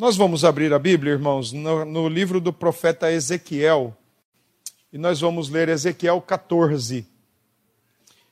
Nós 0.00 0.16
vamos 0.16 0.46
abrir 0.46 0.72
a 0.72 0.78
Bíblia, 0.78 1.12
irmãos, 1.12 1.52
no, 1.52 1.84
no, 1.84 2.08
livro 2.08 2.40
do 2.40 2.54
profeta 2.54 3.12
Ezequiel. 3.12 3.94
E 4.90 4.96
nós 4.96 5.20
vamos 5.20 5.50
ler 5.50 5.68
Ezequiel 5.68 6.22
14. 6.22 7.06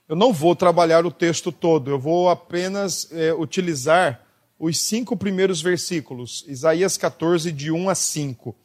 Eu 0.09 0.17
não 0.17 0.33
vou 0.33 0.57
trabalhar 0.57 1.05
o 1.05 1.11
texto 1.11 1.53
todo, 1.53 1.91
eu 1.91 1.99
vou 1.99 2.31
apenas 2.31 3.13
é, 3.13 3.35
utilizar 3.35 4.27
os 4.59 4.81
cinco 4.81 5.15
primeiros 5.15 5.61
versículos. 5.61 6.43
Isaías 6.49 6.97
14, 6.97 7.53
de 7.53 7.71
1 7.71 7.91
a 7.91 7.95
5. 7.95 8.57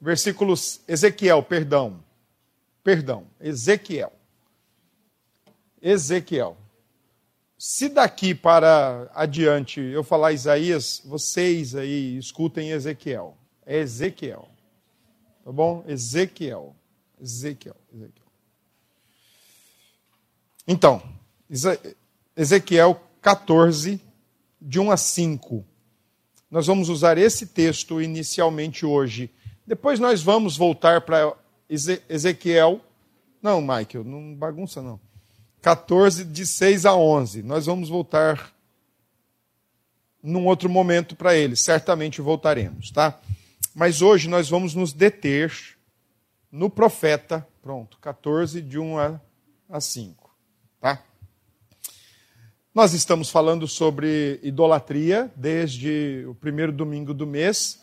Versículos. 0.00 0.80
Ezequiel, 0.88 1.42
perdão. 1.42 2.02
Perdão. 2.82 3.26
Ezequiel. 3.38 4.14
Ezequiel. 5.82 6.56
Se 7.62 7.90
daqui 7.90 8.34
para 8.34 9.10
adiante 9.14 9.82
eu 9.82 10.02
falar 10.02 10.32
Isaías, 10.32 11.02
vocês 11.04 11.74
aí 11.74 12.16
escutem 12.16 12.70
Ezequiel. 12.70 13.36
É 13.66 13.80
Ezequiel. 13.80 14.48
Tá 15.44 15.52
bom? 15.52 15.84
Ezequiel. 15.86 16.74
Ezequiel. 17.20 17.76
Ezequiel. 17.92 18.26
Então, 20.66 21.02
Ezequiel 22.34 22.98
14, 23.20 24.00
de 24.58 24.80
1 24.80 24.90
a 24.90 24.96
5. 24.96 25.62
Nós 26.50 26.66
vamos 26.66 26.88
usar 26.88 27.18
esse 27.18 27.44
texto 27.44 28.00
inicialmente 28.00 28.86
hoje. 28.86 29.30
Depois 29.66 30.00
nós 30.00 30.22
vamos 30.22 30.56
voltar 30.56 31.02
para 31.02 31.36
Ezequiel. 31.68 32.80
Não, 33.42 33.60
Michael, 33.60 34.02
não 34.02 34.34
bagunça 34.34 34.80
não. 34.80 34.98
14, 35.60 36.24
de 36.24 36.46
6 36.46 36.86
a 36.86 36.94
11. 36.94 37.42
Nós 37.42 37.66
vamos 37.66 37.88
voltar 37.88 38.52
num 40.22 40.46
outro 40.46 40.68
momento 40.68 41.16
para 41.16 41.34
ele, 41.34 41.56
certamente 41.56 42.20
voltaremos, 42.20 42.90
tá? 42.90 43.20
Mas 43.74 44.02
hoje 44.02 44.28
nós 44.28 44.48
vamos 44.48 44.74
nos 44.74 44.92
deter 44.92 45.52
no 46.50 46.68
profeta, 46.68 47.46
pronto, 47.62 47.98
14, 47.98 48.60
de 48.60 48.78
1 48.78 48.98
a, 48.98 49.20
a 49.68 49.80
5, 49.80 50.30
tá? 50.80 51.02
Nós 52.74 52.92
estamos 52.92 53.30
falando 53.30 53.66
sobre 53.66 54.38
idolatria 54.42 55.30
desde 55.34 56.24
o 56.28 56.34
primeiro 56.34 56.70
domingo 56.70 57.12
do 57.12 57.26
mês. 57.26 57.80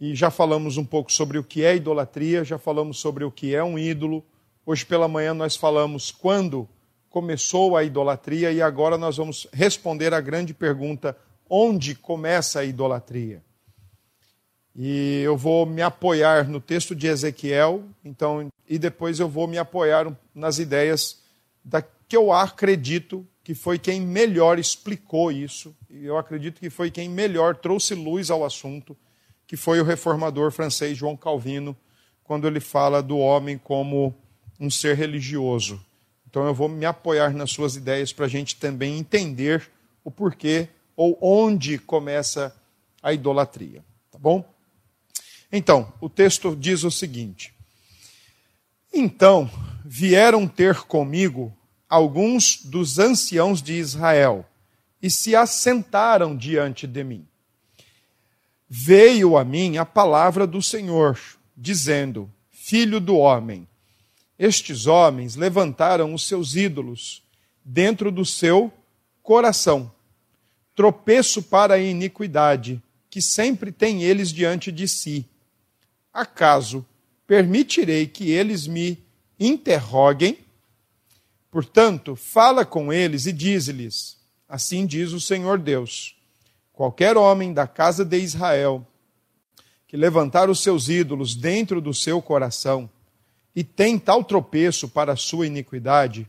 E 0.00 0.14
já 0.14 0.30
falamos 0.30 0.76
um 0.76 0.84
pouco 0.84 1.10
sobre 1.10 1.38
o 1.38 1.44
que 1.44 1.64
é 1.64 1.74
idolatria, 1.74 2.44
já 2.44 2.58
falamos 2.58 3.00
sobre 3.00 3.24
o 3.24 3.32
que 3.32 3.54
é 3.54 3.64
um 3.64 3.78
ídolo, 3.78 4.24
Hoje 4.70 4.84
pela 4.84 5.08
manhã 5.08 5.32
nós 5.32 5.56
falamos 5.56 6.10
quando 6.10 6.68
começou 7.08 7.74
a 7.74 7.84
idolatria 7.84 8.52
e 8.52 8.60
agora 8.60 8.98
nós 8.98 9.16
vamos 9.16 9.46
responder 9.50 10.12
a 10.12 10.20
grande 10.20 10.52
pergunta: 10.52 11.16
onde 11.48 11.94
começa 11.94 12.60
a 12.60 12.66
idolatria? 12.66 13.42
E 14.76 15.22
eu 15.24 15.38
vou 15.38 15.64
me 15.64 15.80
apoiar 15.80 16.46
no 16.46 16.60
texto 16.60 16.94
de 16.94 17.06
Ezequiel, 17.06 17.82
então, 18.04 18.46
e 18.68 18.78
depois 18.78 19.18
eu 19.18 19.26
vou 19.26 19.46
me 19.46 19.56
apoiar 19.56 20.14
nas 20.34 20.58
ideias 20.58 21.22
da 21.64 21.80
que 21.80 22.14
eu 22.14 22.30
acredito 22.30 23.26
que 23.42 23.54
foi 23.54 23.78
quem 23.78 24.02
melhor 24.02 24.58
explicou 24.58 25.32
isso, 25.32 25.74
e 25.88 26.04
eu 26.04 26.18
acredito 26.18 26.60
que 26.60 26.68
foi 26.68 26.90
quem 26.90 27.08
melhor 27.08 27.56
trouxe 27.56 27.94
luz 27.94 28.30
ao 28.30 28.44
assunto, 28.44 28.94
que 29.46 29.56
foi 29.56 29.80
o 29.80 29.84
reformador 29.84 30.52
francês 30.52 30.94
João 30.94 31.16
Calvino, 31.16 31.74
quando 32.22 32.46
ele 32.46 32.60
fala 32.60 33.02
do 33.02 33.16
homem 33.16 33.56
como 33.56 34.14
um 34.58 34.70
ser 34.70 34.96
religioso. 34.96 35.80
Então 36.28 36.46
eu 36.46 36.54
vou 36.54 36.68
me 36.68 36.84
apoiar 36.84 37.32
nas 37.32 37.50
suas 37.50 37.76
ideias 37.76 38.12
para 38.12 38.26
a 38.26 38.28
gente 38.28 38.56
também 38.56 38.98
entender 38.98 39.70
o 40.04 40.10
porquê 40.10 40.68
ou 40.96 41.16
onde 41.20 41.78
começa 41.78 42.54
a 43.02 43.12
idolatria. 43.12 43.84
Tá 44.10 44.18
bom? 44.18 44.44
Então, 45.50 45.92
o 46.00 46.08
texto 46.08 46.54
diz 46.54 46.84
o 46.84 46.90
seguinte: 46.90 47.54
Então 48.92 49.50
vieram 49.84 50.46
ter 50.46 50.82
comigo 50.82 51.56
alguns 51.88 52.62
dos 52.62 52.98
anciãos 52.98 53.62
de 53.62 53.74
Israel 53.74 54.44
e 55.00 55.10
se 55.10 55.34
assentaram 55.34 56.36
diante 56.36 56.86
de 56.86 57.02
mim. 57.02 57.26
Veio 58.68 59.38
a 59.38 59.44
mim 59.44 59.78
a 59.78 59.86
palavra 59.86 60.46
do 60.46 60.60
Senhor, 60.60 61.18
dizendo: 61.56 62.30
Filho 62.50 63.00
do 63.00 63.16
homem, 63.16 63.66
estes 64.38 64.86
homens 64.86 65.34
levantaram 65.34 66.14
os 66.14 66.26
seus 66.26 66.54
ídolos 66.54 67.22
dentro 67.64 68.12
do 68.12 68.24
seu 68.24 68.72
coração, 69.22 69.92
tropeço 70.74 71.42
para 71.42 71.74
a 71.74 71.78
iniquidade, 71.78 72.82
que 73.10 73.20
sempre 73.20 73.72
tem 73.72 74.02
eles 74.02 74.32
diante 74.32 74.70
de 74.70 74.86
si. 74.86 75.26
Acaso 76.12 76.86
permitirei 77.26 78.06
que 78.06 78.30
eles 78.30 78.66
me 78.66 79.02
interroguem? 79.38 80.38
Portanto, 81.50 82.14
fala 82.14 82.64
com 82.64 82.92
eles 82.92 83.26
e 83.26 83.32
diz-lhes: 83.32 84.18
Assim 84.48 84.86
diz 84.86 85.12
o 85.12 85.20
Senhor 85.20 85.58
Deus: 85.58 86.16
qualquer 86.72 87.16
homem 87.16 87.52
da 87.52 87.66
casa 87.66 88.04
de 88.04 88.18
Israel 88.18 88.86
que 89.88 89.96
levantar 89.96 90.50
os 90.50 90.60
seus 90.60 90.90
ídolos 90.90 91.34
dentro 91.34 91.80
do 91.80 91.94
seu 91.94 92.20
coração, 92.20 92.90
e 93.58 93.64
tem 93.64 93.98
tal 93.98 94.22
tropeço 94.22 94.88
para 94.88 95.14
a 95.14 95.16
sua 95.16 95.44
iniquidade, 95.44 96.28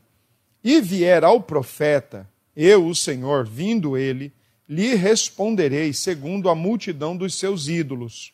e 0.63 0.81
vier 0.81 1.23
ao 1.23 1.39
profeta, 1.39 2.27
eu, 2.55 2.87
o 2.87 2.95
Senhor, 2.95 3.45
vindo 3.45 3.95
ele, 3.95 4.33
lhe 4.67 4.95
responderei 4.95 5.93
segundo 5.93 6.49
a 6.49 6.55
multidão 6.55 7.15
dos 7.15 7.35
seus 7.35 7.67
ídolos, 7.67 8.33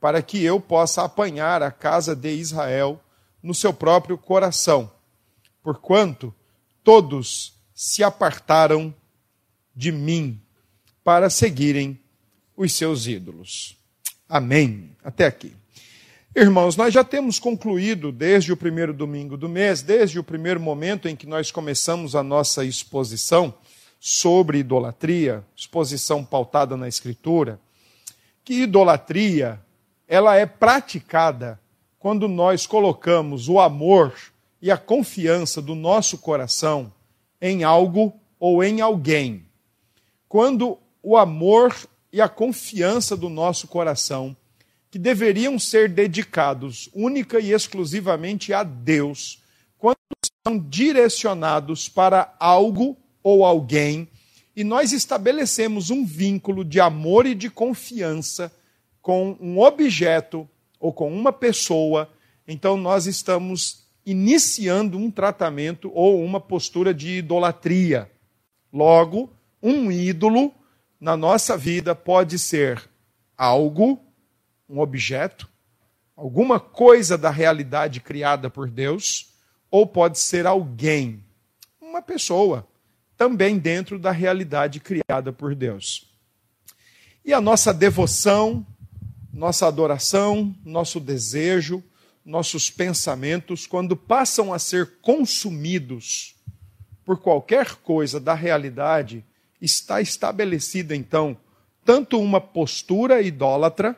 para 0.00 0.20
que 0.22 0.42
eu 0.42 0.60
possa 0.60 1.04
apanhar 1.04 1.62
a 1.62 1.70
casa 1.70 2.16
de 2.16 2.34
Israel 2.34 3.00
no 3.40 3.54
seu 3.54 3.72
próprio 3.72 4.18
coração, 4.18 4.90
porquanto 5.62 6.34
todos 6.82 7.54
se 7.72 8.02
apartaram 8.02 8.92
de 9.72 9.92
mim 9.92 10.42
para 11.04 11.30
seguirem 11.30 11.96
os 12.56 12.72
seus 12.72 13.06
ídolos. 13.06 13.78
Amém. 14.28 14.96
Até 15.04 15.26
aqui. 15.26 15.54
Irmãos, 16.38 16.76
nós 16.76 16.92
já 16.92 17.02
temos 17.02 17.38
concluído 17.38 18.12
desde 18.12 18.52
o 18.52 18.56
primeiro 18.58 18.92
domingo 18.92 19.38
do 19.38 19.48
mês, 19.48 19.80
desde 19.80 20.18
o 20.18 20.22
primeiro 20.22 20.60
momento 20.60 21.08
em 21.08 21.16
que 21.16 21.26
nós 21.26 21.50
começamos 21.50 22.14
a 22.14 22.22
nossa 22.22 22.62
exposição 22.62 23.54
sobre 23.98 24.58
idolatria, 24.58 25.42
exposição 25.56 26.22
pautada 26.22 26.76
na 26.76 26.86
Escritura, 26.86 27.58
que 28.44 28.64
idolatria 28.64 29.58
ela 30.06 30.36
é 30.36 30.44
praticada 30.44 31.58
quando 31.98 32.28
nós 32.28 32.66
colocamos 32.66 33.48
o 33.48 33.58
amor 33.58 34.12
e 34.60 34.70
a 34.70 34.76
confiança 34.76 35.62
do 35.62 35.74
nosso 35.74 36.18
coração 36.18 36.92
em 37.40 37.64
algo 37.64 38.12
ou 38.38 38.62
em 38.62 38.82
alguém. 38.82 39.46
Quando 40.28 40.76
o 41.02 41.16
amor 41.16 41.74
e 42.12 42.20
a 42.20 42.28
confiança 42.28 43.16
do 43.16 43.30
nosso 43.30 43.66
coração 43.66 44.36
que 44.96 44.98
deveriam 44.98 45.58
ser 45.58 45.90
dedicados 45.90 46.88
única 46.94 47.38
e 47.38 47.52
exclusivamente 47.52 48.54
a 48.54 48.62
Deus, 48.62 49.42
quando 49.76 49.98
são 50.42 50.58
direcionados 50.58 51.86
para 51.86 52.34
algo 52.40 52.96
ou 53.22 53.44
alguém, 53.44 54.08
e 54.56 54.64
nós 54.64 54.92
estabelecemos 54.92 55.90
um 55.90 56.02
vínculo 56.02 56.64
de 56.64 56.80
amor 56.80 57.26
e 57.26 57.34
de 57.34 57.50
confiança 57.50 58.50
com 59.02 59.36
um 59.38 59.60
objeto 59.60 60.48
ou 60.80 60.94
com 60.94 61.12
uma 61.12 61.30
pessoa, 61.30 62.10
então 62.48 62.78
nós 62.78 63.04
estamos 63.04 63.84
iniciando 64.06 64.96
um 64.96 65.10
tratamento 65.10 65.92
ou 65.92 66.24
uma 66.24 66.40
postura 66.40 66.94
de 66.94 67.18
idolatria. 67.18 68.10
Logo, 68.72 69.30
um 69.62 69.92
ídolo 69.92 70.54
na 70.98 71.18
nossa 71.18 71.54
vida 71.54 71.94
pode 71.94 72.38
ser 72.38 72.82
algo 73.36 74.05
um 74.68 74.80
objeto, 74.80 75.48
alguma 76.16 76.58
coisa 76.58 77.16
da 77.16 77.30
realidade 77.30 78.00
criada 78.00 78.50
por 78.50 78.70
Deus, 78.70 79.32
ou 79.70 79.86
pode 79.86 80.18
ser 80.18 80.46
alguém, 80.46 81.22
uma 81.80 82.00
pessoa, 82.02 82.66
também 83.16 83.58
dentro 83.58 83.98
da 83.98 84.10
realidade 84.10 84.80
criada 84.80 85.32
por 85.32 85.54
Deus. 85.54 86.10
E 87.24 87.32
a 87.32 87.40
nossa 87.40 87.72
devoção, 87.72 88.66
nossa 89.32 89.66
adoração, 89.66 90.54
nosso 90.64 91.00
desejo, 91.00 91.82
nossos 92.24 92.70
pensamentos, 92.70 93.66
quando 93.66 93.96
passam 93.96 94.52
a 94.52 94.58
ser 94.58 94.98
consumidos 95.00 96.34
por 97.04 97.18
qualquer 97.18 97.76
coisa 97.76 98.18
da 98.18 98.34
realidade, 98.34 99.24
está 99.60 100.00
estabelecida 100.00 100.94
então 100.94 101.36
tanto 101.84 102.20
uma 102.20 102.40
postura 102.40 103.22
idólatra, 103.22 103.96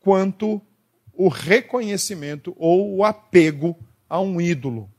quanto 0.00 0.60
o 1.12 1.28
reconhecimento 1.28 2.54
ou 2.58 2.96
o 2.96 3.04
apego 3.04 3.78
a 4.08 4.20
um 4.20 4.40
ídolo. 4.40 4.90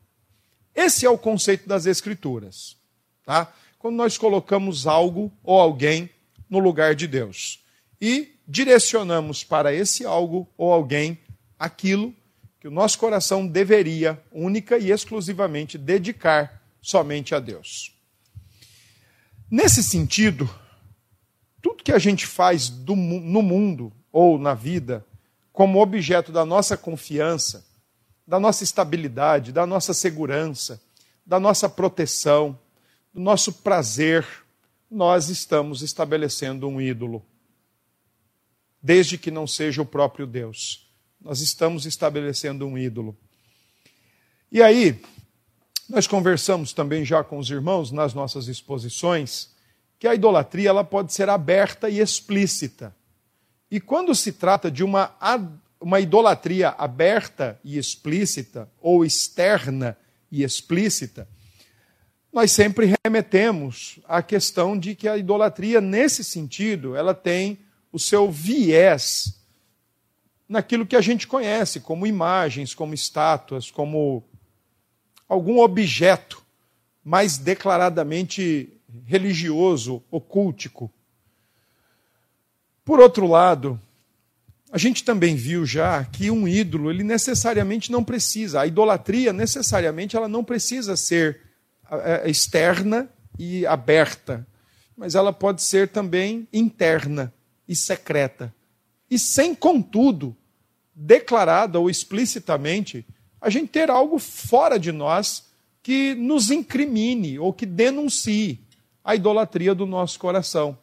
Esse 0.73 1.05
é 1.05 1.09
o 1.09 1.17
conceito 1.17 1.67
das 1.67 1.85
Escrituras. 1.85 2.77
Tá? 3.25 3.51
Quando 3.77 3.95
nós 3.95 4.17
colocamos 4.17 4.87
algo 4.87 5.31
ou 5.43 5.59
alguém 5.59 6.09
no 6.49 6.59
lugar 6.59 6.95
de 6.95 7.07
Deus. 7.07 7.59
e 7.99 8.35
direcionamos 8.47 9.43
para 9.43 9.73
esse 9.73 10.05
algo 10.05 10.49
ou 10.57 10.73
alguém 10.73 11.17
aquilo 11.57 12.13
que 12.59 12.67
o 12.67 12.71
nosso 12.71 12.97
coração 12.99 13.47
deveria, 13.47 14.21
única 14.31 14.77
e 14.77 14.91
exclusivamente, 14.91 15.77
dedicar 15.77 16.61
somente 16.81 17.33
a 17.33 17.39
Deus. 17.39 17.95
Nesse 19.49 19.81
sentido, 19.81 20.49
tudo 21.61 21.83
que 21.83 21.91
a 21.91 21.99
gente 21.99 22.25
faz 22.25 22.69
do, 22.69 22.95
no 22.95 23.41
mundo 23.41 23.93
ou 24.11 24.37
na 24.37 24.53
vida, 24.53 25.05
como 25.53 25.81
objeto 25.81 26.31
da 26.31 26.45
nossa 26.45 26.77
confiança, 26.77 27.65
da 28.25 28.39
nossa 28.39 28.63
estabilidade, 28.63 29.51
da 29.51 29.65
nossa 29.65 29.93
segurança, 29.93 30.81
da 31.25 31.39
nossa 31.39 31.69
proteção, 31.69 32.57
do 33.13 33.19
nosso 33.19 33.53
prazer, 33.53 34.25
nós 34.89 35.29
estamos 35.29 35.81
estabelecendo 35.81 36.67
um 36.67 36.81
ídolo. 36.81 37.23
Desde 38.81 39.17
que 39.17 39.29
não 39.29 39.45
seja 39.45 39.81
o 39.81 39.85
próprio 39.85 40.25
Deus. 40.25 40.89
Nós 41.19 41.39
estamos 41.39 41.85
estabelecendo 41.85 42.65
um 42.65 42.77
ídolo. 42.77 43.15
E 44.51 44.61
aí, 44.61 45.01
nós 45.87 46.07
conversamos 46.07 46.73
também 46.73 47.05
já 47.05 47.23
com 47.23 47.37
os 47.37 47.49
irmãos 47.49 47.91
nas 47.91 48.13
nossas 48.13 48.47
exposições 48.47 49.51
que 49.99 50.07
a 50.07 50.15
idolatria 50.15 50.69
ela 50.69 50.83
pode 50.83 51.13
ser 51.13 51.29
aberta 51.29 51.89
e 51.89 51.99
explícita. 51.99 52.95
E 53.71 53.79
quando 53.79 54.13
se 54.13 54.33
trata 54.33 54.69
de 54.69 54.83
uma, 54.83 55.15
uma 55.79 56.01
idolatria 56.01 56.75
aberta 56.77 57.57
e 57.63 57.77
explícita, 57.77 58.69
ou 58.81 59.05
externa 59.05 59.97
e 60.29 60.43
explícita, 60.43 61.25
nós 62.33 62.51
sempre 62.51 62.93
remetemos 63.03 63.99
à 64.05 64.21
questão 64.21 64.77
de 64.77 64.93
que 64.93 65.07
a 65.07 65.17
idolatria, 65.17 65.79
nesse 65.79 66.21
sentido, 66.21 66.95
ela 66.95 67.13
tem 67.13 67.59
o 67.93 67.99
seu 67.99 68.29
viés 68.29 69.41
naquilo 70.47 70.85
que 70.85 70.95
a 70.97 71.01
gente 71.01 71.25
conhece, 71.25 71.79
como 71.79 72.05
imagens, 72.05 72.75
como 72.75 72.93
estátuas, 72.93 73.71
como 73.71 74.23
algum 75.27 75.59
objeto 75.59 76.43
mais 77.03 77.37
declaradamente 77.37 78.81
religioso, 79.05 80.03
ocúltico. 80.11 80.91
Por 82.91 82.99
outro 82.99 83.25
lado, 83.25 83.79
a 84.69 84.77
gente 84.77 85.05
também 85.05 85.33
viu 85.33 85.65
já 85.65 86.03
que 86.03 86.29
um 86.29 86.45
ídolo, 86.45 86.91
ele 86.91 87.05
necessariamente 87.05 87.89
não 87.89 88.03
precisa, 88.03 88.59
a 88.59 88.67
idolatria 88.67 89.31
necessariamente 89.31 90.17
ela 90.17 90.27
não 90.27 90.43
precisa 90.43 90.97
ser 90.97 91.39
é, 91.89 92.29
externa 92.29 93.09
e 93.39 93.65
aberta, 93.65 94.45
mas 94.97 95.15
ela 95.15 95.31
pode 95.31 95.63
ser 95.63 95.87
também 95.87 96.45
interna 96.51 97.33
e 97.65 97.77
secreta. 97.77 98.53
E 99.09 99.17
sem, 99.17 99.55
contudo, 99.55 100.35
declarada 100.93 101.79
ou 101.79 101.89
explicitamente, 101.89 103.07
a 103.39 103.49
gente 103.49 103.69
ter 103.69 103.89
algo 103.89 104.19
fora 104.19 104.77
de 104.77 104.91
nós 104.91 105.45
que 105.81 106.13
nos 106.15 106.51
incrimine 106.51 107.39
ou 107.39 107.53
que 107.53 107.65
denuncie 107.65 108.59
a 109.01 109.15
idolatria 109.15 109.73
do 109.73 109.85
nosso 109.85 110.19
coração. 110.19 110.77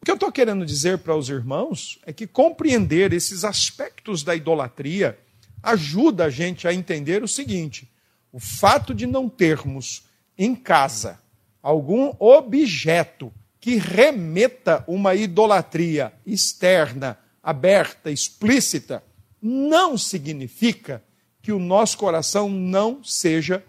O 0.00 0.04
que 0.04 0.10
eu 0.10 0.14
estou 0.14 0.32
querendo 0.32 0.64
dizer 0.64 0.98
para 0.98 1.16
os 1.16 1.28
irmãos 1.28 1.98
é 2.06 2.12
que 2.12 2.26
compreender 2.26 3.12
esses 3.12 3.44
aspectos 3.44 4.22
da 4.22 4.34
idolatria 4.34 5.18
ajuda 5.62 6.26
a 6.26 6.30
gente 6.30 6.66
a 6.66 6.72
entender 6.72 7.22
o 7.22 7.28
seguinte: 7.28 7.90
o 8.32 8.38
fato 8.38 8.94
de 8.94 9.06
não 9.06 9.28
termos 9.28 10.04
em 10.36 10.54
casa 10.54 11.20
algum 11.62 12.14
objeto 12.18 13.32
que 13.60 13.76
remeta 13.76 14.84
uma 14.86 15.14
idolatria 15.14 16.12
externa, 16.24 17.18
aberta, 17.42 18.10
explícita, 18.10 19.02
não 19.42 19.98
significa 19.98 21.02
que 21.42 21.52
o 21.52 21.58
nosso 21.58 21.98
coração 21.98 22.48
não 22.48 23.02
seja 23.02 23.64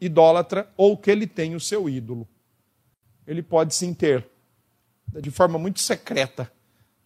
idólatra 0.00 0.70
ou 0.76 0.96
que 0.96 1.10
ele 1.10 1.26
tenha 1.26 1.56
o 1.56 1.60
seu 1.60 1.88
ídolo. 1.88 2.26
Ele 3.26 3.42
pode 3.42 3.74
sim 3.74 3.92
ter, 3.92 4.26
de 5.20 5.30
forma 5.30 5.58
muito 5.58 5.80
secreta, 5.80 6.50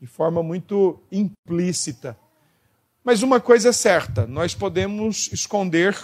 de 0.01 0.07
forma 0.07 0.43
muito 0.43 1.01
implícita. 1.11 2.17
Mas 3.05 3.23
uma 3.23 3.41
coisa 3.41 3.71
é 3.71 3.73
certa: 3.73 4.27
nós 4.27 4.55
podemos 4.55 5.31
esconder 5.33 5.97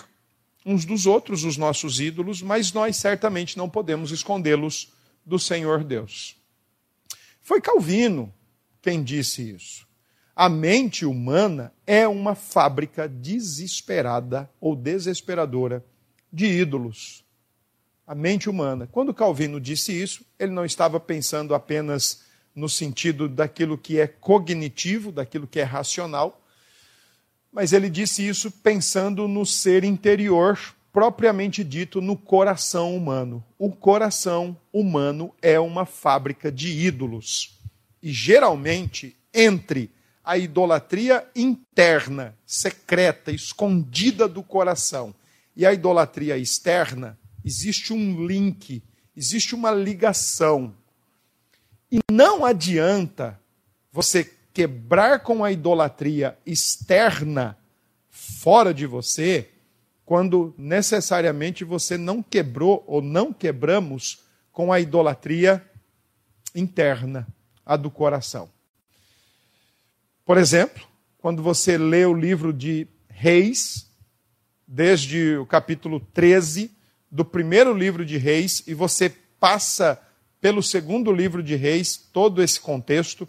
uns 0.65 0.85
dos 0.85 1.07
outros 1.07 1.45
os 1.45 1.57
nossos 1.57 2.01
ídolos, 2.01 2.43
mas 2.43 2.73
nós 2.73 2.97
certamente 2.97 3.57
não 3.57 3.69
podemos 3.69 4.11
escondê-los 4.11 4.93
do 5.25 5.39
Senhor 5.39 5.83
Deus. 5.85 6.37
Foi 7.43 7.61
Calvino 7.61 8.33
quem 8.83 9.03
disse 9.03 9.51
isso. 9.51 9.87
A 10.35 10.49
mente 10.49 11.05
humana 11.05 11.73
é 11.87 12.07
uma 12.07 12.35
fábrica 12.35 13.09
desesperada 13.09 14.49
ou 14.61 14.77
desesperadora 14.77 15.85
de 16.33 16.47
ídolos. 16.47 17.25
A 18.09 18.15
mente 18.15 18.49
humana. 18.49 18.89
Quando 18.91 19.13
Calvino 19.13 19.61
disse 19.61 19.93
isso, 19.93 20.25
ele 20.39 20.51
não 20.51 20.65
estava 20.65 20.99
pensando 20.99 21.55
apenas 21.55 22.23
no 22.55 22.67
sentido 22.67 23.29
daquilo 23.29 23.77
que 23.77 24.01
é 24.01 24.07
cognitivo, 24.07 25.13
daquilo 25.13 25.47
que 25.47 25.61
é 25.61 25.63
racional, 25.63 26.43
mas 27.53 27.75
ele 27.75 27.91
disse 27.91 28.27
isso 28.27 28.51
pensando 28.51 29.29
no 29.29 29.45
ser 29.45 29.85
interior, 29.85 30.59
propriamente 30.91 31.63
dito, 31.63 32.01
no 32.01 32.17
coração 32.17 32.97
humano. 32.97 33.45
O 33.59 33.71
coração 33.71 34.57
humano 34.73 35.35
é 35.43 35.61
uma 35.61 35.85
fábrica 35.85 36.51
de 36.51 36.87
ídolos. 36.87 37.61
E 38.03 38.11
geralmente, 38.11 39.19
entre 39.35 39.91
a 40.25 40.39
idolatria 40.39 41.29
interna, 41.37 42.35
secreta, 42.47 43.31
escondida 43.31 44.27
do 44.27 44.43
coração, 44.43 45.15
e 45.55 45.67
a 45.67 45.75
idolatria 45.75 46.39
externa, 46.39 47.19
existe 47.49 47.95
um 47.95 48.27
link, 48.27 48.83
existe 49.17 49.55
uma 49.55 49.71
ligação. 49.71 50.75
E 51.91 51.99
não 52.13 52.45
adianta 52.45 53.41
você 53.91 54.31
quebrar 54.53 55.21
com 55.21 55.43
a 55.43 55.51
idolatria 55.51 56.39
externa 56.45 57.57
fora 58.11 58.75
de 58.75 58.85
você, 58.85 59.49
quando 60.05 60.55
necessariamente 60.59 61.65
você 61.65 61.97
não 61.97 62.23
quebrou 62.23 62.85
ou 62.87 63.01
não 63.01 63.33
quebramos 63.33 64.21
com 64.53 64.71
a 64.71 64.79
idolatria 64.79 65.65
interna, 66.55 67.27
a 67.65 67.77
do 67.77 67.91
coração. 67.91 68.51
Por 70.23 70.37
exemplo, 70.37 70.87
quando 71.17 71.43
você 71.43 71.79
lê 71.79 72.05
o 72.05 72.13
livro 72.13 72.53
de 72.53 72.87
Reis, 73.09 73.91
desde 74.67 75.39
o 75.39 75.47
capítulo 75.47 75.99
13 75.99 76.77
do 77.11 77.25
primeiro 77.25 77.73
livro 77.73 78.05
de 78.05 78.17
Reis, 78.17 78.63
e 78.67 78.75
você 78.75 79.11
passa 79.41 80.01
pelo 80.41 80.63
segundo 80.63 81.13
livro 81.13 81.43
de 81.43 81.57
Reis, 81.57 81.97
todo 81.97 82.43
esse 82.43 82.61
contexto, 82.61 83.29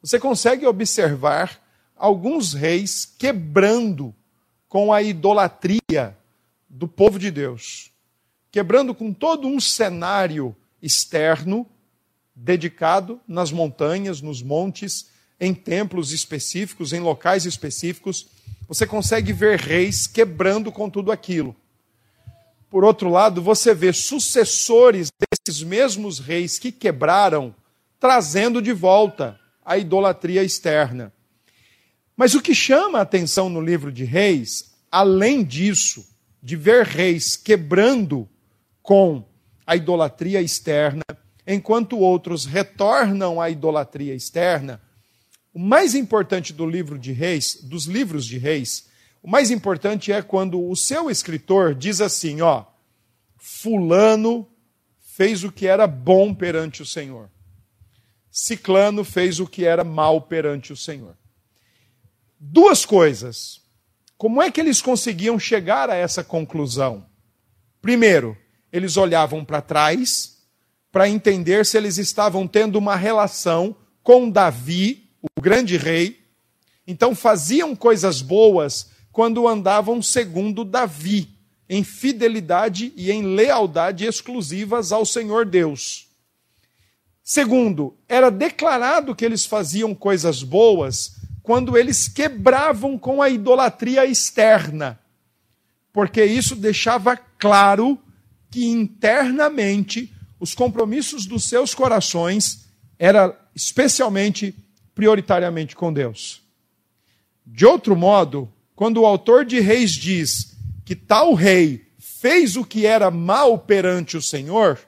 você 0.00 0.18
consegue 0.18 0.66
observar 0.66 1.60
alguns 1.96 2.54
reis 2.54 3.04
quebrando 3.18 4.14
com 4.68 4.92
a 4.92 5.02
idolatria 5.02 6.16
do 6.68 6.86
povo 6.86 7.18
de 7.18 7.30
Deus, 7.30 7.90
quebrando 8.50 8.94
com 8.94 9.12
todo 9.12 9.48
um 9.48 9.58
cenário 9.58 10.54
externo 10.80 11.66
dedicado 12.34 13.20
nas 13.26 13.50
montanhas, 13.50 14.22
nos 14.22 14.40
montes, 14.42 15.10
em 15.40 15.52
templos 15.52 16.12
específicos, 16.12 16.92
em 16.92 17.00
locais 17.00 17.44
específicos, 17.44 18.28
você 18.68 18.86
consegue 18.86 19.32
ver 19.32 19.58
reis 19.58 20.06
quebrando 20.06 20.70
com 20.70 20.88
tudo 20.88 21.10
aquilo. 21.10 21.56
Por 22.70 22.84
outro 22.84 23.08
lado, 23.08 23.40
você 23.40 23.74
vê 23.74 23.92
sucessores 23.92 25.10
desses 25.18 25.62
mesmos 25.62 26.18
reis 26.18 26.58
que 26.58 26.70
quebraram, 26.70 27.54
trazendo 27.98 28.60
de 28.60 28.72
volta 28.72 29.38
a 29.64 29.78
idolatria 29.78 30.42
externa. 30.42 31.12
Mas 32.16 32.34
o 32.34 32.42
que 32.42 32.54
chama 32.54 32.98
a 32.98 33.02
atenção 33.02 33.48
no 33.48 33.60
livro 33.60 33.92
de 33.92 34.04
Reis, 34.04 34.74
além 34.90 35.44
disso, 35.44 36.04
de 36.42 36.56
ver 36.56 36.84
reis 36.84 37.36
quebrando 37.36 38.28
com 38.82 39.24
a 39.66 39.76
idolatria 39.76 40.40
externa, 40.40 41.02
enquanto 41.46 41.98
outros 41.98 42.44
retornam 42.44 43.40
à 43.40 43.50
idolatria 43.50 44.14
externa, 44.14 44.80
o 45.52 45.58
mais 45.58 45.94
importante 45.94 46.52
do 46.52 46.66
livro 46.66 46.98
de 46.98 47.12
Reis, 47.12 47.58
dos 47.62 47.84
livros 47.84 48.24
de 48.24 48.38
Reis, 48.38 48.87
o 49.22 49.28
mais 49.28 49.50
importante 49.50 50.12
é 50.12 50.22
quando 50.22 50.68
o 50.68 50.76
seu 50.76 51.10
escritor 51.10 51.74
diz 51.74 52.00
assim, 52.00 52.40
ó, 52.40 52.64
fulano 53.36 54.48
fez 54.98 55.42
o 55.42 55.50
que 55.50 55.66
era 55.66 55.86
bom 55.86 56.32
perante 56.34 56.82
o 56.82 56.86
Senhor. 56.86 57.28
Ciclano 58.30 59.02
fez 59.02 59.40
o 59.40 59.46
que 59.46 59.64
era 59.64 59.82
mal 59.82 60.20
perante 60.20 60.72
o 60.72 60.76
Senhor. 60.76 61.16
Duas 62.38 62.86
coisas. 62.86 63.60
Como 64.16 64.40
é 64.40 64.50
que 64.50 64.60
eles 64.60 64.80
conseguiam 64.80 65.38
chegar 65.38 65.90
a 65.90 65.96
essa 65.96 66.22
conclusão? 66.22 67.06
Primeiro, 67.82 68.36
eles 68.72 68.96
olhavam 68.96 69.44
para 69.44 69.60
trás 69.60 70.38
para 70.92 71.08
entender 71.08 71.66
se 71.66 71.76
eles 71.76 71.98
estavam 71.98 72.46
tendo 72.46 72.76
uma 72.76 72.96
relação 72.96 73.76
com 74.02 74.30
Davi, 74.30 75.10
o 75.22 75.40
grande 75.40 75.76
rei. 75.76 76.24
Então 76.86 77.14
faziam 77.14 77.74
coisas 77.74 78.22
boas 78.22 78.90
quando 79.18 79.48
andavam 79.48 80.00
segundo 80.00 80.64
Davi, 80.64 81.28
em 81.68 81.82
fidelidade 81.82 82.92
e 82.94 83.10
em 83.10 83.34
lealdade 83.34 84.04
exclusivas 84.04 84.92
ao 84.92 85.04
Senhor 85.04 85.44
Deus. 85.44 86.06
Segundo, 87.20 87.96
era 88.08 88.30
declarado 88.30 89.16
que 89.16 89.24
eles 89.24 89.44
faziam 89.44 89.92
coisas 89.92 90.44
boas 90.44 91.16
quando 91.42 91.76
eles 91.76 92.06
quebravam 92.06 92.96
com 92.96 93.20
a 93.20 93.28
idolatria 93.28 94.06
externa, 94.06 95.00
porque 95.92 96.24
isso 96.24 96.54
deixava 96.54 97.16
claro 97.16 97.98
que 98.48 98.66
internamente 98.66 100.14
os 100.38 100.54
compromissos 100.54 101.26
dos 101.26 101.42
seus 101.42 101.74
corações 101.74 102.68
eram 102.96 103.34
especialmente, 103.52 104.54
prioritariamente 104.94 105.74
com 105.74 105.92
Deus. 105.92 106.40
De 107.44 107.66
outro 107.66 107.96
modo, 107.96 108.48
quando 108.78 108.98
o 108.98 109.06
autor 109.06 109.44
de 109.44 109.58
Reis 109.58 109.90
diz 109.90 110.56
que 110.84 110.94
tal 110.94 111.34
rei 111.34 111.88
fez 111.98 112.54
o 112.54 112.64
que 112.64 112.86
era 112.86 113.10
mal 113.10 113.58
perante 113.58 114.16
o 114.16 114.22
Senhor, 114.22 114.78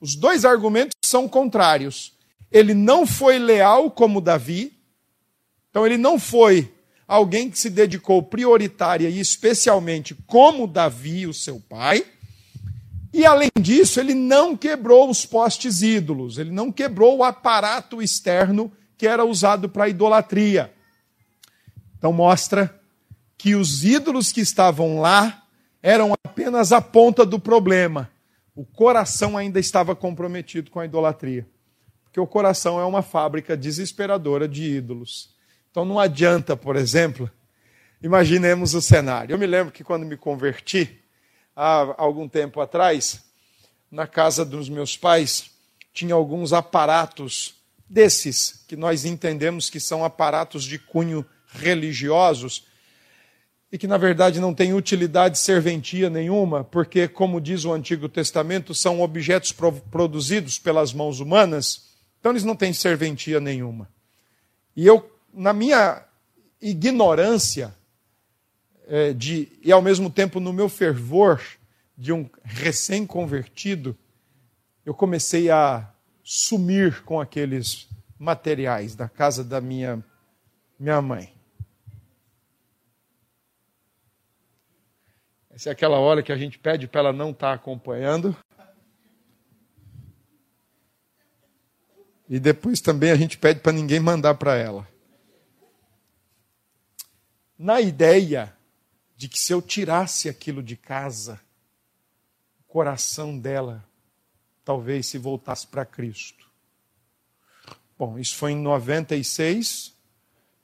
os 0.00 0.16
dois 0.16 0.44
argumentos 0.44 0.96
são 1.04 1.28
contrários. 1.28 2.14
Ele 2.50 2.74
não 2.74 3.06
foi 3.06 3.38
leal 3.38 3.92
como 3.92 4.20
Davi, 4.20 4.76
então 5.70 5.86
ele 5.86 5.96
não 5.96 6.18
foi 6.18 6.74
alguém 7.06 7.48
que 7.48 7.56
se 7.56 7.70
dedicou 7.70 8.24
prioritária 8.24 9.08
e 9.08 9.20
especialmente 9.20 10.16
como 10.26 10.66
Davi, 10.66 11.24
o 11.24 11.32
seu 11.32 11.60
pai. 11.60 12.04
E 13.14 13.24
além 13.24 13.50
disso, 13.60 14.00
ele 14.00 14.14
não 14.14 14.56
quebrou 14.56 15.08
os 15.08 15.24
postes 15.24 15.80
ídolos, 15.80 16.38
ele 16.38 16.50
não 16.50 16.72
quebrou 16.72 17.18
o 17.18 17.22
aparato 17.24 18.02
externo 18.02 18.72
que 18.96 19.06
era 19.06 19.24
usado 19.24 19.68
para 19.68 19.88
idolatria. 19.88 20.74
Então 21.96 22.12
mostra 22.12 22.77
que 23.38 23.54
os 23.54 23.84
ídolos 23.84 24.32
que 24.32 24.40
estavam 24.40 25.00
lá 25.00 25.44
eram 25.80 26.12
apenas 26.24 26.72
a 26.72 26.80
ponta 26.82 27.24
do 27.24 27.38
problema. 27.38 28.10
O 28.54 28.64
coração 28.64 29.38
ainda 29.38 29.60
estava 29.60 29.94
comprometido 29.94 30.70
com 30.70 30.80
a 30.80 30.84
idolatria. 30.84 31.46
Porque 32.04 32.18
o 32.18 32.26
coração 32.26 32.80
é 32.80 32.84
uma 32.84 33.00
fábrica 33.00 33.56
desesperadora 33.56 34.48
de 34.48 34.64
ídolos. 34.64 35.32
Então 35.70 35.84
não 35.84 36.00
adianta, 36.00 36.56
por 36.56 36.74
exemplo, 36.74 37.30
imaginemos 38.02 38.74
o 38.74 38.82
cenário. 38.82 39.32
Eu 39.32 39.38
me 39.38 39.46
lembro 39.46 39.72
que 39.72 39.84
quando 39.84 40.04
me 40.04 40.16
converti, 40.16 41.00
há 41.54 41.94
algum 41.96 42.28
tempo 42.28 42.60
atrás, 42.60 43.24
na 43.90 44.06
casa 44.06 44.44
dos 44.44 44.68
meus 44.68 44.96
pais, 44.96 45.52
tinha 45.92 46.14
alguns 46.14 46.52
aparatos 46.52 47.54
desses, 47.88 48.64
que 48.66 48.76
nós 48.76 49.04
entendemos 49.04 49.70
que 49.70 49.78
são 49.78 50.04
aparatos 50.04 50.64
de 50.64 50.78
cunho 50.78 51.24
religiosos, 51.46 52.66
e 53.70 53.76
que 53.76 53.86
na 53.86 53.98
verdade 53.98 54.40
não 54.40 54.54
têm 54.54 54.72
utilidade 54.72 55.38
serventia 55.38 56.08
nenhuma, 56.08 56.64
porque, 56.64 57.06
como 57.06 57.40
diz 57.40 57.64
o 57.64 57.72
Antigo 57.72 58.08
Testamento, 58.08 58.74
são 58.74 59.00
objetos 59.00 59.52
produzidos 59.90 60.58
pelas 60.58 60.92
mãos 60.92 61.20
humanas, 61.20 61.88
então 62.18 62.32
eles 62.32 62.44
não 62.44 62.56
têm 62.56 62.72
serventia 62.72 63.40
nenhuma. 63.40 63.88
E 64.74 64.86
eu, 64.86 65.10
na 65.32 65.52
minha 65.52 66.02
ignorância, 66.60 67.74
é, 68.86 69.12
de, 69.12 69.48
e 69.62 69.70
ao 69.70 69.82
mesmo 69.82 70.08
tempo 70.08 70.40
no 70.40 70.52
meu 70.52 70.68
fervor 70.68 71.40
de 71.96 72.12
um 72.12 72.28
recém-convertido, 72.42 73.96
eu 74.84 74.94
comecei 74.94 75.50
a 75.50 75.92
sumir 76.24 77.02
com 77.02 77.20
aqueles 77.20 77.86
materiais 78.18 78.94
da 78.94 79.08
casa 79.08 79.44
da 79.44 79.60
minha, 79.60 80.02
minha 80.78 81.02
mãe. 81.02 81.37
Essa 85.58 85.70
é 85.70 85.72
aquela 85.72 85.98
hora 85.98 86.22
que 86.22 86.30
a 86.30 86.36
gente 86.36 86.56
pede 86.56 86.86
para 86.86 87.00
ela 87.00 87.12
não 87.12 87.32
estar 87.32 87.48
tá 87.48 87.52
acompanhando. 87.52 88.36
E 92.28 92.38
depois 92.38 92.80
também 92.80 93.10
a 93.10 93.16
gente 93.16 93.36
pede 93.36 93.58
para 93.58 93.72
ninguém 93.72 93.98
mandar 93.98 94.36
para 94.36 94.54
ela. 94.54 94.86
Na 97.58 97.80
ideia 97.80 98.56
de 99.16 99.28
que 99.28 99.36
se 99.36 99.52
eu 99.52 99.60
tirasse 99.60 100.28
aquilo 100.28 100.62
de 100.62 100.76
casa, 100.76 101.40
o 102.60 102.72
coração 102.72 103.36
dela 103.36 103.84
talvez 104.64 105.08
se 105.08 105.18
voltasse 105.18 105.66
para 105.66 105.84
Cristo. 105.84 106.48
Bom, 107.98 108.16
isso 108.16 108.36
foi 108.36 108.52
em 108.52 108.62
96. 108.62 109.92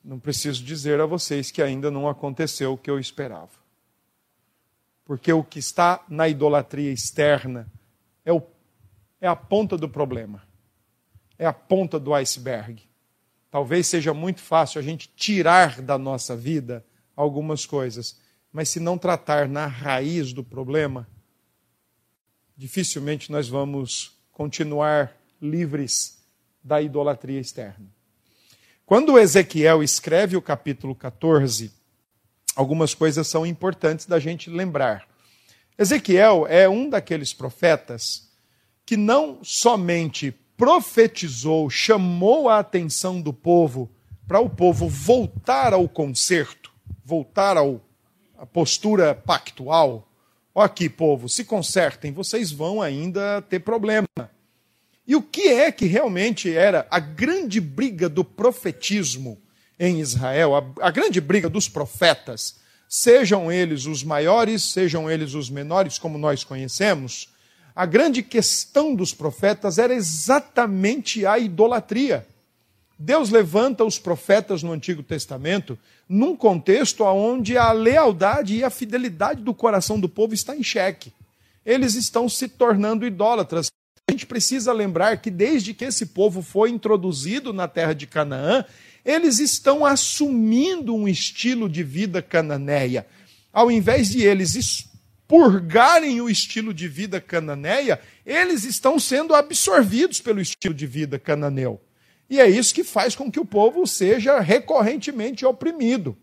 Não 0.04 0.20
preciso 0.20 0.62
dizer 0.62 1.00
a 1.00 1.06
vocês 1.06 1.50
que 1.50 1.60
ainda 1.60 1.90
não 1.90 2.08
aconteceu 2.08 2.74
o 2.74 2.78
que 2.78 2.88
eu 2.88 3.00
esperava. 3.00 3.63
Porque 5.04 5.32
o 5.32 5.44
que 5.44 5.58
está 5.58 6.04
na 6.08 6.28
idolatria 6.28 6.90
externa 6.90 7.70
é, 8.24 8.32
o, 8.32 8.42
é 9.20 9.28
a 9.28 9.36
ponta 9.36 9.76
do 9.76 9.88
problema, 9.88 10.42
é 11.38 11.46
a 11.46 11.52
ponta 11.52 12.00
do 12.00 12.14
iceberg. 12.14 12.82
Talvez 13.50 13.86
seja 13.86 14.14
muito 14.14 14.40
fácil 14.40 14.78
a 14.78 14.82
gente 14.82 15.08
tirar 15.14 15.80
da 15.82 15.98
nossa 15.98 16.36
vida 16.36 16.84
algumas 17.14 17.66
coisas, 17.66 18.18
mas 18.52 18.68
se 18.68 18.80
não 18.80 18.96
tratar 18.96 19.48
na 19.48 19.66
raiz 19.66 20.32
do 20.32 20.42
problema, 20.42 21.06
dificilmente 22.56 23.30
nós 23.30 23.48
vamos 23.48 24.18
continuar 24.32 25.16
livres 25.40 26.24
da 26.62 26.80
idolatria 26.80 27.40
externa. 27.40 27.86
Quando 28.86 29.18
Ezequiel 29.18 29.82
escreve 29.82 30.36
o 30.36 30.42
capítulo 30.42 30.94
14, 30.94 31.72
algumas 32.54 32.94
coisas 32.94 33.26
são 33.26 33.44
importantes 33.44 34.06
da 34.06 34.18
gente 34.18 34.50
lembrar. 34.50 35.06
Ezequiel 35.76 36.46
é 36.48 36.68
um 36.68 36.88
daqueles 36.88 37.32
profetas 37.32 38.28
que 38.86 38.96
não 38.96 39.38
somente 39.42 40.32
profetizou, 40.56 41.68
chamou 41.68 42.48
a 42.48 42.58
atenção 42.58 43.20
do 43.20 43.32
povo 43.32 43.90
para 44.26 44.40
o 44.40 44.48
povo 44.48 44.88
voltar 44.88 45.72
ao 45.72 45.88
conserto, 45.88 46.72
voltar 47.04 47.56
ao, 47.56 47.80
à 48.38 48.46
postura 48.46 49.14
pactual. 49.14 50.08
Ó 50.54 50.62
aqui, 50.62 50.88
povo, 50.88 51.28
se 51.28 51.44
consertem, 51.44 52.12
vocês 52.12 52.52
vão 52.52 52.80
ainda 52.80 53.42
ter 53.42 53.60
problema. 53.60 54.06
E 55.06 55.14
o 55.16 55.22
que 55.22 55.48
é 55.48 55.70
que 55.70 55.86
realmente 55.86 56.54
era 56.54 56.86
a 56.90 56.98
grande 56.98 57.60
briga 57.60 58.08
do 58.08 58.24
profetismo 58.24 59.38
em 59.78 60.00
Israel, 60.00 60.54
a, 60.54 60.88
a 60.88 60.90
grande 60.90 61.20
briga 61.20 61.48
dos 61.48 61.68
profetas, 61.68 62.56
sejam 62.88 63.50
eles 63.50 63.86
os 63.86 64.04
maiores, 64.04 64.62
sejam 64.62 65.10
eles 65.10 65.34
os 65.34 65.50
menores, 65.50 65.98
como 65.98 66.18
nós 66.18 66.44
conhecemos, 66.44 67.28
a 67.74 67.84
grande 67.84 68.22
questão 68.22 68.94
dos 68.94 69.12
profetas 69.12 69.78
era 69.78 69.92
exatamente 69.92 71.26
a 71.26 71.38
idolatria. 71.38 72.24
Deus 72.96 73.30
levanta 73.30 73.84
os 73.84 73.98
profetas 73.98 74.62
no 74.62 74.72
Antigo 74.72 75.02
Testamento 75.02 75.76
num 76.08 76.36
contexto 76.36 77.02
onde 77.04 77.58
a 77.58 77.72
lealdade 77.72 78.56
e 78.56 78.62
a 78.62 78.70
fidelidade 78.70 79.42
do 79.42 79.52
coração 79.52 79.98
do 79.98 80.08
povo 80.08 80.34
está 80.34 80.54
em 80.54 80.62
xeque. 80.62 81.12
Eles 81.66 81.94
estão 81.94 82.28
se 82.28 82.46
tornando 82.46 83.06
idólatras. 83.06 83.68
A 84.08 84.12
gente 84.12 84.26
precisa 84.26 84.72
lembrar 84.72 85.16
que 85.16 85.30
desde 85.30 85.74
que 85.74 85.84
esse 85.84 86.06
povo 86.06 86.42
foi 86.42 86.70
introduzido 86.70 87.52
na 87.52 87.66
terra 87.66 87.94
de 87.94 88.06
Canaã, 88.06 88.64
eles 89.04 89.38
estão 89.38 89.84
assumindo 89.84 90.94
um 90.94 91.06
estilo 91.06 91.68
de 91.68 91.82
vida 91.82 92.22
cananeia. 92.22 93.06
Ao 93.52 93.70
invés 93.70 94.08
de 94.08 94.22
eles 94.22 94.54
expurgarem 94.54 96.20
o 96.20 96.28
estilo 96.28 96.72
de 96.72 96.88
vida 96.88 97.20
cananeia, 97.20 98.00
eles 98.24 98.64
estão 98.64 98.98
sendo 98.98 99.34
absorvidos 99.34 100.20
pelo 100.20 100.40
estilo 100.40 100.74
de 100.74 100.86
vida 100.86 101.18
cananeu. 101.18 101.80
E 102.28 102.40
é 102.40 102.48
isso 102.48 102.74
que 102.74 102.82
faz 102.82 103.14
com 103.14 103.30
que 103.30 103.38
o 103.38 103.44
povo 103.44 103.86
seja 103.86 104.40
recorrentemente 104.40 105.44
oprimido. 105.44 106.16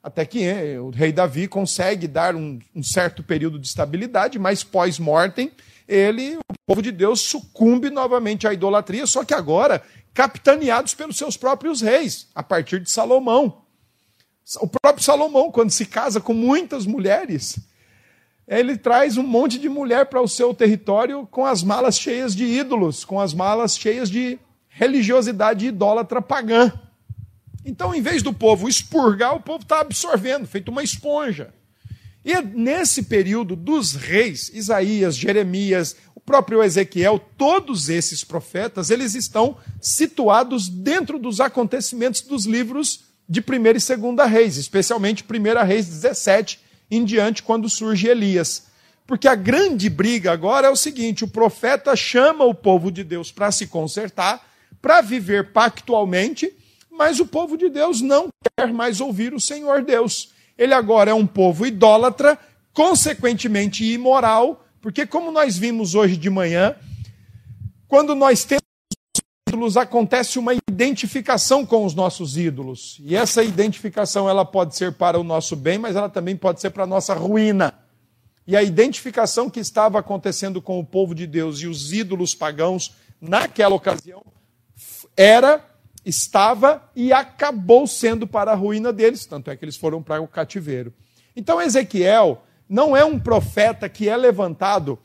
Até 0.00 0.24
que 0.24 0.48
o 0.78 0.90
rei 0.90 1.12
Davi 1.12 1.48
consegue 1.48 2.06
dar 2.06 2.36
um, 2.36 2.58
um 2.74 2.82
certo 2.82 3.22
período 3.22 3.58
de 3.58 3.66
estabilidade, 3.66 4.38
mas 4.38 4.62
pós-mortem, 4.62 5.50
ele, 5.88 6.36
o 6.36 6.54
povo 6.66 6.80
de 6.80 6.92
Deus, 6.92 7.20
sucumbe 7.22 7.90
novamente 7.90 8.46
à 8.46 8.52
idolatria, 8.52 9.06
só 9.06 9.24
que 9.24 9.34
agora 9.34 9.82
capitaneados 10.18 10.94
pelos 10.94 11.16
seus 11.16 11.36
próprios 11.36 11.80
reis, 11.80 12.26
a 12.34 12.42
partir 12.42 12.80
de 12.80 12.90
Salomão. 12.90 13.62
O 14.60 14.66
próprio 14.66 15.04
Salomão, 15.04 15.52
quando 15.52 15.70
se 15.70 15.86
casa 15.86 16.20
com 16.20 16.34
muitas 16.34 16.86
mulheres, 16.86 17.60
ele 18.44 18.76
traz 18.76 19.16
um 19.16 19.22
monte 19.22 19.60
de 19.60 19.68
mulher 19.68 20.06
para 20.06 20.20
o 20.20 20.26
seu 20.26 20.52
território 20.52 21.24
com 21.30 21.46
as 21.46 21.62
malas 21.62 21.96
cheias 21.96 22.34
de 22.34 22.44
ídolos, 22.44 23.04
com 23.04 23.20
as 23.20 23.32
malas 23.32 23.78
cheias 23.78 24.10
de 24.10 24.40
religiosidade 24.66 25.68
idólatra 25.68 26.20
pagã. 26.20 26.72
Então, 27.64 27.94
em 27.94 28.02
vez 28.02 28.20
do 28.20 28.32
povo 28.32 28.68
expurgar, 28.68 29.36
o 29.36 29.40
povo 29.40 29.62
está 29.62 29.78
absorvendo, 29.78 30.48
feito 30.48 30.72
uma 30.72 30.82
esponja. 30.82 31.54
E 32.24 32.42
nesse 32.42 33.04
período 33.04 33.54
dos 33.54 33.94
reis, 33.94 34.50
Isaías, 34.52 35.16
Jeremias, 35.16 35.94
próprio 36.28 36.62
Ezequiel, 36.62 37.18
todos 37.38 37.88
esses 37.88 38.22
profetas, 38.22 38.90
eles 38.90 39.14
estão 39.14 39.56
situados 39.80 40.68
dentro 40.68 41.18
dos 41.18 41.40
acontecimentos 41.40 42.20
dos 42.20 42.44
livros 42.44 43.04
de 43.26 43.40
1 43.40 43.42
e 43.42 43.96
2 43.96 44.30
Reis, 44.30 44.58
especialmente 44.58 45.24
1 45.24 45.64
Reis 45.64 45.86
17 45.86 46.60
em 46.90 47.02
diante, 47.02 47.42
quando 47.42 47.70
surge 47.70 48.08
Elias. 48.08 48.66
Porque 49.06 49.26
a 49.26 49.34
grande 49.34 49.88
briga 49.88 50.30
agora 50.30 50.66
é 50.66 50.70
o 50.70 50.76
seguinte: 50.76 51.24
o 51.24 51.28
profeta 51.28 51.96
chama 51.96 52.44
o 52.44 52.52
povo 52.52 52.92
de 52.92 53.02
Deus 53.02 53.32
para 53.32 53.50
se 53.50 53.66
consertar, 53.66 54.46
para 54.82 55.00
viver 55.00 55.50
pactualmente, 55.50 56.52
mas 56.90 57.20
o 57.20 57.26
povo 57.26 57.56
de 57.56 57.70
Deus 57.70 58.02
não 58.02 58.28
quer 58.54 58.70
mais 58.70 59.00
ouvir 59.00 59.32
o 59.32 59.40
Senhor 59.40 59.82
Deus. 59.82 60.34
Ele 60.58 60.74
agora 60.74 61.10
é 61.10 61.14
um 61.14 61.26
povo 61.26 61.64
idólatra, 61.64 62.38
consequentemente 62.74 63.82
imoral, 63.82 64.67
porque, 64.80 65.06
como 65.06 65.30
nós 65.30 65.56
vimos 65.56 65.94
hoje 65.94 66.16
de 66.16 66.30
manhã, 66.30 66.74
quando 67.86 68.14
nós 68.14 68.44
temos 68.44 68.62
ídolos, 69.48 69.76
acontece 69.76 70.38
uma 70.38 70.52
identificação 70.54 71.64
com 71.66 71.84
os 71.84 71.94
nossos 71.94 72.36
ídolos. 72.36 72.98
E 73.00 73.16
essa 73.16 73.42
identificação 73.42 74.28
ela 74.28 74.44
pode 74.44 74.76
ser 74.76 74.92
para 74.92 75.18
o 75.18 75.24
nosso 75.24 75.56
bem, 75.56 75.78
mas 75.78 75.96
ela 75.96 76.08
também 76.08 76.36
pode 76.36 76.60
ser 76.60 76.70
para 76.70 76.84
a 76.84 76.86
nossa 76.86 77.14
ruína. 77.14 77.74
E 78.46 78.56
a 78.56 78.62
identificação 78.62 79.50
que 79.50 79.60
estava 79.60 79.98
acontecendo 79.98 80.62
com 80.62 80.78
o 80.78 80.84
povo 80.84 81.14
de 81.14 81.26
Deus 81.26 81.60
e 81.60 81.66
os 81.66 81.92
ídolos 81.92 82.34
pagãos 82.34 82.94
naquela 83.20 83.74
ocasião 83.74 84.22
era, 85.16 85.64
estava 86.04 86.88
e 86.94 87.12
acabou 87.12 87.86
sendo 87.86 88.26
para 88.26 88.52
a 88.52 88.54
ruína 88.54 88.92
deles, 88.92 89.26
tanto 89.26 89.50
é 89.50 89.56
que 89.56 89.64
eles 89.64 89.76
foram 89.76 90.02
para 90.02 90.22
o 90.22 90.28
cativeiro. 90.28 90.94
Então 91.34 91.60
Ezequiel 91.60 92.42
não 92.68 92.96
é 92.96 93.04
um 93.04 93.18
profeta 93.18 93.88
que 93.88 94.08
é 94.08 94.16
levantado 94.16 94.98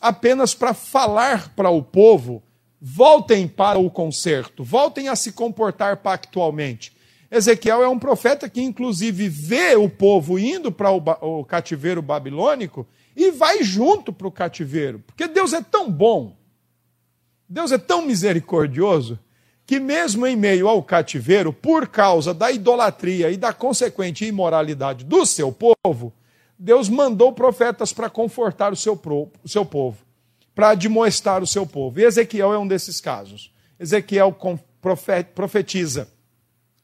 apenas 0.00 0.54
para 0.54 0.72
falar 0.72 1.54
para 1.54 1.70
o 1.70 1.82
povo, 1.82 2.42
voltem 2.80 3.48
para 3.48 3.78
o 3.78 3.90
conserto, 3.90 4.62
voltem 4.62 5.08
a 5.08 5.16
se 5.16 5.32
comportar 5.32 5.96
pactualmente. 5.98 6.96
Ezequiel 7.30 7.82
é 7.82 7.88
um 7.88 7.98
profeta 7.98 8.48
que, 8.48 8.62
inclusive, 8.62 9.28
vê 9.28 9.76
o 9.76 9.88
povo 9.88 10.38
indo 10.38 10.72
para 10.72 10.90
o, 10.90 11.44
cativeiro 11.44 12.00
babilônico 12.00 12.86
e 13.14 13.30
vai 13.30 13.62
junto 13.62 14.12
para 14.12 14.28
o 14.28 14.32
cativeiro. 14.32 15.02
Porque 15.06 15.26
Deus 15.28 15.52
é 15.52 15.60
tão 15.60 15.90
bom, 15.90 16.36
Deus 17.46 17.70
é 17.70 17.78
tão 17.78 18.06
misericordioso, 18.06 19.18
que, 19.66 19.78
mesmo 19.78 20.26
em 20.26 20.34
meio 20.34 20.66
ao 20.66 20.82
cativeiro, 20.82 21.52
por 21.52 21.88
causa 21.88 22.32
da 22.32 22.50
idolatria 22.50 23.30
e 23.30 23.36
da 23.36 23.52
consequente 23.52 24.24
imoralidade 24.24 25.04
do 25.04 25.26
seu 25.26 25.52
povo, 25.52 26.14
Deus 26.58 26.88
mandou 26.88 27.32
profetas 27.32 27.92
para 27.92 28.10
confortar 28.10 28.72
o 28.72 28.76
seu, 28.76 29.00
o 29.44 29.48
seu 29.48 29.64
povo, 29.64 29.98
para 30.54 30.70
admoestar 30.70 31.42
o 31.42 31.46
seu 31.46 31.64
povo. 31.66 32.00
E 32.00 32.04
Ezequiel 32.04 32.52
é 32.52 32.58
um 32.58 32.66
desses 32.66 33.00
casos. 33.00 33.54
Ezequiel 33.78 34.36
profetiza 35.34 36.08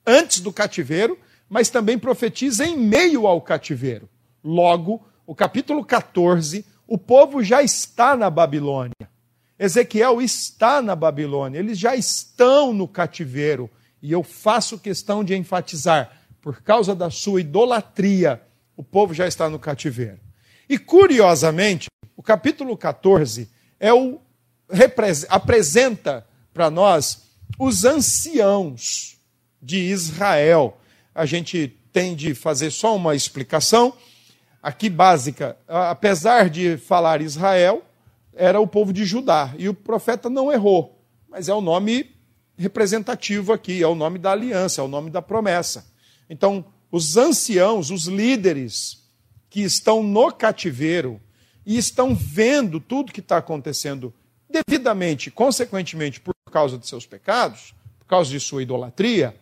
antes 0.06 0.40
do 0.40 0.52
cativeiro, 0.52 1.18
mas 1.48 1.70
também 1.70 1.98
profetiza 1.98 2.64
em 2.64 2.76
meio 2.76 3.26
ao 3.26 3.40
cativeiro. 3.40 4.08
Logo, 4.42 5.04
o 5.26 5.34
capítulo 5.34 5.84
14, 5.84 6.64
o 6.86 6.96
povo 6.96 7.42
já 7.42 7.62
está 7.62 8.16
na 8.16 8.30
Babilônia. 8.30 9.08
Ezequiel 9.58 10.20
está 10.20 10.82
na 10.82 10.94
Babilônia, 10.94 11.58
eles 11.58 11.78
já 11.78 11.96
estão 11.96 12.72
no 12.72 12.86
cativeiro. 12.86 13.70
E 14.02 14.12
eu 14.12 14.22
faço 14.22 14.78
questão 14.78 15.24
de 15.24 15.34
enfatizar, 15.34 16.12
por 16.40 16.60
causa 16.60 16.94
da 16.94 17.08
sua 17.10 17.40
idolatria, 17.40 18.42
o 18.76 18.82
povo 18.82 19.14
já 19.14 19.26
está 19.26 19.48
no 19.48 19.58
cativeiro. 19.58 20.20
E 20.68 20.78
curiosamente, 20.78 21.88
o 22.16 22.22
capítulo 22.22 22.76
14 22.76 23.48
é 23.78 23.92
o 23.92 24.20
apresenta 25.28 26.26
para 26.52 26.70
nós 26.70 27.24
os 27.58 27.84
anciãos 27.84 29.18
de 29.60 29.78
Israel. 29.78 30.78
A 31.14 31.26
gente 31.26 31.76
tem 31.92 32.14
de 32.14 32.34
fazer 32.34 32.70
só 32.70 32.96
uma 32.96 33.14
explicação 33.14 33.94
aqui 34.62 34.88
básica. 34.88 35.56
Apesar 35.68 36.48
de 36.48 36.76
falar 36.76 37.20
Israel, 37.20 37.84
era 38.32 38.58
o 38.58 38.66
povo 38.66 38.92
de 38.92 39.04
Judá. 39.04 39.54
E 39.58 39.68
o 39.68 39.74
profeta 39.74 40.28
não 40.28 40.50
errou, 40.50 41.04
mas 41.28 41.48
é 41.48 41.54
o 41.54 41.60
nome 41.60 42.10
representativo 42.56 43.52
aqui, 43.52 43.82
é 43.82 43.86
o 43.86 43.94
nome 43.94 44.18
da 44.18 44.32
aliança, 44.32 44.80
é 44.80 44.84
o 44.84 44.88
nome 44.88 45.10
da 45.10 45.20
promessa. 45.20 45.86
Então, 46.28 46.64
os 46.94 47.16
anciãos, 47.16 47.90
os 47.90 48.04
líderes 48.04 49.02
que 49.50 49.62
estão 49.62 50.00
no 50.00 50.30
cativeiro 50.30 51.20
e 51.66 51.76
estão 51.76 52.14
vendo 52.14 52.78
tudo 52.78 53.12
que 53.12 53.18
está 53.18 53.38
acontecendo 53.38 54.14
devidamente, 54.48 55.28
consequentemente, 55.28 56.20
por 56.20 56.32
causa 56.52 56.78
de 56.78 56.86
seus 56.86 57.04
pecados, 57.04 57.74
por 57.98 58.06
causa 58.06 58.30
de 58.30 58.38
sua 58.38 58.62
idolatria, 58.62 59.34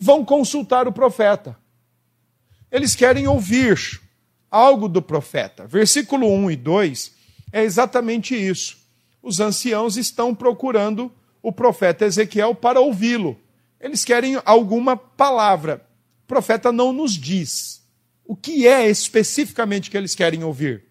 vão 0.00 0.24
consultar 0.24 0.88
o 0.88 0.92
profeta. 0.92 1.56
Eles 2.72 2.96
querem 2.96 3.28
ouvir 3.28 4.00
algo 4.50 4.88
do 4.88 5.00
profeta. 5.00 5.68
Versículo 5.68 6.26
1 6.26 6.50
e 6.50 6.56
2 6.56 7.12
é 7.52 7.62
exatamente 7.62 8.34
isso. 8.34 8.78
Os 9.22 9.38
anciãos 9.38 9.96
estão 9.96 10.34
procurando 10.34 11.08
o 11.40 11.52
profeta 11.52 12.04
Ezequiel 12.04 12.52
para 12.52 12.80
ouvi-lo. 12.80 13.38
Eles 13.78 14.04
querem 14.04 14.42
alguma 14.44 14.96
palavra. 14.96 15.88
Profeta 16.30 16.70
não 16.70 16.92
nos 16.92 17.14
diz 17.14 17.82
o 18.24 18.36
que 18.36 18.64
é 18.64 18.88
especificamente 18.88 19.90
que 19.90 19.96
eles 19.96 20.14
querem 20.14 20.44
ouvir. 20.44 20.84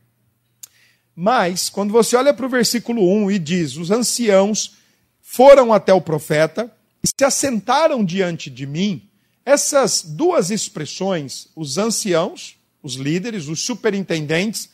Mas, 1.15 1.69
quando 1.69 1.93
você 1.93 2.17
olha 2.17 2.33
para 2.33 2.45
o 2.45 2.49
versículo 2.49 3.01
1 3.23 3.31
e 3.31 3.39
diz: 3.39 3.77
Os 3.77 3.89
anciãos 3.89 4.75
foram 5.21 5.71
até 5.71 5.93
o 5.93 6.01
profeta 6.01 6.69
e 7.01 7.07
se 7.07 7.23
assentaram 7.23 8.03
diante 8.03 8.49
de 8.49 8.67
mim, 8.67 9.09
essas 9.45 10.01
duas 10.01 10.51
expressões, 10.51 11.47
os 11.55 11.77
anciãos, 11.77 12.57
os 12.83 12.95
líderes, 12.95 13.47
os 13.47 13.63
superintendentes, 13.63 14.67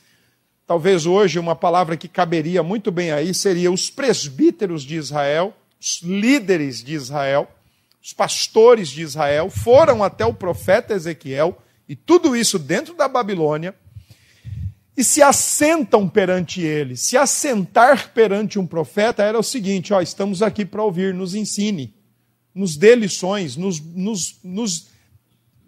talvez 0.65 1.05
hoje 1.05 1.37
uma 1.37 1.55
palavra 1.55 1.95
que 1.95 2.07
caberia 2.07 2.63
muito 2.63 2.91
bem 2.91 3.11
aí 3.11 3.35
seria 3.35 3.71
os 3.71 3.91
presbíteros 3.91 4.81
de 4.81 4.95
Israel, 4.95 5.55
os 5.79 6.01
líderes 6.01 6.83
de 6.83 6.95
Israel, 6.95 7.54
os 8.05 8.13
pastores 8.13 8.89
de 8.89 9.01
Israel, 9.01 9.49
foram 9.49 10.03
até 10.03 10.23
o 10.23 10.33
profeta 10.33 10.93
Ezequiel, 10.93 11.57
e 11.89 11.95
tudo 11.95 12.37
isso 12.37 12.59
dentro 12.59 12.93
da 12.93 13.07
Babilônia, 13.07 13.73
e 14.95 15.03
se 15.03 15.21
assentam 15.21 16.07
perante 16.07 16.61
ele. 16.61 16.95
Se 16.95 17.17
assentar 17.17 18.13
perante 18.13 18.59
um 18.59 18.67
profeta 18.67 19.23
era 19.23 19.39
o 19.39 19.43
seguinte: 19.43 19.93
ó, 19.93 20.01
estamos 20.01 20.41
aqui 20.41 20.63
para 20.63 20.83
ouvir, 20.83 21.13
nos 21.13 21.35
ensine 21.35 21.95
nos 22.55 22.77
dê 22.77 22.95
lições, 22.95 23.57
nos, 23.57 23.81
nos, 23.81 24.39
nos, 24.41 24.87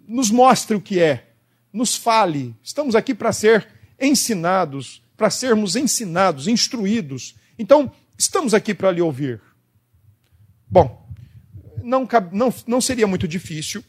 nos 0.07 0.31
mostre 0.31 0.77
o 0.77 0.81
que 0.81 1.01
é, 1.01 1.27
nos 1.73 1.97
fale. 1.97 2.55
Estamos 2.63 2.95
aqui 2.95 3.13
para 3.13 3.33
ser 3.33 3.67
ensinados, 3.99 5.03
para 5.17 5.29
sermos 5.29 5.75
ensinados, 5.75 6.47
instruídos. 6.47 7.35
Então, 7.59 7.91
estamos 8.17 8.53
aqui 8.53 8.73
para 8.73 8.89
lhe 8.89 9.01
ouvir. 9.01 9.41
Bom, 10.65 11.05
não, 11.87 12.07
não, 12.31 12.53
não 12.67 12.81
seria 12.81 13.07
muito 13.07 13.27
difícil, 13.27 13.83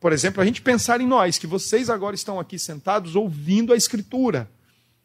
por 0.00 0.12
exemplo, 0.12 0.42
a 0.42 0.44
gente 0.44 0.62
pensar 0.62 1.00
em 1.00 1.06
nós, 1.06 1.38
que 1.38 1.46
vocês 1.46 1.90
agora 1.90 2.14
estão 2.14 2.40
aqui 2.40 2.58
sentados 2.58 3.14
ouvindo 3.14 3.72
a 3.72 3.76
Escritura, 3.76 4.50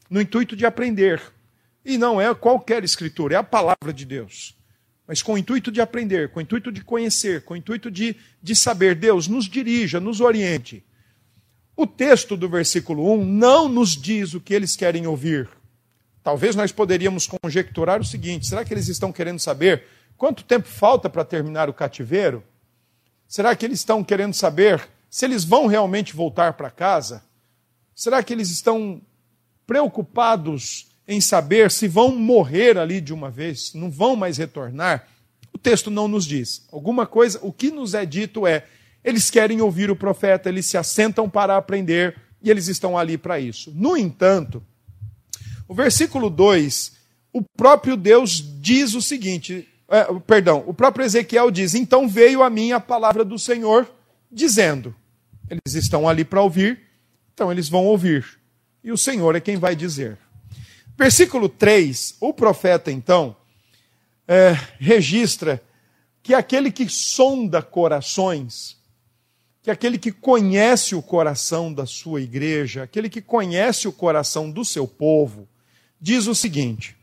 no 0.10 0.21
intuito 0.21 0.56
de 0.56 0.65
aprender. 0.65 1.21
E 1.86 1.97
não 1.97 2.19
é 2.19 2.34
qualquer 2.34 2.84
Escritura, 2.84 3.36
é 3.36 3.38
a 3.38 3.43
palavra 3.43 3.93
de 3.93 4.06
Deus 4.06 4.58
mas 5.08 5.21
com 5.21 5.34
o 5.34 5.38
intuito 5.38 5.71
de 5.71 5.80
aprender, 5.80 6.30
com 6.30 6.39
o 6.39 6.43
intuito 6.43 6.69
de 6.69 6.84
conhecer, 6.84 7.41
com 7.43 7.54
o 7.54 7.58
intuito 7.58 7.89
de, 7.89 8.15
de 8.43 8.56
saber. 8.56 8.93
Deus 8.93 9.28
nos 9.28 9.45
dirija, 9.45 10.02
nos 10.02 10.19
oriente. 10.19 10.84
O 11.78 11.88
texto 11.88 12.36
do 12.36 12.50
versículo 12.50 13.13
1 13.13 13.26
não 13.26 13.69
nos 13.69 13.91
diz 13.91 14.34
o 14.34 14.41
que 14.41 14.54
eles 14.54 14.76
querem 14.76 15.08
ouvir. 15.08 15.47
Talvez 16.21 16.58
nós 16.58 16.73
poderíamos 16.73 17.26
conjecturar 17.26 18.02
o 18.02 18.06
seguinte: 18.06 18.47
será 18.47 18.65
que 18.65 18.73
eles 18.73 18.89
estão 18.89 19.13
querendo 19.13 19.39
saber 19.39 19.84
quanto 20.17 20.43
tempo 20.43 20.67
falta 20.67 21.10
para 21.10 21.23
terminar 21.23 21.69
o 21.69 21.73
cativeiro? 21.73 22.43
Será 23.27 23.56
que 23.56 23.65
eles 23.65 23.80
estão 23.80 24.03
querendo 24.03 24.34
saber 24.34 24.88
se 25.10 25.25
eles 25.25 25.43
vão 25.43 25.67
realmente 25.67 26.15
voltar 26.15 26.53
para 26.53 26.71
casa? 26.71 27.23
Será 27.95 28.23
que 28.23 28.34
eles 28.34 28.49
estão 28.49 29.01
preocupados 29.65 30.88
em 31.08 31.21
saber 31.21 31.71
se 31.71 31.88
vão 31.88 32.15
morrer 32.15 32.77
ali 32.77 32.99
de 32.99 33.13
uma 33.13 33.30
vez, 33.30 33.73
não 33.73 33.89
vão 33.89 34.15
mais 34.15 34.38
retornar, 34.38 35.08
o 35.53 35.58
texto 35.58 35.89
não 35.89 36.08
nos 36.08 36.25
diz. 36.25 36.67
Alguma 36.71 37.08
coisa, 37.08 37.39
o 37.41 37.51
que 37.51 37.71
nos 37.71 37.93
é 37.93 38.06
dito 38.06 38.45
é: 38.45 38.65
eles 39.03 39.30
querem 39.30 39.62
ouvir 39.62 39.89
o 39.89 39.95
profeta, 39.95 40.49
eles 40.49 40.65
se 40.65 40.77
assentam 40.77 41.30
para 41.30 41.58
aprender 41.58 42.15
e 42.41 42.49
eles 42.49 42.67
estão 42.67 42.97
ali 42.97 43.17
para 43.17 43.39
isso. 43.39 43.71
No 43.73 43.97
entanto, 43.97 44.62
o 45.67 45.73
versículo 45.73 46.30
2, 46.30 46.93
o 47.34 47.41
próprio 47.56 47.97
Deus 47.97 48.43
diz 48.62 48.93
o 48.93 49.01
seguinte: 49.01 49.67
é, 49.89 50.06
perdão, 50.26 50.63
o 50.67 50.73
próprio 50.73 51.06
Ezequiel 51.06 51.50
diz: 51.50 51.73
Então 51.73 52.08
veio 52.08 52.43
a 52.43 52.50
mim 52.50 52.71
a 52.71 52.80
palavra 52.80 53.23
do 53.23 53.39
Senhor, 53.39 53.89
dizendo: 54.32 54.93
Eles 55.50 55.76
estão 55.76 56.08
ali 56.08 56.26
para 56.26 56.41
ouvir, 56.41 56.82
então 57.34 57.52
eles 57.52 57.69
vão 57.69 57.86
ouvir. 57.86 58.26
E 58.84 58.91
o 58.91 58.97
Senhor 58.97 59.36
é 59.36 59.39
quem 59.39 59.58
vai 59.58 59.76
dizer. 59.76 60.17
Versículo 60.97 61.47
3, 61.47 62.17
o 62.19 62.34
profeta 62.34 62.91
então 62.91 63.36
é, 64.28 64.58
registra 64.80 65.62
que 66.23 66.34
aquele 66.34 66.71
que 66.71 66.89
sonda 66.89 67.62
corações, 67.62 68.76
que 69.62 69.71
aquele 69.71 69.97
que 69.97 70.12
conhece 70.12 70.95
o 70.95 71.02
coração 71.02 71.71
da 71.71 71.86
sua 71.86 72.21
igreja, 72.21 72.84
aquele 72.84 73.10
que 73.10 73.21
conhece 73.21 73.88
o 73.88 73.93
coração 73.93 74.52
do 74.52 74.65
seu 74.65 74.86
povo, 74.86 75.47
diz 76.02 76.28
o 76.28 76.36
seguinte: 76.36 76.96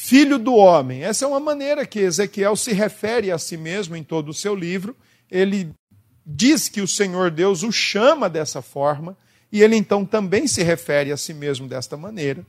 Filho 0.00 0.38
do 0.38 0.54
homem. 0.54 1.02
Essa 1.02 1.24
é 1.24 1.28
uma 1.28 1.40
maneira 1.40 1.84
que 1.84 1.98
Ezequiel 1.98 2.54
se 2.54 2.72
refere 2.72 3.32
a 3.32 3.36
si 3.36 3.56
mesmo 3.56 3.96
em 3.96 4.04
todo 4.04 4.28
o 4.28 4.32
seu 4.34 4.54
livro. 4.54 4.96
Ele 5.28 5.74
diz 6.24 6.68
que 6.68 6.80
o 6.80 6.86
Senhor 6.86 7.32
Deus 7.32 7.64
o 7.64 7.72
chama 7.72 8.30
dessa 8.30 8.62
forma, 8.62 9.18
e 9.50 9.60
ele 9.60 9.74
então 9.74 10.06
também 10.06 10.46
se 10.46 10.62
refere 10.62 11.10
a 11.10 11.16
si 11.16 11.34
mesmo 11.34 11.66
desta 11.66 11.96
maneira. 11.96 12.46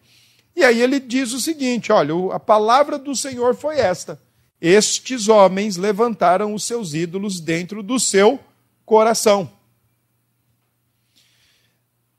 E 0.56 0.64
aí 0.64 0.80
ele 0.80 1.00
diz 1.00 1.34
o 1.34 1.42
seguinte: 1.42 1.92
olha, 1.92 2.14
a 2.32 2.40
palavra 2.40 3.00
do 3.00 3.16
Senhor 3.16 3.56
foi 3.56 3.80
esta. 3.80 4.22
Estes 4.62 5.28
homens 5.28 5.76
levantaram 5.76 6.54
os 6.54 6.64
seus 6.64 6.94
ídolos 6.94 7.40
dentro 7.40 7.82
do 7.82 8.00
seu 8.00 8.40
coração. 8.86 9.52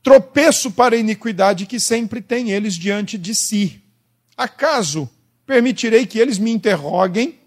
Tropeço 0.03 0.73
para 0.73 0.97
a 0.97 0.99
iniquidade 0.99 1.67
que 1.67 1.79
sempre 1.79 2.21
tem 2.21 2.51
eles 2.51 2.75
diante 2.75 3.17
de 3.17 3.33
si. 3.33 3.81
Acaso 4.37 5.09
permitirei 5.51 6.07
que 6.07 6.19
eles 6.19 6.39
me 6.39 6.51
interroguem? 6.51 7.41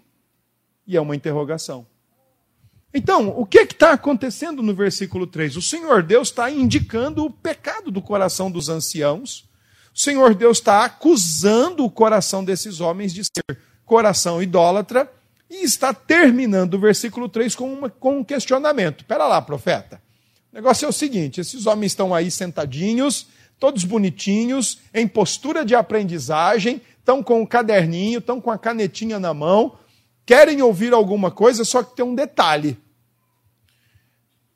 E 0.86 0.96
é 0.96 1.00
uma 1.00 1.16
interrogação. 1.16 1.86
Então, 2.92 3.28
o 3.36 3.46
que 3.46 3.60
está 3.60 3.92
acontecendo 3.92 4.62
no 4.62 4.74
versículo 4.74 5.26
3? 5.26 5.56
O 5.56 5.62
Senhor 5.62 6.02
Deus 6.02 6.28
está 6.28 6.50
indicando 6.50 7.24
o 7.24 7.30
pecado 7.30 7.90
do 7.90 8.02
coração 8.02 8.50
dos 8.50 8.68
anciãos 8.68 9.48
o 9.94 9.98
Senhor 9.98 10.34
Deus 10.34 10.58
está 10.58 10.84
acusando 10.84 11.84
o 11.84 11.90
coração 11.90 12.44
desses 12.44 12.80
homens 12.80 13.14
de 13.14 13.22
ser 13.22 13.58
coração 13.86 14.42
idólatra 14.42 15.08
e 15.48 15.62
está 15.62 15.94
terminando 15.94 16.74
o 16.74 16.80
versículo 16.80 17.28
3 17.28 17.54
com, 17.54 17.72
uma, 17.72 17.88
com 17.88 18.18
um 18.18 18.24
questionamento. 18.24 19.02
Espera 19.02 19.28
lá, 19.28 19.40
profeta. 19.40 20.02
O 20.52 20.56
negócio 20.56 20.84
é 20.84 20.88
o 20.88 20.92
seguinte: 20.92 21.40
esses 21.40 21.66
homens 21.66 21.92
estão 21.92 22.12
aí 22.12 22.28
sentadinhos, 22.28 23.28
todos 23.58 23.84
bonitinhos, 23.84 24.80
em 24.92 25.06
postura 25.06 25.64
de 25.64 25.74
aprendizagem, 25.74 26.80
estão 26.98 27.22
com 27.22 27.42
o 27.42 27.46
caderninho, 27.46 28.18
estão 28.18 28.40
com 28.40 28.50
a 28.50 28.58
canetinha 28.58 29.18
na 29.18 29.34
mão, 29.34 29.76
querem 30.24 30.62
ouvir 30.62 30.92
alguma 30.92 31.30
coisa, 31.30 31.64
só 31.64 31.82
que 31.82 31.96
tem 31.96 32.04
um 32.04 32.14
detalhe. 32.14 32.78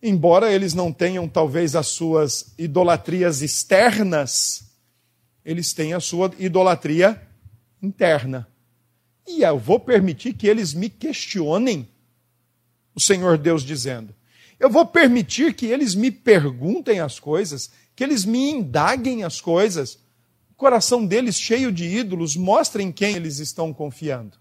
Embora 0.03 0.53
eles 0.53 0.75
não 0.75 0.93
tenham 0.93 1.29
talvez 1.29 1.75
as 1.75 1.89
suas 1.89 2.55
idolatrias 2.57 3.43
externas, 3.43 4.71
eles 5.45 5.73
têm 5.73 5.93
a 5.93 6.01
sua 6.01 6.33
idolatria 6.39 7.21
interna. 7.83 8.47
E 9.27 9.43
eu 9.43 9.59
vou 9.59 9.79
permitir 9.79 10.33
que 10.33 10.47
eles 10.47 10.73
me 10.73 10.89
questionem, 10.89 11.89
o 12.95 13.01
Senhor 13.01 13.37
Deus 13.37 13.63
dizendo. 13.63 14.15
Eu 14.59 14.71
vou 14.71 14.87
permitir 14.87 15.55
que 15.55 15.67
eles 15.67 15.95
me 15.95 16.11
perguntem 16.11 17.01
as 17.01 17.21
coisas, 17.21 17.71
que 17.99 18.05
eles 18.05 18.25
me 18.25 18.53
indaguem 18.53 19.25
as 19.25 19.41
coisas. 19.41 19.99
O 20.53 20.55
coração 20.55 21.05
deles 21.05 21.35
cheio 21.35 21.73
de 21.73 21.85
ídolos 21.85 22.37
mostra 22.37 22.81
em 22.81 22.93
quem 22.93 23.17
eles 23.17 23.41
estão 23.41 23.75
confiando. 23.75 24.39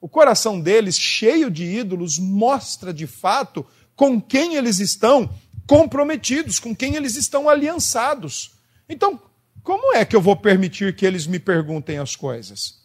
O 0.00 0.08
coração 0.08 0.58
deles 0.58 0.98
cheio 0.98 1.50
de 1.50 1.62
ídolos 1.62 2.18
mostra 2.18 2.90
de 2.90 3.06
fato 3.06 3.66
com 3.94 4.18
quem 4.18 4.54
eles 4.54 4.78
estão 4.78 5.28
comprometidos, 5.66 6.58
com 6.58 6.74
quem 6.74 6.94
eles 6.94 7.16
estão 7.16 7.50
aliançados. 7.50 8.52
Então, 8.88 9.20
como 9.62 9.94
é 9.94 10.02
que 10.02 10.16
eu 10.16 10.22
vou 10.22 10.34
permitir 10.34 10.96
que 10.96 11.04
eles 11.04 11.26
me 11.26 11.38
perguntem 11.38 11.98
as 11.98 12.16
coisas? 12.16 12.80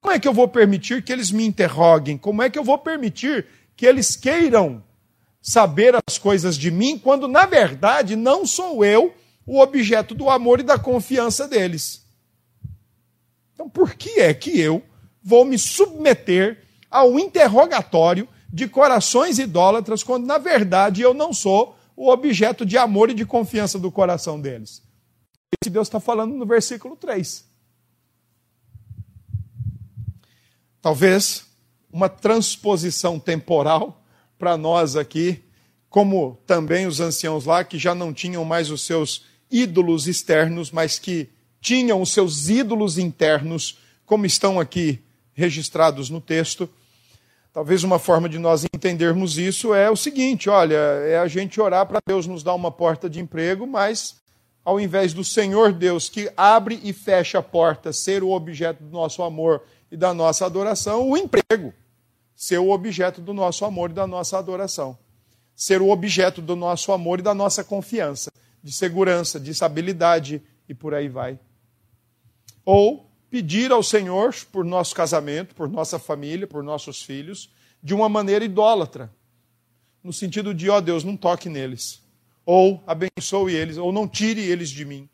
Como 0.00 0.14
é 0.14 0.18
que 0.18 0.26
eu 0.26 0.32
vou 0.32 0.48
permitir 0.48 1.04
que 1.04 1.12
eles 1.12 1.30
me 1.30 1.44
interroguem? 1.44 2.16
Como 2.16 2.42
é 2.42 2.48
que 2.48 2.58
eu 2.58 2.64
vou 2.64 2.78
permitir 2.78 3.44
que 3.76 3.84
eles 3.84 4.16
queiram 4.16 4.82
saber 5.44 5.94
as 6.08 6.16
coisas 6.16 6.56
de 6.56 6.70
mim, 6.70 6.98
quando 6.98 7.28
na 7.28 7.44
verdade 7.44 8.16
não 8.16 8.46
sou 8.46 8.82
eu 8.82 9.14
o 9.46 9.60
objeto 9.60 10.14
do 10.14 10.30
amor 10.30 10.58
e 10.60 10.62
da 10.62 10.78
confiança 10.78 11.46
deles? 11.46 12.02
Então, 13.52 13.68
por 13.68 13.94
que 13.94 14.20
é 14.20 14.32
que 14.32 14.58
eu 14.58 14.82
vou 15.22 15.44
me 15.44 15.58
submeter 15.58 16.64
ao 16.90 17.20
interrogatório 17.20 18.26
de 18.50 18.66
corações 18.66 19.38
idólatras, 19.38 20.02
quando 20.02 20.26
na 20.26 20.38
verdade 20.38 21.02
eu 21.02 21.12
não 21.12 21.32
sou 21.34 21.76
o 21.94 22.08
objeto 22.08 22.64
de 22.64 22.78
amor 22.78 23.10
e 23.10 23.14
de 23.14 23.26
confiança 23.26 23.78
do 23.78 23.92
coração 23.92 24.40
deles? 24.40 24.82
que 25.62 25.70
Deus 25.70 25.88
está 25.88 25.98
falando 25.98 26.34
no 26.34 26.44
versículo 26.44 26.94
3. 26.94 27.44
Talvez 30.82 31.46
uma 31.90 32.08
transposição 32.08 33.18
temporal 33.18 34.03
para 34.44 34.58
nós 34.58 34.94
aqui, 34.94 35.42
como 35.88 36.38
também 36.46 36.86
os 36.86 37.00
anciãos 37.00 37.46
lá, 37.46 37.64
que 37.64 37.78
já 37.78 37.94
não 37.94 38.12
tinham 38.12 38.44
mais 38.44 38.70
os 38.70 38.84
seus 38.84 39.24
ídolos 39.50 40.06
externos, 40.06 40.70
mas 40.70 40.98
que 40.98 41.30
tinham 41.62 42.02
os 42.02 42.12
seus 42.12 42.50
ídolos 42.50 42.98
internos, 42.98 43.78
como 44.04 44.26
estão 44.26 44.60
aqui 44.60 45.02
registrados 45.32 46.10
no 46.10 46.20
texto. 46.20 46.68
Talvez 47.54 47.82
uma 47.84 47.98
forma 47.98 48.28
de 48.28 48.38
nós 48.38 48.66
entendermos 48.66 49.38
isso 49.38 49.72
é 49.72 49.90
o 49.90 49.96
seguinte: 49.96 50.50
olha, 50.50 50.74
é 50.74 51.16
a 51.16 51.26
gente 51.26 51.58
orar 51.58 51.86
para 51.86 52.02
Deus 52.06 52.26
nos 52.26 52.42
dar 52.42 52.52
uma 52.52 52.70
porta 52.70 53.08
de 53.08 53.20
emprego, 53.20 53.66
mas 53.66 54.16
ao 54.62 54.78
invés 54.78 55.14
do 55.14 55.24
Senhor 55.24 55.72
Deus 55.72 56.10
que 56.10 56.30
abre 56.36 56.78
e 56.84 56.92
fecha 56.92 57.38
a 57.38 57.42
porta 57.42 57.94
ser 57.94 58.22
o 58.22 58.30
objeto 58.30 58.84
do 58.84 58.90
nosso 58.90 59.22
amor 59.22 59.62
e 59.90 59.96
da 59.96 60.12
nossa 60.12 60.44
adoração, 60.44 61.08
o 61.08 61.16
emprego 61.16 61.72
ser 62.44 62.58
o 62.58 62.70
objeto 62.70 63.22
do 63.22 63.32
nosso 63.32 63.64
amor 63.64 63.90
e 63.90 63.94
da 63.94 64.06
nossa 64.06 64.38
adoração. 64.38 64.98
Ser 65.56 65.80
o 65.80 65.88
objeto 65.88 66.42
do 66.42 66.54
nosso 66.54 66.92
amor 66.92 67.20
e 67.20 67.22
da 67.22 67.32
nossa 67.32 67.64
confiança, 67.64 68.30
de 68.62 68.70
segurança, 68.70 69.40
de 69.40 69.50
estabilidade 69.50 70.42
e 70.68 70.74
por 70.74 70.92
aí 70.92 71.08
vai. 71.08 71.38
Ou 72.64 73.10
pedir 73.30 73.72
ao 73.72 73.82
Senhor 73.82 74.34
por 74.52 74.64
nosso 74.64 74.94
casamento, 74.94 75.54
por 75.54 75.68
nossa 75.68 75.98
família, 75.98 76.46
por 76.46 76.62
nossos 76.62 77.02
filhos, 77.02 77.50
de 77.82 77.94
uma 77.94 78.08
maneira 78.08 78.44
idólatra. 78.44 79.10
No 80.02 80.12
sentido 80.12 80.52
de, 80.52 80.68
ó 80.68 80.76
oh 80.76 80.80
Deus, 80.82 81.02
não 81.02 81.16
toque 81.16 81.48
neles 81.48 82.04
ou 82.46 82.82
abençoe 82.86 83.54
eles, 83.54 83.78
ou 83.78 83.90
não 83.90 84.06
tire 84.06 84.42
eles 84.42 84.68
de 84.68 84.84
mim, 84.84 85.08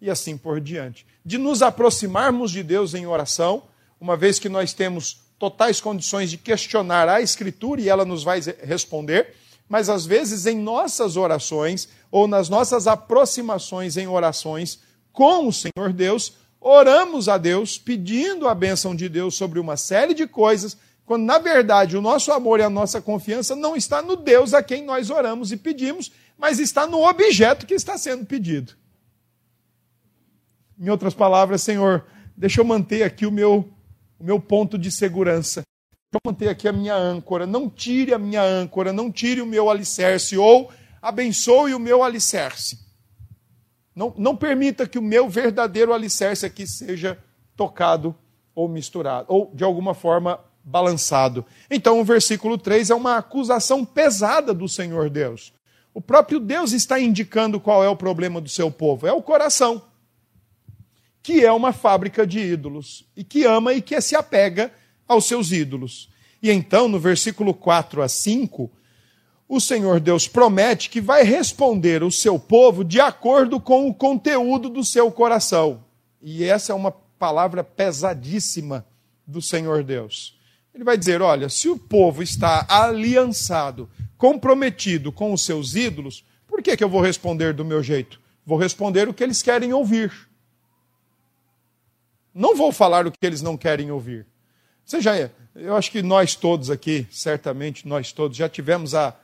e 0.00 0.08
assim 0.08 0.36
por 0.36 0.60
diante. 0.60 1.04
De 1.24 1.36
nos 1.36 1.60
aproximarmos 1.60 2.52
de 2.52 2.62
Deus 2.62 2.94
em 2.94 3.04
oração, 3.04 3.64
uma 4.00 4.16
vez 4.16 4.38
que 4.38 4.48
nós 4.48 4.72
temos 4.72 5.27
totais 5.38 5.80
condições 5.80 6.30
de 6.30 6.36
questionar 6.36 7.08
a 7.08 7.20
Escritura 7.20 7.80
e 7.80 7.88
ela 7.88 8.04
nos 8.04 8.22
vai 8.24 8.40
responder, 8.62 9.34
mas 9.68 9.88
às 9.88 10.04
vezes 10.04 10.46
em 10.46 10.58
nossas 10.58 11.16
orações 11.16 11.88
ou 12.10 12.26
nas 12.26 12.48
nossas 12.48 12.86
aproximações 12.86 13.96
em 13.96 14.08
orações 14.08 14.80
com 15.12 15.48
o 15.48 15.52
Senhor 15.52 15.92
Deus, 15.92 16.34
oramos 16.60 17.28
a 17.28 17.38
Deus 17.38 17.78
pedindo 17.78 18.48
a 18.48 18.54
bênção 18.54 18.94
de 18.94 19.08
Deus 19.08 19.34
sobre 19.34 19.58
uma 19.58 19.76
série 19.76 20.14
de 20.14 20.26
coisas, 20.26 20.76
quando 21.04 21.24
na 21.24 21.38
verdade 21.38 21.96
o 21.96 22.02
nosso 22.02 22.32
amor 22.32 22.60
e 22.60 22.62
a 22.62 22.70
nossa 22.70 23.00
confiança 23.00 23.54
não 23.54 23.76
está 23.76 24.02
no 24.02 24.16
Deus 24.16 24.54
a 24.54 24.62
quem 24.62 24.84
nós 24.84 25.10
oramos 25.10 25.52
e 25.52 25.56
pedimos, 25.56 26.10
mas 26.36 26.58
está 26.58 26.86
no 26.86 27.06
objeto 27.06 27.66
que 27.66 27.74
está 27.74 27.98
sendo 27.98 28.24
pedido. 28.24 28.74
Em 30.78 30.88
outras 30.88 31.14
palavras, 31.14 31.62
Senhor, 31.62 32.06
deixa 32.36 32.60
eu 32.60 32.64
manter 32.64 33.02
aqui 33.02 33.26
o 33.26 33.32
meu, 33.32 33.68
o 34.18 34.24
meu 34.24 34.40
ponto 34.40 34.78
de 34.78 34.90
segurança. 34.90 35.62
Eu 36.12 36.20
manter 36.24 36.48
aqui 36.48 36.66
a 36.66 36.72
minha 36.72 36.94
âncora. 36.94 37.46
Não 37.46 37.68
tire 37.68 38.14
a 38.14 38.18
minha 38.18 38.42
âncora, 38.42 38.92
não 38.92 39.12
tire 39.12 39.40
o 39.40 39.46
meu 39.46 39.68
alicerce, 39.68 40.36
ou 40.36 40.70
abençoe 41.02 41.74
o 41.74 41.78
meu 41.78 42.02
alicerce. 42.02 42.78
Não, 43.94 44.14
não 44.16 44.36
permita 44.36 44.86
que 44.86 44.98
o 44.98 45.02
meu 45.02 45.28
verdadeiro 45.28 45.92
alicerce 45.92 46.46
aqui 46.46 46.66
seja 46.66 47.18
tocado 47.56 48.14
ou 48.54 48.68
misturado, 48.68 49.26
ou 49.28 49.50
de 49.54 49.64
alguma 49.64 49.94
forma 49.94 50.40
balançado. 50.64 51.44
Então, 51.70 52.00
o 52.00 52.04
versículo 52.04 52.58
3 52.58 52.90
é 52.90 52.94
uma 52.94 53.16
acusação 53.16 53.84
pesada 53.84 54.54
do 54.54 54.68
Senhor 54.68 55.10
Deus. 55.10 55.52
O 55.92 56.00
próprio 56.00 56.38
Deus 56.38 56.72
está 56.72 57.00
indicando 57.00 57.58
qual 57.58 57.82
é 57.82 57.88
o 57.88 57.96
problema 57.96 58.40
do 58.40 58.48
seu 58.48 58.70
povo: 58.70 59.06
é 59.06 59.12
o 59.12 59.22
coração, 59.22 59.82
que 61.22 61.44
é 61.44 61.52
uma 61.52 61.72
fábrica 61.72 62.26
de 62.26 62.38
ídolos, 62.38 63.04
e 63.16 63.22
que 63.22 63.44
ama 63.44 63.74
e 63.74 63.82
que 63.82 64.00
se 64.00 64.16
apega 64.16 64.72
aos 65.06 65.26
seus 65.26 65.52
ídolos. 65.52 66.08
E 66.42 66.50
então, 66.50 66.88
no 66.88 66.98
versículo 66.98 67.52
4 67.52 68.02
a 68.02 68.08
5, 68.08 68.70
o 69.48 69.60
Senhor 69.60 69.98
Deus 69.98 70.28
promete 70.28 70.90
que 70.90 71.00
vai 71.00 71.24
responder 71.24 72.02
o 72.02 72.12
seu 72.12 72.38
povo 72.38 72.84
de 72.84 73.00
acordo 73.00 73.58
com 73.58 73.88
o 73.88 73.94
conteúdo 73.94 74.68
do 74.68 74.84
seu 74.84 75.10
coração. 75.10 75.82
E 76.20 76.44
essa 76.44 76.72
é 76.72 76.74
uma 76.74 76.90
palavra 76.90 77.64
pesadíssima 77.64 78.86
do 79.26 79.40
Senhor 79.40 79.82
Deus. 79.82 80.38
Ele 80.74 80.84
vai 80.84 80.98
dizer: 80.98 81.22
olha, 81.22 81.48
se 81.48 81.68
o 81.68 81.78
povo 81.78 82.22
está 82.22 82.66
aliançado 82.68 83.88
comprometido 84.16 85.10
com 85.10 85.32
os 85.32 85.42
seus 85.44 85.74
ídolos, 85.74 86.24
por 86.46 86.62
que, 86.62 86.76
que 86.76 86.84
eu 86.84 86.88
vou 86.88 87.00
responder 87.00 87.54
do 87.54 87.64
meu 87.64 87.82
jeito? 87.82 88.20
Vou 88.44 88.58
responder 88.58 89.08
o 89.08 89.14
que 89.14 89.22
eles 89.22 89.42
querem 89.42 89.72
ouvir. 89.72 90.27
Não 92.34 92.56
vou 92.56 92.72
falar 92.72 93.06
o 93.06 93.12
que 93.12 93.18
eles 93.26 93.42
não 93.42 93.56
querem 93.56 93.90
ouvir. 93.90 94.26
Você 94.84 95.00
já, 95.00 95.14
eu 95.54 95.76
acho 95.76 95.90
que 95.90 96.02
nós 96.02 96.34
todos 96.34 96.70
aqui, 96.70 97.06
certamente 97.10 97.86
nós 97.86 98.12
todos, 98.12 98.36
já 98.36 98.48
tivemos 98.48 98.94
a, 98.94 99.14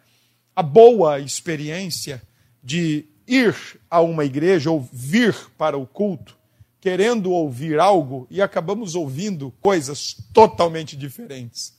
a 0.54 0.62
boa 0.62 1.20
experiência 1.20 2.22
de 2.62 3.06
ir 3.26 3.56
a 3.90 4.00
uma 4.00 4.24
igreja 4.24 4.70
ou 4.70 4.80
vir 4.92 5.34
para 5.56 5.76
o 5.76 5.86
culto 5.86 6.36
querendo 6.84 7.32
ouvir 7.32 7.80
algo 7.80 8.26
e 8.30 8.42
acabamos 8.42 8.94
ouvindo 8.94 9.50
coisas 9.62 10.14
totalmente 10.34 10.94
diferentes. 10.94 11.72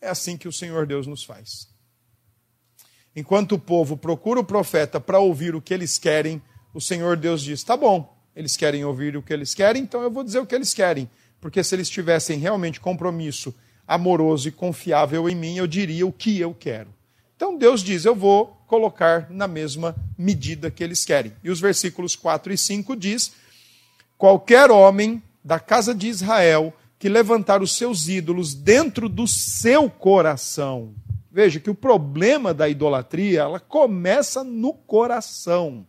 É 0.00 0.08
assim 0.08 0.38
que 0.38 0.48
o 0.48 0.52
Senhor 0.52 0.86
Deus 0.86 1.06
nos 1.06 1.22
faz. 1.22 1.68
Enquanto 3.14 3.56
o 3.56 3.58
povo 3.58 3.94
procura 3.94 4.40
o 4.40 4.44
profeta 4.44 4.98
para 4.98 5.18
ouvir 5.18 5.54
o 5.54 5.60
que 5.60 5.74
eles 5.74 5.98
querem, 5.98 6.40
o 6.72 6.80
Senhor 6.80 7.18
Deus 7.18 7.42
diz: 7.42 7.62
tá 7.62 7.76
bom, 7.76 8.17
eles 8.38 8.56
querem 8.56 8.84
ouvir 8.84 9.16
o 9.16 9.22
que 9.22 9.32
eles 9.32 9.52
querem, 9.52 9.82
então 9.82 10.00
eu 10.00 10.12
vou 10.12 10.22
dizer 10.22 10.38
o 10.38 10.46
que 10.46 10.54
eles 10.54 10.72
querem. 10.72 11.10
Porque 11.40 11.64
se 11.64 11.74
eles 11.74 11.90
tivessem 11.90 12.38
realmente 12.38 12.78
compromisso 12.78 13.52
amoroso 13.86 14.46
e 14.46 14.52
confiável 14.52 15.28
em 15.28 15.34
mim, 15.34 15.56
eu 15.56 15.66
diria 15.66 16.06
o 16.06 16.12
que 16.12 16.38
eu 16.38 16.54
quero. 16.54 16.88
Então 17.34 17.58
Deus 17.58 17.82
diz: 17.82 18.04
eu 18.04 18.14
vou 18.14 18.56
colocar 18.68 19.28
na 19.28 19.48
mesma 19.48 19.96
medida 20.16 20.70
que 20.70 20.84
eles 20.84 21.04
querem. 21.04 21.32
E 21.42 21.50
os 21.50 21.58
versículos 21.58 22.14
4 22.14 22.52
e 22.52 22.56
5 22.56 22.94
diz: 22.94 23.32
qualquer 24.16 24.70
homem 24.70 25.20
da 25.42 25.58
casa 25.58 25.92
de 25.92 26.06
Israel 26.06 26.72
que 26.96 27.08
levantar 27.08 27.60
os 27.60 27.76
seus 27.76 28.06
ídolos 28.06 28.54
dentro 28.54 29.08
do 29.08 29.26
seu 29.26 29.90
coração. 29.90 30.94
Veja 31.28 31.58
que 31.58 31.70
o 31.70 31.74
problema 31.74 32.54
da 32.54 32.68
idolatria, 32.68 33.40
ela 33.40 33.58
começa 33.58 34.44
no 34.44 34.72
coração. 34.72 35.84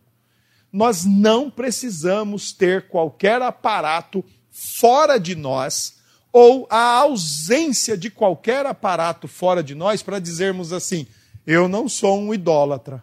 Nós 0.72 1.04
não 1.04 1.50
precisamos 1.50 2.52
ter 2.52 2.88
qualquer 2.88 3.42
aparato 3.42 4.24
fora 4.50 5.18
de 5.18 5.34
nós 5.34 5.98
ou 6.32 6.66
a 6.70 6.98
ausência 6.98 7.96
de 7.96 8.10
qualquer 8.10 8.66
aparato 8.66 9.26
fora 9.26 9.62
de 9.62 9.74
nós 9.74 10.02
para 10.02 10.18
dizermos 10.18 10.72
assim: 10.72 11.06
eu 11.46 11.68
não 11.68 11.88
sou 11.88 12.18
um 12.18 12.32
idólatra. 12.32 13.02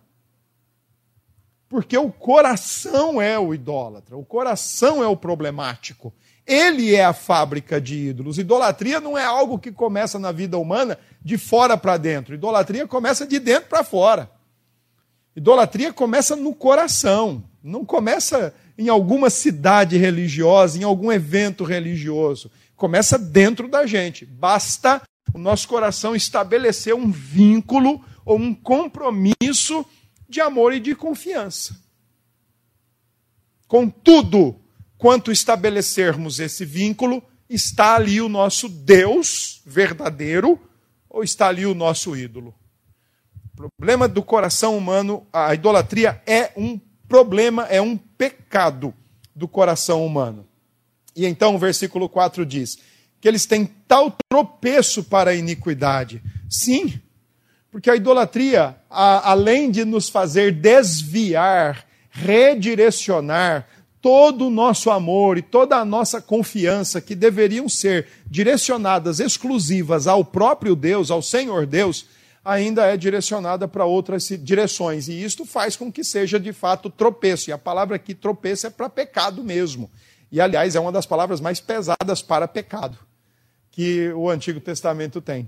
Porque 1.70 1.98
o 1.98 2.10
coração 2.10 3.22
é 3.22 3.38
o 3.38 3.54
idólatra, 3.54 4.16
o 4.16 4.24
coração 4.24 5.04
é 5.04 5.08
o 5.08 5.18
problemático. 5.18 6.14
Ele 6.46 6.96
é 6.96 7.04
a 7.04 7.12
fábrica 7.12 7.82
de 7.82 8.08
ídolos. 8.08 8.38
Idolatria 8.38 9.02
não 9.02 9.18
é 9.18 9.26
algo 9.26 9.60
que 9.60 9.70
começa 9.70 10.18
na 10.18 10.32
vida 10.32 10.58
humana 10.58 10.98
de 11.22 11.38
fora 11.38 11.76
para 11.76 11.98
dentro. 11.98 12.34
Idolatria 12.34 12.88
começa 12.88 13.28
de 13.28 13.38
dentro 13.38 13.68
para 13.68 13.84
fora. 13.84 14.32
Idolatria 15.38 15.94
começa 15.94 16.36
no 16.36 16.52
coração, 16.52 17.44
não 17.62 17.86
começa 17.86 18.56
em 18.76 18.90
alguma 18.90 19.30
cidade 19.30 19.96
religiosa, 19.96 20.80
em 20.80 20.84
algum 20.84 21.12
evento 21.12 21.64
religioso. 21.64 22.50
Começa 22.76 23.20
dentro 23.20 23.68
da 23.68 23.86
gente. 23.86 24.26
Basta 24.26 25.00
o 25.32 25.38
nosso 25.38 25.68
coração 25.68 26.16
estabelecer 26.16 26.96
um 26.96 27.12
vínculo 27.12 28.04
ou 28.26 28.40
um 28.40 28.52
compromisso 28.52 29.86
de 30.28 30.42
amor 30.42 30.74
e 30.74 30.80
de 30.80 30.96
confiança. 30.96 31.80
Contudo, 33.68 34.60
quanto 34.98 35.32
estabelecermos 35.32 36.40
esse 36.40 36.66
vínculo, 36.66 37.22
está 37.48 37.96
ali 37.96 38.20
o 38.20 38.28
nosso 38.28 38.68
Deus 38.68 39.62
verdadeiro 39.68 40.60
ou 41.08 41.24
está 41.24 41.48
ali 41.50 41.64
o 41.68 41.76
nosso 41.76 42.16
ídolo? 42.16 42.56
Problema 43.58 44.08
do 44.08 44.22
coração 44.22 44.78
humano, 44.78 45.26
a 45.34 45.52
idolatria 45.52 46.22
é 46.28 46.52
um 46.56 46.80
problema, 47.10 47.64
é 47.64 47.82
um 47.82 47.98
pecado 47.98 48.94
do 49.36 49.48
coração 49.48 50.06
humano. 50.06 50.46
E 51.16 51.26
então 51.26 51.56
o 51.56 51.58
versículo 51.58 52.08
4 52.08 52.46
diz 52.46 52.78
que 53.20 53.28
eles 53.28 53.48
têm 53.48 53.66
tal 53.88 54.16
tropeço 54.30 55.04
para 55.04 55.32
a 55.32 55.36
iniquidade. 55.36 56.22
Sim, 56.48 57.02
porque 57.72 57.90
a 57.90 57.96
idolatria, 57.96 58.76
a, 58.92 59.32
além 59.32 59.72
de 59.72 59.84
nos 59.84 60.08
fazer 60.08 60.52
desviar, 60.52 61.84
redirecionar 62.12 63.68
todo 64.00 64.46
o 64.46 64.52
nosso 64.52 64.92
amor 64.92 65.36
e 65.36 65.42
toda 65.42 65.78
a 65.78 65.84
nossa 65.84 66.22
confiança, 66.22 67.02
que 67.02 67.16
deveriam 67.16 67.68
ser 67.68 68.06
direcionadas 68.28 69.20
exclusivas 69.20 70.06
ao 70.06 70.24
próprio 70.24 70.76
Deus, 70.76 71.10
ao 71.10 71.24
Senhor 71.24 71.66
Deus, 71.66 72.06
ainda 72.48 72.86
é 72.86 72.96
direcionada 72.96 73.68
para 73.68 73.84
outras 73.84 74.26
direções. 74.42 75.10
E 75.10 75.22
isto 75.22 75.46
faz 75.46 75.76
com 75.76 75.92
que 75.92 76.02
seja 76.02 76.40
de 76.40 76.54
fato 76.54 76.90
tropeço. 76.90 77.50
E 77.50 77.54
a 77.54 77.58
palavra 77.58 77.98
aqui 77.98 78.16
tropeço 78.16 78.66
é 78.66 78.70
para 78.70 78.90
pecado 78.90 79.44
mesmo. 79.44 79.92
E 80.32 80.40
aliás, 80.40 80.74
é 80.74 80.80
uma 80.80 80.92
das 80.92 81.06
palavras 81.06 81.42
mais 81.42 81.60
pesadas 81.60 82.22
para 82.22 82.48
pecado 82.48 82.98
que 83.70 84.12
o 84.14 84.30
Antigo 84.30 84.62
Testamento 84.62 85.20
tem. 85.20 85.48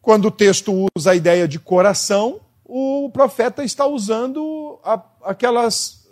Quando 0.00 0.28
o 0.28 0.30
texto 0.30 0.88
usa 0.96 1.10
a 1.10 1.14
ideia 1.14 1.46
de 1.46 1.58
coração, 1.58 2.40
o 2.64 3.10
profeta 3.12 3.62
está 3.62 3.86
usando 3.86 4.80
a, 4.82 5.02
aquelas 5.24 6.06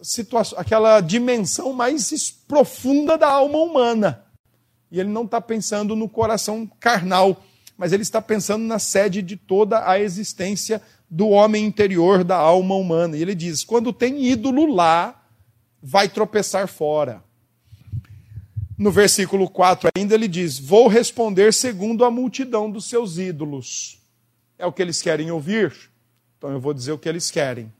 aquela 0.58 1.00
dimensão 1.00 1.72
mais 1.72 2.30
profunda 2.46 3.16
da 3.16 3.28
alma 3.28 3.58
humana. 3.58 4.24
E 4.90 5.00
ele 5.00 5.08
não 5.08 5.24
está 5.24 5.40
pensando 5.40 5.96
no 5.96 6.08
coração 6.08 6.70
carnal, 6.78 7.42
mas 7.76 7.92
ele 7.92 8.02
está 8.02 8.22
pensando 8.22 8.64
na 8.64 8.78
sede 8.78 9.20
de 9.22 9.36
toda 9.36 9.88
a 9.88 9.98
existência 9.98 10.80
do 11.10 11.28
homem 11.28 11.64
interior, 11.64 12.24
da 12.24 12.36
alma 12.36 12.74
humana. 12.74 13.16
E 13.16 13.22
ele 13.22 13.34
diz: 13.34 13.64
quando 13.64 13.92
tem 13.92 14.24
ídolo 14.24 14.72
lá, 14.72 15.22
vai 15.82 16.08
tropeçar 16.08 16.66
fora. 16.68 17.22
No 18.76 18.90
versículo 18.90 19.48
4 19.48 19.90
ainda 19.96 20.14
ele 20.14 20.28
diz: 20.28 20.58
Vou 20.58 20.88
responder 20.88 21.52
segundo 21.52 22.04
a 22.04 22.10
multidão 22.10 22.70
dos 22.70 22.88
seus 22.88 23.18
ídolos. 23.18 24.00
É 24.58 24.66
o 24.66 24.72
que 24.72 24.82
eles 24.82 25.02
querem 25.02 25.30
ouvir? 25.30 25.72
Então 26.38 26.50
eu 26.50 26.60
vou 26.60 26.74
dizer 26.74 26.92
o 26.92 26.98
que 26.98 27.08
eles 27.08 27.30
querem. 27.30 27.72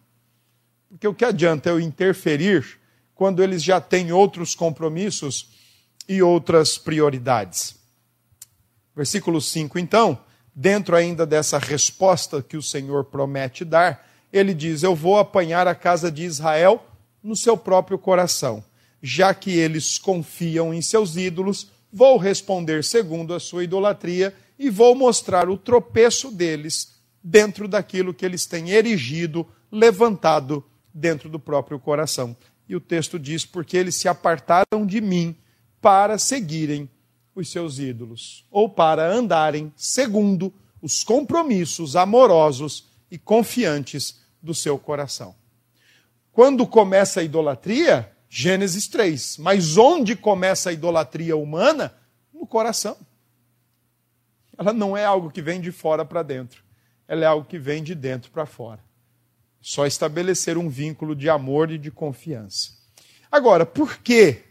Porque 0.88 1.08
o 1.08 1.14
que 1.14 1.24
adianta 1.24 1.68
eu 1.68 1.80
interferir 1.80 2.78
quando 3.14 3.42
eles 3.42 3.62
já 3.62 3.80
têm 3.80 4.12
outros 4.12 4.54
compromissos 4.54 5.48
e 6.08 6.22
outras 6.22 6.78
prioridades? 6.78 7.83
Versículo 8.94 9.40
5, 9.40 9.78
então, 9.78 10.18
dentro 10.54 10.94
ainda 10.94 11.26
dessa 11.26 11.58
resposta 11.58 12.42
que 12.42 12.56
o 12.56 12.62
Senhor 12.62 13.04
promete 13.04 13.64
dar, 13.64 14.06
ele 14.32 14.54
diz: 14.54 14.82
Eu 14.82 14.94
vou 14.94 15.18
apanhar 15.18 15.66
a 15.66 15.74
casa 15.74 16.10
de 16.10 16.24
Israel 16.24 16.86
no 17.22 17.34
seu 17.34 17.56
próprio 17.56 17.98
coração 17.98 18.62
já 19.06 19.34
que 19.34 19.50
eles 19.50 19.98
confiam 19.98 20.72
em 20.72 20.80
seus 20.80 21.14
ídolos, 21.14 21.70
vou 21.92 22.16
responder 22.16 22.82
segundo 22.82 23.34
a 23.34 23.38
sua 23.38 23.62
idolatria 23.62 24.34
e 24.58 24.70
vou 24.70 24.94
mostrar 24.94 25.50
o 25.50 25.58
tropeço 25.58 26.30
deles 26.30 26.94
dentro 27.22 27.68
daquilo 27.68 28.14
que 28.14 28.24
eles 28.24 28.46
têm 28.46 28.70
erigido, 28.70 29.46
levantado 29.70 30.64
dentro 30.92 31.28
do 31.28 31.38
próprio 31.38 31.78
coração. 31.78 32.34
E 32.66 32.74
o 32.74 32.80
texto 32.80 33.18
diz: 33.18 33.44
porque 33.44 33.76
eles 33.76 33.94
se 33.94 34.08
apartaram 34.08 34.86
de 34.86 35.02
mim 35.02 35.36
para 35.82 36.16
seguirem 36.16 36.88
os 37.34 37.50
seus 37.50 37.78
ídolos, 37.78 38.46
ou 38.50 38.68
para 38.68 39.06
andarem 39.06 39.72
segundo 39.76 40.52
os 40.80 41.02
compromissos 41.02 41.96
amorosos 41.96 42.86
e 43.10 43.18
confiantes 43.18 44.20
do 44.42 44.54
seu 44.54 44.78
coração. 44.78 45.34
Quando 46.32 46.66
começa 46.66 47.20
a 47.20 47.22
idolatria, 47.22 48.12
Gênesis 48.28 48.88
3. 48.88 49.38
Mas 49.38 49.76
onde 49.76 50.16
começa 50.16 50.68
a 50.68 50.72
idolatria 50.72 51.36
humana? 51.36 51.94
No 52.32 52.44
coração. 52.44 52.96
Ela 54.58 54.72
não 54.72 54.96
é 54.96 55.04
algo 55.04 55.30
que 55.30 55.40
vem 55.40 55.60
de 55.60 55.70
fora 55.70 56.04
para 56.04 56.22
dentro. 56.22 56.64
Ela 57.06 57.24
é 57.24 57.26
algo 57.28 57.46
que 57.46 57.58
vem 57.58 57.82
de 57.82 57.94
dentro 57.94 58.32
para 58.32 58.44
fora. 58.44 58.80
Só 59.60 59.86
estabelecer 59.86 60.58
um 60.58 60.68
vínculo 60.68 61.14
de 61.14 61.30
amor 61.30 61.70
e 61.70 61.78
de 61.78 61.92
confiança. 61.92 62.72
Agora, 63.30 63.64
por 63.64 63.98
que 63.98 64.42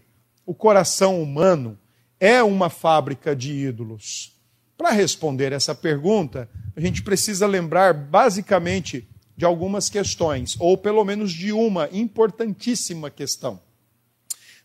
o 0.46 0.54
coração 0.54 1.22
humano 1.22 1.78
é 2.26 2.42
uma 2.42 2.70
fábrica 2.70 3.36
de 3.36 3.52
ídolos? 3.52 4.32
Para 4.78 4.92
responder 4.92 5.52
essa 5.52 5.76
pergunta, 5.76 6.50
a 6.74 6.80
gente 6.80 7.04
precisa 7.04 7.46
lembrar 7.46 7.94
basicamente 7.94 9.06
de 9.36 9.44
algumas 9.44 9.90
questões, 9.90 10.56
ou 10.58 10.78
pelo 10.78 11.04
menos 11.04 11.34
de 11.34 11.52
uma 11.52 11.90
importantíssima 11.92 13.10
questão. 13.10 13.60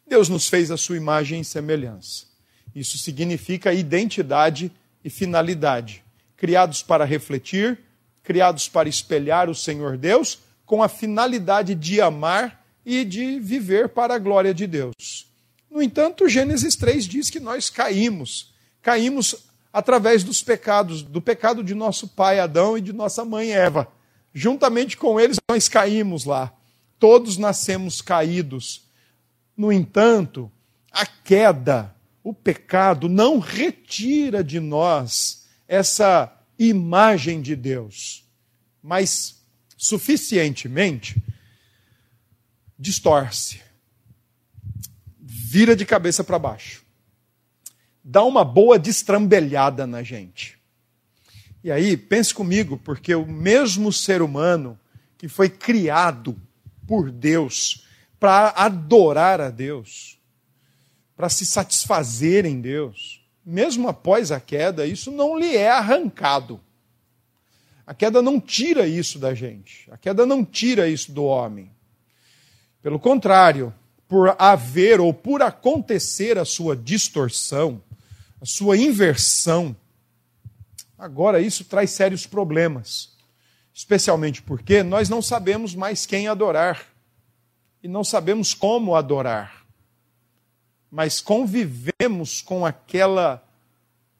Deus 0.06 0.28
nos 0.28 0.48
fez 0.48 0.70
a 0.70 0.76
sua 0.76 0.96
imagem 0.96 1.40
e 1.40 1.44
semelhança. 1.44 2.26
Isso 2.72 2.96
significa 2.96 3.74
identidade 3.74 4.70
e 5.04 5.10
finalidade. 5.10 6.04
Criados 6.36 6.80
para 6.80 7.04
refletir, 7.04 7.80
criados 8.22 8.68
para 8.68 8.88
espelhar 8.88 9.50
o 9.50 9.54
Senhor 9.54 9.96
Deus, 9.96 10.38
com 10.64 10.80
a 10.80 10.88
finalidade 10.88 11.74
de 11.74 12.00
amar 12.00 12.64
e 12.86 13.04
de 13.04 13.40
viver 13.40 13.88
para 13.88 14.14
a 14.14 14.18
glória 14.18 14.54
de 14.54 14.64
Deus. 14.68 15.27
No 15.70 15.82
entanto, 15.82 16.28
Gênesis 16.28 16.76
3 16.76 17.04
diz 17.04 17.30
que 17.30 17.40
nós 17.40 17.68
caímos. 17.70 18.54
Caímos 18.82 19.48
através 19.72 20.24
dos 20.24 20.42
pecados, 20.42 21.02
do 21.02 21.20
pecado 21.20 21.62
de 21.62 21.74
nosso 21.74 22.08
pai 22.08 22.40
Adão 22.40 22.76
e 22.78 22.80
de 22.80 22.92
nossa 22.92 23.24
mãe 23.24 23.52
Eva. 23.52 23.86
Juntamente 24.32 24.96
com 24.96 25.20
eles, 25.20 25.36
nós 25.50 25.68
caímos 25.68 26.24
lá. 26.24 26.52
Todos 26.98 27.36
nascemos 27.36 28.00
caídos 28.00 28.86
No 29.56 29.72
entanto, 29.72 30.50
a 30.92 31.04
queda, 31.04 31.94
o 32.22 32.32
pecado, 32.32 33.08
não 33.08 33.40
retira 33.40 34.42
de 34.44 34.60
nós 34.60 35.48
essa 35.66 36.32
imagem 36.58 37.40
de 37.42 37.56
Deus, 37.56 38.24
mas 38.82 39.42
suficientemente 39.76 41.22
distorce, 42.78 43.60
vira 45.50 45.74
de 45.74 45.86
cabeça 45.86 46.22
para 46.22 46.38
baixo, 46.38 46.84
dá 48.04 48.22
uma 48.22 48.44
boa 48.44 48.78
destrambelhada 48.78 49.86
na 49.86 50.02
gente. 50.02 50.58
E 51.64 51.72
aí, 51.72 51.96
pense 51.96 52.34
comigo, 52.34 52.76
porque 52.84 53.14
o 53.14 53.24
mesmo 53.24 53.90
ser 53.90 54.20
humano 54.20 54.78
que 55.16 55.26
foi 55.26 55.48
criado 55.48 56.36
por 56.86 57.10
Deus 57.10 57.86
para 58.20 58.50
adorar 58.50 59.40
a 59.40 59.48
Deus, 59.48 60.18
para 61.16 61.30
se 61.30 61.46
satisfazer 61.46 62.44
em 62.44 62.60
Deus, 62.60 63.24
mesmo 63.44 63.88
após 63.88 64.30
a 64.30 64.38
queda, 64.38 64.86
isso 64.86 65.10
não 65.10 65.38
lhe 65.38 65.56
é 65.56 65.70
arrancado. 65.70 66.60
A 67.86 67.94
queda 67.94 68.20
não 68.20 68.38
tira 68.38 68.86
isso 68.86 69.18
da 69.18 69.34
gente. 69.34 69.90
A 69.90 69.96
queda 69.96 70.26
não 70.26 70.44
tira 70.44 70.88
isso 70.88 71.10
do 71.10 71.24
homem. 71.24 71.70
Pelo 72.82 72.98
contrário, 72.98 73.72
por 74.08 74.34
haver 74.38 75.00
ou 75.00 75.12
por 75.12 75.42
acontecer 75.42 76.38
a 76.38 76.44
sua 76.44 76.74
distorção, 76.74 77.82
a 78.40 78.46
sua 78.46 78.76
inversão, 78.76 79.76
agora 80.98 81.40
isso 81.40 81.64
traz 81.64 81.90
sérios 81.90 82.26
problemas. 82.26 83.16
Especialmente 83.72 84.42
porque 84.42 84.82
nós 84.82 85.08
não 85.08 85.22
sabemos 85.22 85.74
mais 85.74 86.06
quem 86.06 86.26
adorar 86.26 86.86
e 87.82 87.86
não 87.86 88.02
sabemos 88.02 88.54
como 88.54 88.96
adorar 88.96 89.58
mas 90.90 91.20
convivemos 91.20 92.40
com 92.40 92.64
aquela 92.64 93.44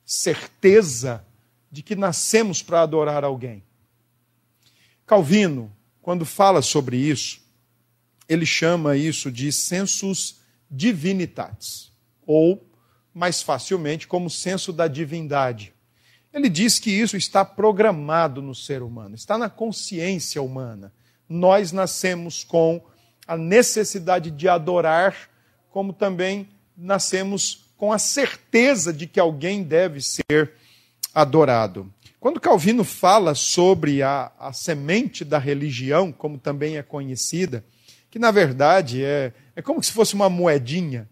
certeza 0.05 1.24
de 1.70 1.83
que 1.83 1.96
nascemos 1.96 2.62
para 2.62 2.83
adorar 2.83 3.24
alguém. 3.24 3.62
Calvino, 5.07 5.72
quando 6.03 6.24
fala 6.24 6.62
sobre 6.62 6.96
isso, 6.96 7.40
ele 8.29 8.45
chama 8.45 8.97
isso 8.97 9.33
de 9.33 9.51
sensus 9.51 10.41
divinitatis, 10.71 11.91
ou, 12.27 12.62
mais 13.14 13.41
facilmente, 13.41 14.07
como 14.07 14.29
senso 14.29 14.73
da 14.73 14.87
divindade. 14.87 15.73
Ele 16.33 16.49
diz 16.49 16.79
que 16.79 16.91
isso 16.91 17.17
está 17.17 17.45
programado 17.45 18.43
no 18.43 18.55
ser 18.55 18.83
humano, 18.83 19.14
está 19.14 19.38
na 19.38 19.49
consciência 19.49 20.43
humana. 20.43 20.93
Nós 21.29 21.73
nascemos 21.73 22.45
com 22.45 22.85
a 23.27 23.37
necessidade 23.37 24.31
de 24.31 24.49
adorar, 24.49 25.31
como 25.71 25.93
também 25.93 26.49
nascemos 26.77 27.73
com 27.77 27.93
a 27.93 27.99
certeza 27.99 28.93
de 28.93 29.07
que 29.07 29.19
alguém 29.19 29.62
deve 29.62 30.01
ser 30.03 30.53
adorado. 31.14 31.93
Quando 32.21 32.41
Calvino 32.41 32.85
fala 32.85 33.35
sobre 33.35 34.03
a, 34.03 34.33
a 34.38 34.53
semente 34.53 35.25
da 35.25 35.38
religião, 35.38 36.11
como 36.11 36.37
também 36.37 36.77
é 36.77 36.83
conhecida, 36.83 37.64
que 38.11 38.18
na 38.18 38.31
verdade 38.31 39.05
é, 39.05 39.33
é 39.55 39.62
como 39.62 39.83
se 39.83 39.92
fosse 39.92 40.14
uma 40.14 40.29
moedinha. 40.29 41.09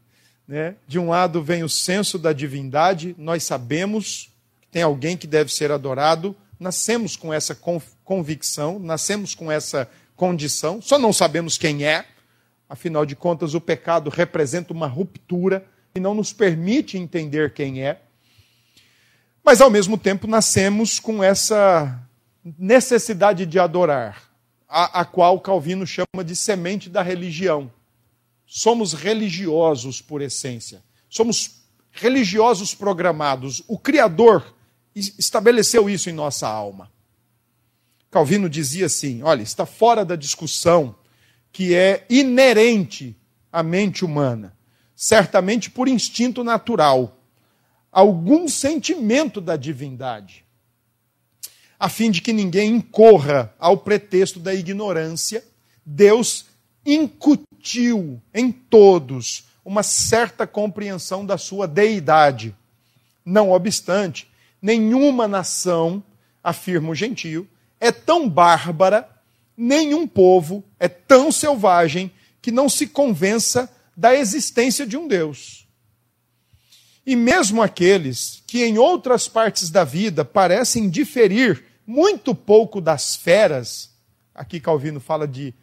Né? 0.46 0.76
De 0.86 0.98
um 0.98 1.08
lado 1.08 1.42
vem 1.42 1.62
o 1.62 1.68
senso 1.68 2.18
da 2.18 2.32
divindade, 2.32 3.14
nós 3.18 3.42
sabemos 3.44 4.30
que 4.60 4.68
tem 4.68 4.82
alguém 4.82 5.16
que 5.16 5.26
deve 5.26 5.52
ser 5.52 5.72
adorado, 5.72 6.36
nascemos 6.58 7.16
com 7.16 7.32
essa 7.34 7.58
convicção, 8.04 8.78
nascemos 8.78 9.34
com 9.34 9.50
essa 9.50 9.88
condição, 10.14 10.80
só 10.80 10.98
não 10.98 11.12
sabemos 11.12 11.58
quem 11.58 11.84
é, 11.84 12.06
Afinal 12.68 13.06
de 13.06 13.14
contas, 13.14 13.54
o 13.54 13.60
pecado 13.60 14.10
representa 14.10 14.72
uma 14.72 14.88
ruptura 14.88 15.64
e 15.94 16.00
não 16.00 16.14
nos 16.14 16.32
permite 16.32 16.98
entender 16.98 17.52
quem 17.52 17.84
é. 17.84 18.00
Mas, 19.44 19.60
ao 19.60 19.70
mesmo 19.70 19.96
tempo, 19.96 20.26
nascemos 20.26 20.98
com 20.98 21.22
essa 21.22 22.00
necessidade 22.58 23.46
de 23.46 23.58
adorar, 23.58 24.25
a, 24.68 25.00
a 25.00 25.04
qual 25.04 25.40
Calvino 25.40 25.86
chama 25.86 26.24
de 26.24 26.34
semente 26.34 26.88
da 26.88 27.02
religião. 27.02 27.70
Somos 28.46 28.92
religiosos 28.92 30.00
por 30.00 30.22
essência. 30.22 30.82
Somos 31.08 31.62
religiosos 31.92 32.74
programados. 32.74 33.62
O 33.66 33.78
Criador 33.78 34.54
estabeleceu 34.94 35.90
isso 35.90 36.08
em 36.08 36.12
nossa 36.12 36.48
alma. 36.48 36.90
Calvino 38.10 38.48
dizia 38.48 38.86
assim: 38.86 39.22
olha, 39.22 39.42
está 39.42 39.66
fora 39.66 40.04
da 40.04 40.16
discussão 40.16 40.94
que 41.52 41.74
é 41.74 42.06
inerente 42.08 43.14
à 43.52 43.62
mente 43.62 44.04
humana, 44.04 44.56
certamente 44.94 45.70
por 45.70 45.88
instinto 45.88 46.44
natural, 46.44 47.18
algum 47.90 48.48
sentimento 48.48 49.40
da 49.40 49.56
divindade, 49.56 50.45
a 51.78 51.88
fim 51.88 52.10
de 52.10 52.22
que 52.22 52.32
ninguém 52.32 52.76
incorra 52.76 53.54
ao 53.58 53.76
pretexto 53.76 54.40
da 54.40 54.54
ignorância, 54.54 55.44
Deus 55.84 56.46
incutiu 56.84 58.20
em 58.34 58.50
todos 58.50 59.44
uma 59.64 59.82
certa 59.82 60.46
compreensão 60.46 61.26
da 61.26 61.36
sua 61.36 61.66
deidade. 61.66 62.54
Não 63.24 63.50
obstante, 63.50 64.28
nenhuma 64.62 65.26
nação, 65.26 66.02
afirma 66.42 66.90
o 66.90 66.94
gentio, 66.94 67.48
é 67.80 67.90
tão 67.90 68.28
bárbara 68.28 69.08
nenhum 69.56 70.06
povo 70.06 70.62
é 70.78 70.86
tão 70.86 71.32
selvagem 71.32 72.10
que 72.42 72.52
não 72.52 72.68
se 72.68 72.86
convença 72.86 73.70
da 73.96 74.14
existência 74.14 74.86
de 74.86 74.96
um 74.96 75.08
Deus. 75.08 75.65
E 77.06 77.14
mesmo 77.14 77.62
aqueles 77.62 78.42
que 78.48 78.64
em 78.64 78.78
outras 78.78 79.28
partes 79.28 79.70
da 79.70 79.84
vida 79.84 80.24
parecem 80.24 80.90
diferir 80.90 81.64
muito 81.86 82.34
pouco 82.34 82.80
das 82.80 83.14
feras, 83.14 83.90
aqui 84.34 84.58
Calvino 84.58 84.98
fala 84.98 85.26
de 85.26 85.54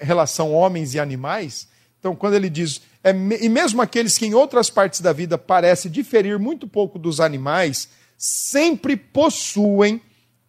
relação 0.00 0.52
homens 0.52 0.94
e 0.94 0.98
animais, 0.98 1.68
então 2.00 2.16
quando 2.16 2.34
ele 2.34 2.50
diz, 2.50 2.82
é, 3.04 3.10
e 3.10 3.48
mesmo 3.48 3.80
aqueles 3.80 4.18
que 4.18 4.26
em 4.26 4.34
outras 4.34 4.68
partes 4.68 5.00
da 5.00 5.12
vida 5.12 5.38
parecem 5.38 5.90
diferir 5.90 6.40
muito 6.40 6.66
pouco 6.66 6.98
dos 6.98 7.20
animais, 7.20 7.88
sempre 8.18 8.96
possuem, 8.96 10.02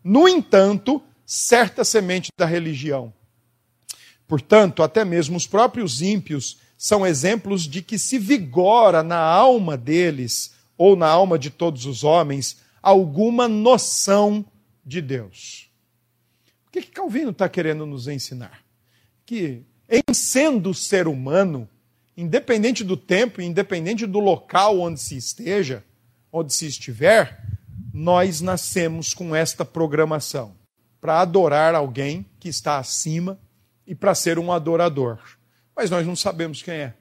no 0.03 0.27
entanto, 0.27 1.01
certa 1.23 1.83
semente 1.83 2.29
da 2.35 2.47
religião. 2.47 3.13
Portanto, 4.27 4.81
até 4.81 5.05
mesmo 5.05 5.37
os 5.37 5.45
próprios 5.45 6.01
ímpios 6.01 6.57
são 6.81 7.05
exemplos 7.05 7.67
de 7.67 7.83
que 7.83 7.99
se 7.99 8.17
vigora 8.17 9.03
na 9.03 9.19
alma 9.19 9.77
deles, 9.77 10.55
ou 10.75 10.95
na 10.95 11.05
alma 11.05 11.37
de 11.37 11.51
todos 11.51 11.85
os 11.85 12.03
homens, 12.03 12.57
alguma 12.81 13.47
noção 13.47 14.43
de 14.83 14.99
Deus. 14.99 15.69
O 16.65 16.71
que, 16.71 16.81
que 16.81 16.89
Calvino 16.89 17.29
está 17.29 17.47
querendo 17.47 17.85
nos 17.85 18.07
ensinar? 18.07 18.63
Que, 19.27 19.61
em 19.87 20.11
sendo 20.11 20.73
ser 20.73 21.07
humano, 21.07 21.69
independente 22.17 22.83
do 22.83 22.97
tempo, 22.97 23.43
independente 23.43 24.07
do 24.07 24.19
local 24.19 24.79
onde 24.79 24.99
se 24.99 25.15
esteja, 25.15 25.83
onde 26.33 26.51
se 26.51 26.65
estiver, 26.65 27.45
nós 27.93 28.41
nascemos 28.41 29.13
com 29.13 29.35
esta 29.35 29.63
programação 29.63 30.55
para 30.99 31.21
adorar 31.21 31.75
alguém 31.75 32.25
que 32.39 32.49
está 32.49 32.79
acima 32.79 33.39
e 33.85 33.93
para 33.93 34.15
ser 34.15 34.39
um 34.39 34.51
adorador. 34.51 35.19
Mas 35.81 35.89
nós 35.89 36.05
não 36.05 36.15
sabemos 36.15 36.61
quem 36.61 36.75
é. 36.75 36.93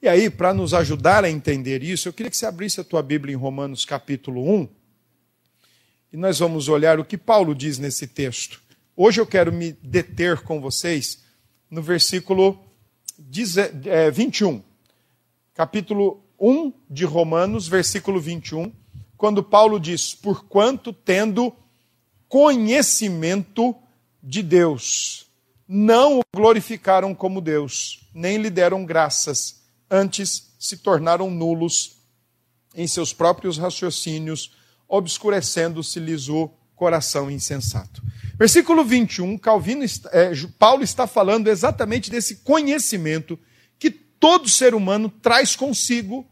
E 0.00 0.08
aí, 0.08 0.30
para 0.30 0.54
nos 0.54 0.72
ajudar 0.72 1.22
a 1.22 1.30
entender 1.30 1.82
isso, 1.82 2.08
eu 2.08 2.14
queria 2.14 2.30
que 2.30 2.36
você 2.38 2.46
abrisse 2.46 2.80
a 2.80 2.84
tua 2.84 3.02
Bíblia 3.02 3.34
em 3.34 3.36
Romanos 3.36 3.84
capítulo 3.84 4.42
1. 4.50 4.68
E 6.10 6.16
nós 6.16 6.38
vamos 6.38 6.66
olhar 6.68 6.98
o 6.98 7.04
que 7.04 7.18
Paulo 7.18 7.54
diz 7.54 7.76
nesse 7.76 8.06
texto. 8.06 8.62
Hoje 8.96 9.20
eu 9.20 9.26
quero 9.26 9.52
me 9.52 9.72
deter 9.82 10.40
com 10.40 10.62
vocês 10.62 11.22
no 11.70 11.82
versículo 11.82 12.58
21. 13.18 14.56
É, 14.56 14.60
capítulo 15.52 16.24
1 16.40 16.72
de 16.88 17.04
Romanos, 17.04 17.68
versículo 17.68 18.18
21, 18.18 18.72
quando 19.14 19.42
Paulo 19.42 19.78
diz: 19.78 20.14
Porquanto 20.14 20.90
tendo 20.90 21.54
conhecimento 22.30 23.76
de 24.22 24.42
Deus. 24.42 25.23
Não 25.66 26.20
o 26.20 26.22
glorificaram 26.34 27.14
como 27.14 27.40
Deus, 27.40 28.08
nem 28.14 28.36
lhe 28.36 28.50
deram 28.50 28.84
graças, 28.84 29.62
antes 29.90 30.54
se 30.58 30.78
tornaram 30.78 31.30
nulos 31.30 31.96
em 32.74 32.86
seus 32.86 33.12
próprios 33.12 33.56
raciocínios, 33.56 34.52
obscurecendo-se-lhes 34.88 36.28
o 36.28 36.50
coração 36.74 37.30
insensato. 37.30 38.02
Versículo 38.36 38.84
21, 38.84 39.38
Calvino, 39.38 39.84
é, 40.12 40.32
Paulo 40.58 40.82
está 40.82 41.06
falando 41.06 41.48
exatamente 41.48 42.10
desse 42.10 42.36
conhecimento 42.36 43.38
que 43.78 43.90
todo 43.90 44.48
ser 44.48 44.74
humano 44.74 45.08
traz 45.08 45.54
consigo 45.54 46.26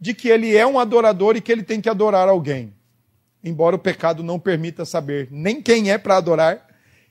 de 0.00 0.14
que 0.14 0.28
ele 0.28 0.56
é 0.56 0.66
um 0.66 0.78
adorador 0.78 1.36
e 1.36 1.40
que 1.40 1.50
ele 1.50 1.62
tem 1.62 1.80
que 1.80 1.88
adorar 1.88 2.28
alguém 2.28 2.72
embora 3.44 3.76
o 3.76 3.78
pecado 3.78 4.22
não 4.22 4.40
permita 4.40 4.84
saber 4.86 5.28
nem 5.30 5.60
quem 5.60 5.90
é 5.90 5.98
para 5.98 6.16
adorar, 6.16 6.66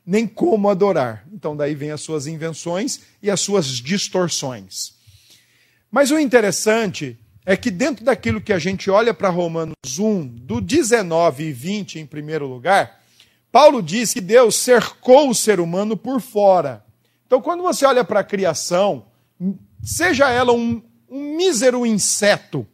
nem 0.06 0.28
como 0.28 0.70
adorar. 0.70 1.26
Então, 1.32 1.56
daí 1.56 1.76
vem 1.76 1.92
as 1.92 2.02
suas 2.02 2.28
invenções 2.28 3.02
e 3.22 3.32
as 3.32 3.40
suas 3.40 3.68
distorções. 3.68 4.94
Mas 5.92 6.12
o 6.12 6.20
interessante 6.20 7.18
é 7.46 7.56
que 7.56 7.70
dentro 7.70 8.04
daquilo 8.04 8.42
que 8.42 8.54
a 8.54 8.60
gente 8.60 8.90
olha 8.90 9.14
para 9.14 9.30
Romanos 9.30 10.00
1, 10.00 10.28
do 10.28 10.62
19 10.62 11.44
e 11.44 11.52
20 11.52 12.00
em 12.00 12.06
primeiro 12.06 12.48
lugar, 12.48 13.02
Paulo 13.52 13.82
diz 13.84 14.14
que 14.14 14.22
Deus 14.22 14.56
cercou 14.56 15.30
o 15.30 15.36
ser 15.36 15.60
humano 15.60 15.96
por 15.96 16.20
fora. 16.20 16.84
Então, 17.28 17.42
quando 17.42 17.62
você 17.62 17.86
olha 17.86 18.04
para 18.04 18.22
a 18.22 18.24
criação, 18.24 19.06
seja 19.84 20.30
ela 20.30 20.54
um, 20.54 20.82
um 21.10 21.36
mísero 21.36 21.86
inseto, 21.86 22.66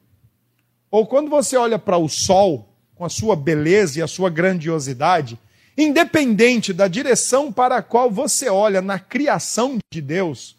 ou 0.91 1.05
quando 1.05 1.29
você 1.29 1.57
olha 1.57 1.77
para 1.77 1.97
o 1.97 2.07
sol, 2.07 2.73
com 2.95 3.05
a 3.05 3.09
sua 3.09 3.35
beleza 3.35 3.99
e 3.99 4.01
a 4.01 4.07
sua 4.07 4.29
grandiosidade, 4.29 5.39
independente 5.81 6.73
da 6.73 6.87
direção 6.87 7.51
para 7.51 7.77
a 7.77 7.81
qual 7.81 8.11
você 8.11 8.49
olha 8.49 8.81
na 8.81 8.99
criação 8.99 9.77
de 9.91 10.01
Deus, 10.01 10.55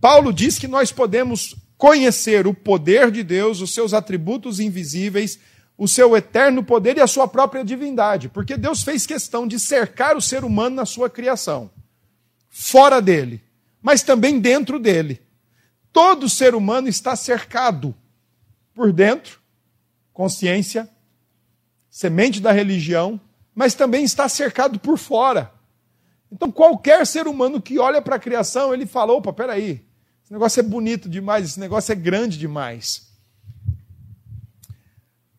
Paulo 0.00 0.32
diz 0.32 0.58
que 0.58 0.68
nós 0.68 0.92
podemos 0.92 1.56
conhecer 1.76 2.46
o 2.46 2.54
poder 2.54 3.10
de 3.10 3.22
Deus, 3.22 3.60
os 3.60 3.74
seus 3.74 3.92
atributos 3.92 4.60
invisíveis, 4.60 5.38
o 5.76 5.88
seu 5.88 6.16
eterno 6.16 6.62
poder 6.62 6.96
e 6.96 7.00
a 7.00 7.06
sua 7.06 7.26
própria 7.26 7.64
divindade, 7.64 8.28
porque 8.28 8.56
Deus 8.56 8.82
fez 8.82 9.06
questão 9.06 9.46
de 9.46 9.58
cercar 9.58 10.16
o 10.16 10.20
ser 10.20 10.44
humano 10.44 10.76
na 10.76 10.86
sua 10.86 11.10
criação, 11.10 11.70
fora 12.48 13.02
dele, 13.02 13.42
mas 13.82 14.02
também 14.02 14.38
dentro 14.38 14.78
dele. 14.78 15.20
Todo 15.92 16.28
ser 16.28 16.54
humano 16.54 16.88
está 16.88 17.16
cercado 17.16 17.94
por 18.72 18.92
dentro, 18.92 19.40
consciência, 20.12 20.88
semente 21.90 22.40
da 22.40 22.52
religião, 22.52 23.20
mas 23.54 23.74
também 23.74 24.04
está 24.04 24.28
cercado 24.28 24.78
por 24.78 24.98
fora. 24.98 25.52
Então, 26.30 26.50
qualquer 26.50 27.06
ser 27.06 27.26
humano 27.28 27.60
que 27.60 27.78
olha 27.78 28.02
para 28.02 28.16
a 28.16 28.18
criação, 28.18 28.74
ele 28.74 28.86
fala: 28.86 29.12
opa, 29.12 29.32
peraí, 29.32 29.84
esse 30.22 30.32
negócio 30.32 30.60
é 30.60 30.62
bonito 30.62 31.08
demais, 31.08 31.44
esse 31.44 31.60
negócio 31.60 31.92
é 31.92 31.94
grande 31.94 32.38
demais. 32.38 33.06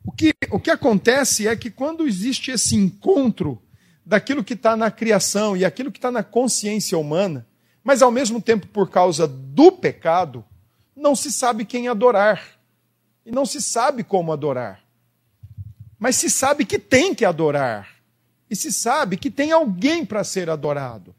O 0.05 0.11
que, 0.11 0.33
o 0.51 0.59
que 0.59 0.69
acontece 0.69 1.47
é 1.47 1.55
que 1.55 1.69
quando 1.69 2.07
existe 2.07 2.51
esse 2.51 2.75
encontro 2.75 3.61
daquilo 4.05 4.43
que 4.43 4.53
está 4.53 4.77
na 4.77 4.91
criação 4.91 5.57
e 5.57 5.65
aquilo 5.65 5.91
que 5.91 5.97
está 5.97 6.11
na 6.11 6.23
consciência 6.23 6.97
humana, 6.97 7.45
mas 7.83 8.01
ao 8.01 8.11
mesmo 8.11 8.39
tempo 8.39 8.67
por 8.67 8.89
causa 8.89 9.27
do 9.27 9.71
pecado, 9.71 10.45
não 10.95 11.15
se 11.15 11.31
sabe 11.31 11.65
quem 11.65 11.87
adorar. 11.87 12.41
E 13.25 13.31
não 13.31 13.45
se 13.45 13.59
sabe 13.59 14.03
como 14.03 14.31
adorar. 14.31 14.81
Mas 15.97 16.15
se 16.15 16.29
sabe 16.29 16.63
que 16.63 16.77
tem 16.77 17.15
que 17.15 17.25
adorar. 17.25 17.94
E 18.49 18.55
se 18.55 18.71
sabe 18.71 19.17
que 19.17 19.31
tem 19.31 19.51
alguém 19.51 20.05
para 20.05 20.23
ser 20.23 20.49
adorado. 20.49 21.15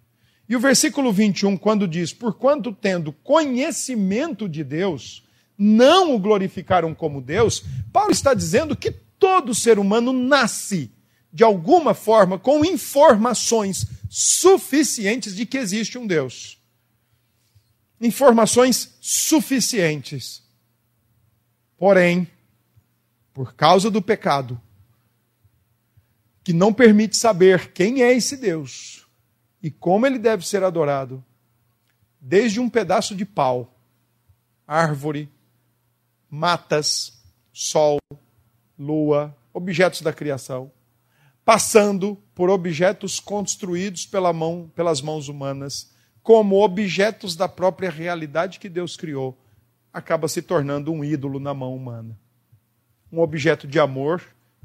E 0.49 0.55
o 0.55 0.61
versículo 0.61 1.13
21, 1.13 1.57
quando 1.57 1.89
diz: 1.89 2.13
Porquanto 2.13 2.73
tendo 2.73 3.13
conhecimento 3.13 4.49
de 4.49 4.63
Deus, 4.63 5.25
não 5.59 6.15
o 6.15 6.19
glorificaram 6.19 6.95
como 6.95 7.21
Deus, 7.21 7.65
Paulo 7.93 8.13
está 8.13 8.33
dizendo 8.33 8.77
que 8.77 8.91
todo 8.91 9.55
ser 9.55 9.79
humano 9.79 10.13
nasce, 10.13 10.93
de 11.33 11.43
alguma 11.43 11.95
forma, 11.95 12.39
com 12.39 12.65
informações 12.65 13.87
suficientes 14.09 15.35
de 15.35 15.45
que 15.45 15.59
existe 15.59 15.99
um 15.99 16.07
Deus. 16.07 16.59
Informações 18.01 18.97
suficientes. 19.01 20.43
Porém, 21.77 22.29
por 23.35 23.55
causa 23.55 23.91
do 23.91 24.01
pecado, 24.01 24.61
que 26.47 26.53
não 26.53 26.73
permite 26.73 27.17
saber 27.17 27.73
quem 27.73 28.05
é 28.05 28.13
esse 28.13 28.37
Deus, 28.37 29.05
e 29.61 29.69
como 29.69 30.07
ele 30.07 30.17
deve 30.17 30.47
ser 30.47 30.63
adorado, 30.63 31.25
desde 32.21 32.61
um 32.61 32.71
pedaço 32.71 33.17
de 33.17 33.25
pau, 33.25 33.77
árvore, 34.65 35.29
matas, 36.31 37.21
sol, 37.53 37.99
lua, 38.79 39.37
objetos 39.53 40.03
da 40.03 40.13
criação, 40.13 40.71
passando 41.45 42.17
por 42.33 42.49
objetos 42.49 43.19
construídos 43.19 44.07
pela 44.07 44.33
mão, 44.33 44.71
pelas 44.73 45.03
mãos 45.03 45.29
humanas, 45.29 45.93
como 46.23 46.63
objetos 46.63 47.35
da 47.35 47.49
própria 47.49 47.91
realidade 47.91 48.61
que 48.61 48.69
Deus 48.69 48.97
criou, 48.97 49.37
acaba 49.93 50.29
se 50.29 50.41
tornando 50.41 50.93
um 50.93 51.03
ídolo 51.03 51.41
na 51.41 51.53
mão 51.53 51.75
humana. 51.75 52.17
Um 53.11 53.19
objeto 53.19 53.67
de 53.67 53.81
amor 53.81 54.23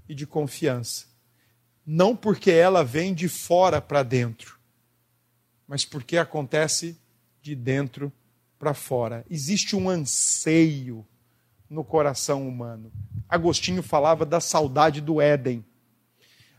e 0.08 0.14
de 0.14 0.28
confiança. 0.28 1.10
Não 1.86 2.16
porque 2.16 2.52
ela 2.52 2.84
vem 2.84 3.14
de 3.14 3.28
fora 3.28 3.82
para 3.82 4.04
dentro, 4.04 4.60
mas 5.68 5.84
porque 5.84 6.18
acontece 6.18 6.98
de 7.42 7.56
dentro 7.56 8.12
para 8.60 8.74
fora. 8.74 9.26
Existe 9.30 9.76
um 9.76 9.90
anseio 9.90 11.06
no 11.70 11.84
coração 11.84 12.48
humano. 12.48 12.92
Agostinho 13.28 13.82
falava 13.82 14.26
da 14.26 14.40
saudade 14.40 15.02
do 15.02 15.20
Éden. 15.20 15.66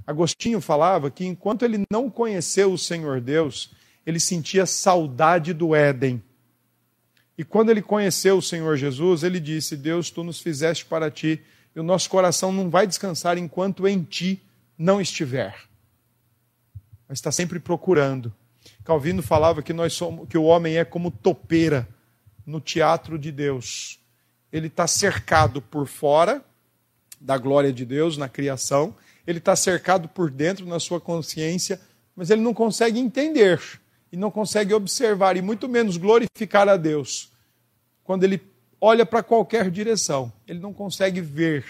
Agostinho 0.07 0.61
falava 0.61 1.11
que 1.11 1.25
enquanto 1.25 1.65
ele 1.65 1.85
não 1.91 2.11
conheceu 2.11 2.73
o 2.73 2.79
Senhor 2.79 3.21
Deus, 3.21 3.73
ele 4.05 4.19
sentia 4.19 4.67
saudade 4.67 5.53
do 5.53 5.75
Éden. 5.75 6.21
E 7.39 7.45
quando 7.45 7.71
ele 7.71 7.83
conheceu 7.83 8.39
o 8.39 8.43
Senhor 8.43 8.77
Jesus, 8.77 9.23
ele 9.23 9.39
disse: 9.39 9.77
Deus, 9.77 10.11
tu 10.11 10.25
nos 10.25 10.41
fizeste 10.41 10.85
para 10.85 11.11
ti, 11.11 11.41
e 11.75 11.81
o 11.81 11.83
nosso 11.83 12.11
coração 12.11 12.53
não 12.53 12.69
vai 12.69 12.87
descansar 12.87 13.39
enquanto 13.39 13.87
em 13.87 14.03
ti 14.03 14.43
não 14.77 15.01
estiver. 15.01 15.55
Mas 17.09 17.19
está 17.19 17.31
sempre 17.31 17.61
procurando. 17.61 18.35
Calvino 18.85 19.23
falava 19.23 19.63
que 19.63 19.73
nós 19.73 19.93
somos, 19.93 20.29
que 20.29 20.39
o 20.39 20.45
homem 20.45 20.77
é 20.77 20.85
como 20.85 21.11
topeira 21.11 21.89
no 22.45 22.61
teatro 22.61 23.19
de 23.19 23.31
Deus. 23.31 24.01
Ele 24.53 24.67
está 24.67 24.87
cercado 24.87 25.61
por 25.61 25.87
fora 25.87 26.45
da 27.21 27.39
glória 27.39 27.73
de 27.73 27.85
Deus 27.85 28.17
na 28.17 28.29
criação, 28.29 28.95
ele 29.27 29.39
está 29.39 29.55
cercado 29.55 30.09
por 30.09 30.31
dentro 30.31 30.67
na 30.67 30.81
sua 30.81 31.01
consciência, 31.01 31.81
mas 32.17 32.31
ele 32.31 32.41
não 32.41 32.53
consegue 32.53 32.99
entender 32.99 33.61
e 34.11 34.17
não 34.17 34.31
consegue 34.31 34.75
observar 34.75 35.37
e 35.37 35.43
muito 35.43 35.69
menos 35.69 35.97
glorificar 35.97 36.69
a 36.69 36.77
Deus. 36.77 37.33
Quando 38.03 38.25
ele 38.25 38.43
olha 38.81 39.07
para 39.07 39.23
qualquer 39.23 39.71
direção, 39.71 40.33
ele 40.47 40.59
não 40.59 40.73
consegue 40.73 41.21
ver 41.21 41.65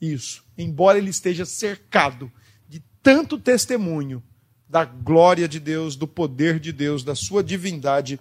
isso, 0.00 0.44
embora 0.56 0.98
ele 0.98 1.10
esteja 1.10 1.44
cercado 1.44 2.30
tanto 3.02 3.38
testemunho 3.38 4.22
da 4.68 4.84
glória 4.84 5.46
de 5.48 5.60
Deus, 5.60 5.96
do 5.96 6.06
poder 6.06 6.58
de 6.58 6.72
Deus, 6.72 7.04
da 7.04 7.14
sua 7.14 7.42
divindade 7.42 8.18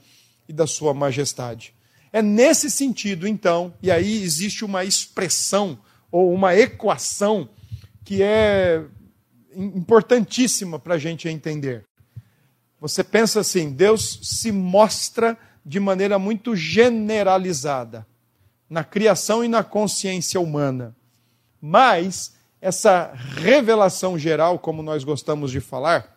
e 0.47 0.53
da 0.53 0.67
sua 0.67 0.93
majestade. 0.93 1.73
É 2.11 2.21
nesse 2.21 2.69
sentido, 2.69 3.25
então, 3.25 3.73
e 3.81 3.89
aí 3.89 4.21
existe 4.21 4.65
uma 4.65 4.83
expressão 4.83 5.79
ou 6.11 6.33
uma 6.33 6.55
equação 6.55 7.47
que 8.03 8.21
é 8.21 8.83
importantíssima 9.55 10.77
para 10.77 10.95
a 10.95 10.97
gente 10.97 11.29
entender. 11.29 11.85
Você 12.81 13.03
pensa 13.03 13.39
assim: 13.39 13.71
Deus 13.71 14.19
se 14.23 14.51
mostra 14.51 15.37
de 15.65 15.79
maneira 15.79 16.19
muito 16.19 16.55
generalizada 16.55 18.05
na 18.69 18.83
criação 18.83 19.43
e 19.43 19.47
na 19.47 19.63
consciência 19.63 20.39
humana. 20.39 20.95
Mas 21.61 22.33
essa 22.61 23.11
revelação 23.13 24.19
geral, 24.19 24.59
como 24.59 24.83
nós 24.83 25.03
gostamos 25.03 25.49
de 25.49 25.59
falar, 25.59 26.15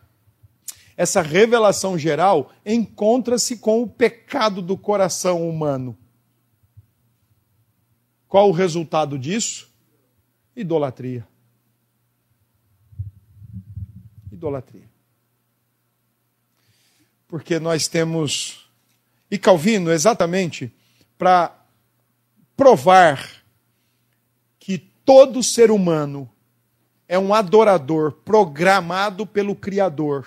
essa 0.94 1.22
revelação 1.22 1.98
geral 1.98 2.52
encontra-se 2.64 3.56
com 3.56 3.82
o 3.82 3.88
pecado 3.88 4.60
do 4.60 4.76
coração 4.76 5.48
humano. 5.48 5.96
Qual 8.28 8.50
o 8.50 8.52
resultado 8.52 9.18
disso? 9.18 9.72
Idolatria. 10.54 11.26
Idolatria. 14.30 14.88
Porque 17.26 17.58
nós 17.58 17.88
temos. 17.88 18.68
E 19.30 19.38
Calvino, 19.38 19.90
exatamente, 19.90 20.72
para 21.16 21.56
provar 22.56 23.42
que 24.60 24.78
todo 24.78 25.42
ser 25.42 25.70
humano 25.70 26.30
é 27.08 27.18
um 27.18 27.34
adorador 27.34 28.12
programado 28.12 29.26
pelo 29.26 29.54
Criador 29.54 30.26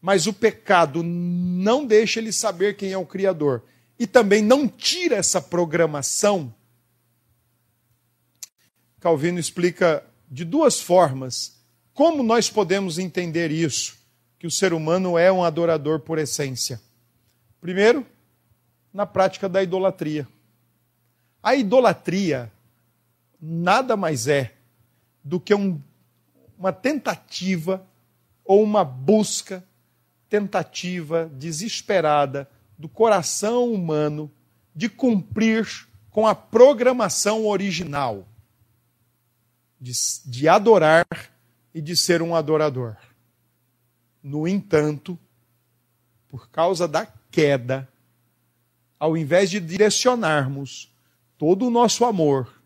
mas 0.00 0.26
o 0.26 0.32
pecado 0.32 1.02
não 1.02 1.84
deixa 1.84 2.20
ele 2.20 2.32
saber 2.32 2.76
quem 2.76 2.92
é 2.92 2.98
o 2.98 3.06
Criador 3.06 3.62
e 3.98 4.06
também 4.06 4.42
não 4.42 4.68
tira 4.68 5.16
essa 5.16 5.40
programação. 5.40 6.54
Calvino 9.00 9.38
explica 9.38 10.04
de 10.30 10.44
duas 10.44 10.80
formas 10.80 11.56
como 11.92 12.22
nós 12.22 12.48
podemos 12.48 12.96
entender 12.98 13.50
isso, 13.50 13.98
que 14.38 14.46
o 14.46 14.50
ser 14.50 14.72
humano 14.72 15.18
é 15.18 15.32
um 15.32 15.42
adorador 15.42 15.98
por 15.98 16.16
essência. 16.16 16.80
Primeiro, 17.60 18.06
na 18.94 19.04
prática 19.04 19.48
da 19.48 19.60
idolatria. 19.62 20.28
A 21.42 21.56
idolatria 21.56 22.52
nada 23.40 23.96
mais 23.96 24.28
é 24.28 24.54
do 25.24 25.40
que 25.40 25.52
um, 25.52 25.80
uma 26.58 26.72
tentativa 26.72 27.86
ou 28.44 28.62
uma 28.62 28.84
busca 28.84 29.64
tentativa 30.28 31.30
desesperada 31.34 32.48
do 32.76 32.88
coração 32.88 33.72
humano 33.72 34.30
de 34.74 34.88
cumprir 34.88 35.88
com 36.10 36.26
a 36.26 36.34
programação 36.34 37.46
original 37.46 38.26
de, 39.80 39.92
de 40.24 40.48
adorar 40.48 41.06
e 41.72 41.80
de 41.80 41.96
ser 41.96 42.22
um 42.22 42.34
adorador. 42.34 42.96
No 44.22 44.48
entanto, 44.48 45.18
por 46.28 46.50
causa 46.50 46.88
da 46.88 47.06
queda, 47.30 47.88
ao 48.98 49.16
invés 49.16 49.48
de 49.48 49.60
direcionarmos 49.60 50.92
todo 51.36 51.66
o 51.66 51.70
nosso 51.70 52.04
amor, 52.04 52.57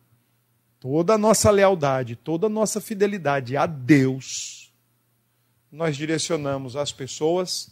toda 0.83 1.15
a 1.15 1.19
nossa 1.19 1.49
lealdade, 1.49 2.17
toda 2.17 2.49
a 2.49 2.51
nossa 2.51 2.81
fidelidade 2.81 3.57
a 3.57 3.67
Deus, 3.67 4.73
nós 5.71 5.97
direcionamos 5.97 6.75
as 6.75 6.91
pessoas 6.91 7.71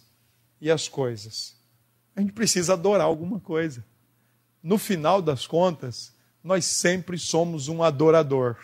e 0.60 0.70
as 0.70 0.86
coisas. 0.86 1.56
A 2.14 2.20
gente 2.20 2.32
precisa 2.32 2.74
adorar 2.74 3.08
alguma 3.08 3.40
coisa. 3.40 3.84
No 4.62 4.78
final 4.78 5.20
das 5.20 5.44
contas, 5.44 6.12
nós 6.42 6.64
sempre 6.64 7.18
somos 7.18 7.66
um 7.66 7.82
adorador. 7.82 8.56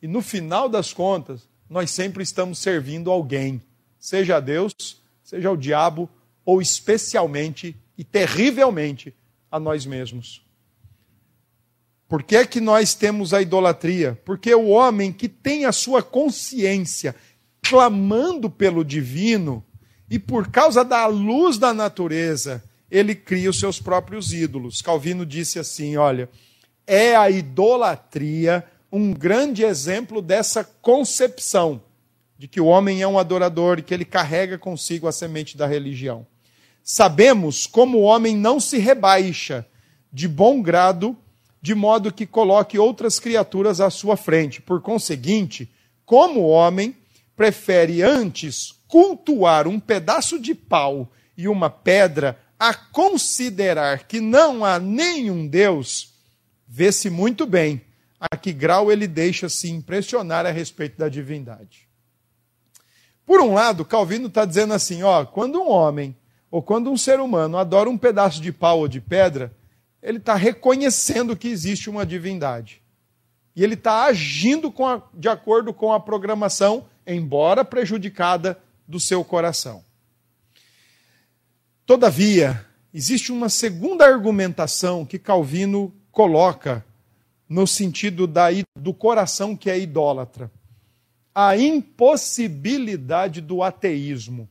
E 0.00 0.08
no 0.08 0.22
final 0.22 0.70
das 0.70 0.94
contas, 0.94 1.46
nós 1.68 1.90
sempre 1.90 2.22
estamos 2.22 2.58
servindo 2.58 3.10
alguém, 3.10 3.60
seja 3.98 4.36
a 4.36 4.40
Deus, 4.40 4.74
seja 5.22 5.50
ao 5.50 5.56
diabo, 5.56 6.08
ou 6.46 6.62
especialmente 6.62 7.76
e 7.98 8.02
terrivelmente 8.02 9.14
a 9.52 9.60
nós 9.60 9.84
mesmos. 9.84 10.45
Por 12.08 12.22
que 12.22 12.36
é 12.36 12.46
que 12.46 12.60
nós 12.60 12.94
temos 12.94 13.34
a 13.34 13.42
idolatria? 13.42 14.20
Porque 14.24 14.54
o 14.54 14.68
homem 14.68 15.12
que 15.12 15.28
tem 15.28 15.64
a 15.64 15.72
sua 15.72 16.02
consciência 16.02 17.14
clamando 17.62 18.48
pelo 18.48 18.84
divino 18.84 19.64
e 20.08 20.18
por 20.18 20.48
causa 20.48 20.84
da 20.84 21.06
luz 21.06 21.58
da 21.58 21.74
natureza, 21.74 22.62
ele 22.88 23.14
cria 23.14 23.50
os 23.50 23.58
seus 23.58 23.80
próprios 23.80 24.32
ídolos. 24.32 24.80
Calvino 24.80 25.26
disse 25.26 25.58
assim: 25.58 25.96
olha, 25.96 26.28
é 26.86 27.16
a 27.16 27.28
idolatria 27.28 28.64
um 28.90 29.12
grande 29.12 29.64
exemplo 29.64 30.22
dessa 30.22 30.64
concepção 30.64 31.82
de 32.38 32.46
que 32.46 32.60
o 32.60 32.66
homem 32.66 33.02
é 33.02 33.08
um 33.08 33.18
adorador 33.18 33.78
e 33.78 33.82
que 33.82 33.92
ele 33.92 34.04
carrega 34.04 34.58
consigo 34.58 35.08
a 35.08 35.12
semente 35.12 35.56
da 35.56 35.66
religião. 35.66 36.26
Sabemos 36.82 37.66
como 37.66 37.98
o 37.98 38.02
homem 38.02 38.36
não 38.36 38.60
se 38.60 38.78
rebaixa 38.78 39.66
de 40.12 40.28
bom 40.28 40.62
grado, 40.62 41.16
de 41.66 41.74
modo 41.74 42.12
que 42.12 42.24
coloque 42.24 42.78
outras 42.78 43.18
criaturas 43.18 43.80
à 43.80 43.90
sua 43.90 44.16
frente. 44.16 44.62
Por 44.62 44.80
conseguinte, 44.80 45.68
como 46.04 46.46
homem 46.46 46.94
prefere 47.34 48.02
antes 48.02 48.72
cultuar 48.86 49.66
um 49.66 49.80
pedaço 49.80 50.38
de 50.38 50.54
pau 50.54 51.10
e 51.36 51.48
uma 51.48 51.68
pedra 51.68 52.38
a 52.56 52.72
considerar 52.72 54.04
que 54.04 54.20
não 54.20 54.64
há 54.64 54.78
nenhum 54.78 55.44
Deus, 55.44 56.14
vê-se 56.68 57.10
muito 57.10 57.44
bem 57.44 57.80
a 58.20 58.36
que 58.36 58.52
grau 58.52 58.92
ele 58.92 59.08
deixa 59.08 59.48
se 59.48 59.68
impressionar 59.68 60.46
a 60.46 60.52
respeito 60.52 60.96
da 60.96 61.08
divindade. 61.08 61.88
Por 63.26 63.40
um 63.40 63.54
lado, 63.54 63.84
Calvino 63.84 64.28
está 64.28 64.44
dizendo 64.44 64.72
assim: 64.72 65.02
ó, 65.02 65.24
quando 65.24 65.60
um 65.60 65.68
homem 65.68 66.14
ou 66.48 66.62
quando 66.62 66.92
um 66.92 66.96
ser 66.96 67.18
humano 67.18 67.58
adora 67.58 67.90
um 67.90 67.98
pedaço 67.98 68.40
de 68.40 68.52
pau 68.52 68.78
ou 68.78 68.86
de 68.86 69.00
pedra, 69.00 69.52
ele 70.02 70.18
está 70.18 70.34
reconhecendo 70.34 71.36
que 71.36 71.48
existe 71.48 71.90
uma 71.90 72.06
divindade. 72.06 72.82
E 73.54 73.64
ele 73.64 73.74
está 73.74 74.04
agindo 74.04 74.72
a, 74.84 75.02
de 75.14 75.28
acordo 75.28 75.72
com 75.72 75.92
a 75.92 75.98
programação, 75.98 76.86
embora 77.06 77.64
prejudicada, 77.64 78.58
do 78.86 79.00
seu 79.00 79.24
coração. 79.24 79.84
Todavia, 81.84 82.64
existe 82.92 83.32
uma 83.32 83.48
segunda 83.48 84.04
argumentação 84.04 85.04
que 85.04 85.18
Calvino 85.18 85.92
coloca 86.12 86.84
no 87.48 87.66
sentido 87.66 88.26
da, 88.26 88.48
do 88.76 88.92
coração 88.92 89.56
que 89.56 89.70
é 89.70 89.78
idólatra. 89.78 90.50
A 91.34 91.56
impossibilidade 91.56 93.40
do 93.40 93.62
ateísmo. 93.62 94.48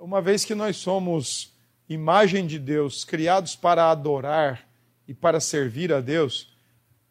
Uma 0.00 0.22
vez 0.22 0.44
que 0.44 0.54
nós 0.54 0.76
somos 0.76 1.52
imagem 1.88 2.46
de 2.46 2.58
Deus, 2.58 3.04
criados 3.04 3.56
para 3.56 3.90
adorar 3.90 4.68
e 5.06 5.14
para 5.14 5.40
servir 5.40 5.92
a 5.92 6.00
Deus, 6.00 6.52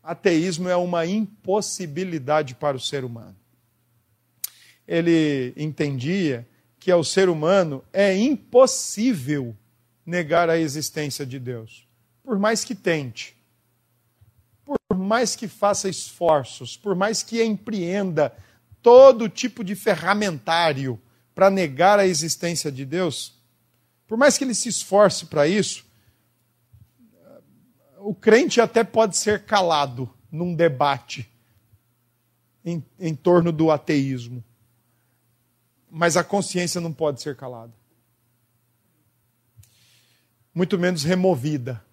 ateísmo 0.04 0.70
é 0.70 0.76
uma 0.76 1.06
impossibilidade 1.06 2.56
para 2.56 2.78
o 2.78 2.80
ser 2.80 3.04
humano. 3.04 3.36
Ele 4.88 5.54
entendia 5.58 6.48
que 6.80 6.92
ao 6.92 7.04
ser 7.04 7.28
humano 7.28 7.84
é 7.92 8.16
impossível 8.16 9.56
negar 10.06 10.50
a 10.50 10.58
existência 10.58 11.26
de 11.26 11.40
Deus, 11.40 11.88
por 12.24 12.40
mais 12.40 12.64
que 12.64 12.74
tente 12.76 13.38
por 14.68 14.98
mais 14.98 15.36
que 15.36 15.48
faça 15.48 15.88
esforços, 15.88 16.76
por 16.76 16.94
mais 16.94 17.24
que 17.24 17.42
empreenda 17.42 18.34
todo 18.82 19.30
tipo 19.30 19.64
de 19.64 19.76
ferramentário 19.76 21.00
para 21.34 21.50
negar 21.50 22.00
a 22.00 22.06
existência 22.06 22.70
de 22.70 22.84
Deus, 22.84 23.37
por 24.08 24.18
mais 24.18 24.38
que 24.38 24.44
ele 24.46 24.56
se 24.56 24.70
esforce 24.70 25.26
para 25.26 25.48
isso, 25.48 25.86
o 28.00 28.16
crente 28.16 28.62
até 28.62 28.84
pode 28.84 29.18
ser 29.18 29.44
calado 29.44 30.10
num 30.32 30.56
debate 30.56 31.30
em, 32.64 32.84
em 32.98 33.14
torno 33.14 33.52
do 33.52 33.70
ateísmo, 33.70 34.44
mas 35.90 36.16
a 36.16 36.24
consciência 36.24 36.80
não 36.80 36.94
pode 36.94 37.22
ser 37.22 37.36
calada. 37.36 37.74
Muito 40.54 40.80
menos 40.80 41.04
removida. 41.04 41.86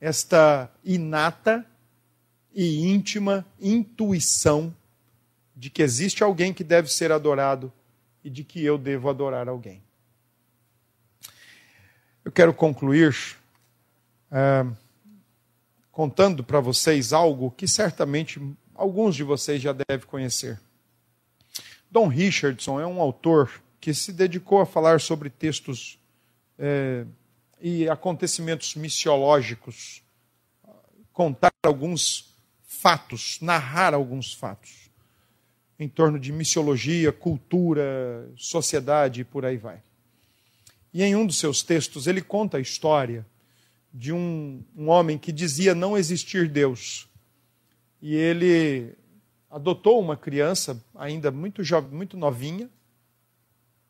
Esta 0.00 0.70
inata 0.84 1.64
e 2.52 2.86
íntima 2.86 3.46
intuição 3.60 4.74
de 5.54 5.70
que 5.70 5.82
existe 5.82 6.22
alguém 6.24 6.52
que 6.52 6.64
deve 6.64 6.88
ser 6.88 7.12
adorado 7.12 7.72
e 8.24 8.30
de 8.30 8.42
que 8.42 8.64
eu 8.64 8.76
devo 8.76 9.08
adorar 9.08 9.48
alguém. 9.48 9.82
Eu 12.30 12.32
quero 12.32 12.54
concluir 12.54 13.36
é, 14.30 14.64
contando 15.90 16.44
para 16.44 16.60
vocês 16.60 17.12
algo 17.12 17.50
que 17.50 17.66
certamente 17.66 18.40
alguns 18.72 19.16
de 19.16 19.24
vocês 19.24 19.60
já 19.60 19.72
devem 19.72 20.06
conhecer. 20.06 20.60
Dom 21.90 22.06
Richardson 22.06 22.78
é 22.78 22.86
um 22.86 23.00
autor 23.00 23.50
que 23.80 23.92
se 23.92 24.12
dedicou 24.12 24.60
a 24.60 24.64
falar 24.64 25.00
sobre 25.00 25.28
textos 25.28 25.98
é, 26.56 27.04
e 27.60 27.88
acontecimentos 27.88 28.76
missiológicos, 28.76 30.00
contar 31.12 31.50
alguns 31.64 32.32
fatos, 32.62 33.40
narrar 33.40 33.92
alguns 33.92 34.32
fatos 34.32 34.88
em 35.80 35.88
torno 35.88 36.16
de 36.16 36.30
missiologia, 36.30 37.10
cultura, 37.10 38.30
sociedade 38.36 39.22
e 39.22 39.24
por 39.24 39.44
aí 39.44 39.56
vai. 39.56 39.82
E 40.92 41.02
em 41.02 41.14
um 41.14 41.26
dos 41.26 41.38
seus 41.38 41.62
textos 41.62 42.06
ele 42.06 42.20
conta 42.20 42.58
a 42.58 42.60
história 42.60 43.26
de 43.92 44.12
um, 44.12 44.62
um 44.76 44.88
homem 44.88 45.18
que 45.18 45.32
dizia 45.32 45.74
não 45.74 45.96
existir 45.96 46.48
Deus. 46.48 47.08
E 48.00 48.14
ele 48.14 48.94
adotou 49.50 50.00
uma 50.00 50.16
criança 50.16 50.82
ainda 50.94 51.30
muito 51.30 51.62
jovem, 51.62 51.90
muito 51.90 52.16
novinha, 52.16 52.70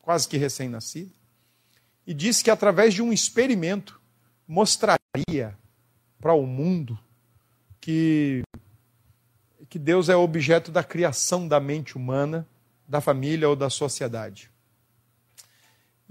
quase 0.01 0.27
que 0.27 0.37
recém-nascida, 0.37 1.11
e 2.05 2.13
disse 2.13 2.43
que 2.43 2.49
através 2.49 2.93
de 2.93 3.01
um 3.01 3.13
experimento 3.13 4.01
mostraria 4.47 5.55
para 6.19 6.33
o 6.33 6.45
mundo 6.45 6.97
que 7.79 8.43
que 9.69 9.79
Deus 9.79 10.09
é 10.09 10.15
objeto 10.17 10.69
da 10.69 10.83
criação 10.83 11.47
da 11.47 11.57
mente 11.57 11.95
humana, 11.95 12.45
da 12.85 12.99
família 12.99 13.47
ou 13.47 13.55
da 13.55 13.69
sociedade. 13.69 14.50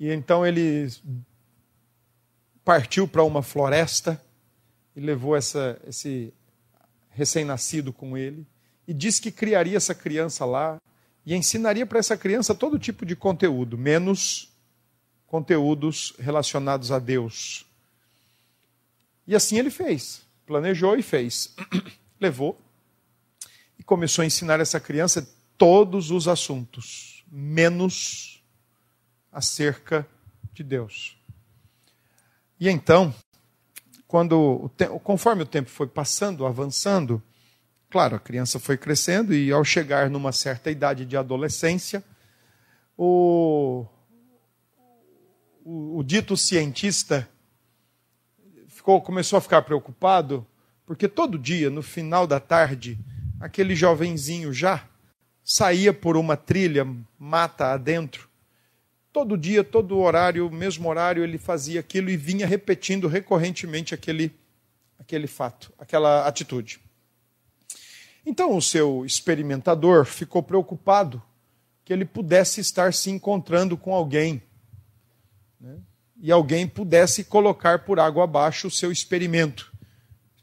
E 0.00 0.10
então 0.10 0.46
ele 0.46 0.90
partiu 2.64 3.06
para 3.06 3.22
uma 3.22 3.42
floresta 3.42 4.18
e 4.96 5.00
levou 5.00 5.36
essa, 5.36 5.78
esse 5.86 6.32
recém-nascido 7.10 7.92
com 7.92 8.16
ele 8.16 8.46
e 8.88 8.94
disse 8.94 9.20
que 9.20 9.30
criaria 9.30 9.76
essa 9.76 9.94
criança 9.94 10.46
lá 10.46 10.80
e 11.26 11.34
ensinaria 11.34 11.84
para 11.84 11.98
essa 11.98 12.16
criança 12.16 12.54
todo 12.54 12.78
tipo 12.78 13.04
de 13.04 13.14
conteúdo, 13.14 13.76
menos 13.76 14.50
conteúdos 15.26 16.14
relacionados 16.18 16.90
a 16.90 16.98
Deus. 16.98 17.66
E 19.26 19.36
assim 19.36 19.58
ele 19.58 19.70
fez, 19.70 20.22
planejou 20.46 20.96
e 20.96 21.02
fez. 21.02 21.54
Levou 22.18 22.58
e 23.78 23.82
começou 23.82 24.22
a 24.22 24.26
ensinar 24.26 24.60
essa 24.60 24.80
criança 24.80 25.28
todos 25.58 26.10
os 26.10 26.26
assuntos, 26.26 27.22
menos 27.30 28.39
acerca 29.32 30.06
de 30.52 30.62
Deus. 30.62 31.16
E 32.58 32.68
então, 32.68 33.14
quando 34.06 34.70
conforme 35.02 35.42
o 35.42 35.46
tempo 35.46 35.70
foi 35.70 35.86
passando, 35.86 36.44
avançando, 36.44 37.22
claro, 37.88 38.16
a 38.16 38.20
criança 38.20 38.58
foi 38.58 38.76
crescendo 38.76 39.34
e 39.34 39.50
ao 39.50 39.64
chegar 39.64 40.10
numa 40.10 40.32
certa 40.32 40.70
idade 40.70 41.04
de 41.04 41.16
adolescência, 41.16 42.02
o, 42.96 43.86
o, 45.64 45.98
o 45.98 46.02
dito 46.02 46.36
cientista 46.36 47.28
ficou, 48.68 49.00
começou 49.00 49.36
a 49.36 49.40
ficar 49.42 49.62
preocupado, 49.62 50.46
porque 50.86 51.06
todo 51.06 51.38
dia, 51.38 51.68
no 51.68 51.82
final 51.82 52.26
da 52.26 52.40
tarde, 52.40 52.98
aquele 53.38 53.74
jovenzinho 53.74 54.52
já 54.52 54.86
saía 55.44 55.92
por 55.92 56.16
uma 56.16 56.36
trilha, 56.36 56.86
mata 57.18 57.72
adentro. 57.72 58.29
Todo 59.12 59.36
dia, 59.36 59.64
todo 59.64 59.98
horário, 59.98 60.50
mesmo 60.50 60.88
horário, 60.88 61.24
ele 61.24 61.36
fazia 61.36 61.80
aquilo 61.80 62.10
e 62.10 62.16
vinha 62.16 62.46
repetindo 62.46 63.08
recorrentemente 63.08 63.92
aquele, 63.92 64.32
aquele 64.98 65.26
fato, 65.26 65.72
aquela 65.78 66.26
atitude. 66.26 66.80
Então 68.24 68.56
o 68.56 68.62
seu 68.62 69.04
experimentador 69.04 70.04
ficou 70.04 70.42
preocupado 70.42 71.20
que 71.84 71.92
ele 71.92 72.04
pudesse 72.04 72.60
estar 72.60 72.94
se 72.94 73.10
encontrando 73.10 73.76
com 73.76 73.92
alguém. 73.92 74.40
Né? 75.60 75.78
E 76.22 76.30
alguém 76.30 76.68
pudesse 76.68 77.24
colocar 77.24 77.84
por 77.84 77.98
água 77.98 78.24
abaixo 78.24 78.68
o 78.68 78.70
seu 78.70 78.92
experimento. 78.92 79.72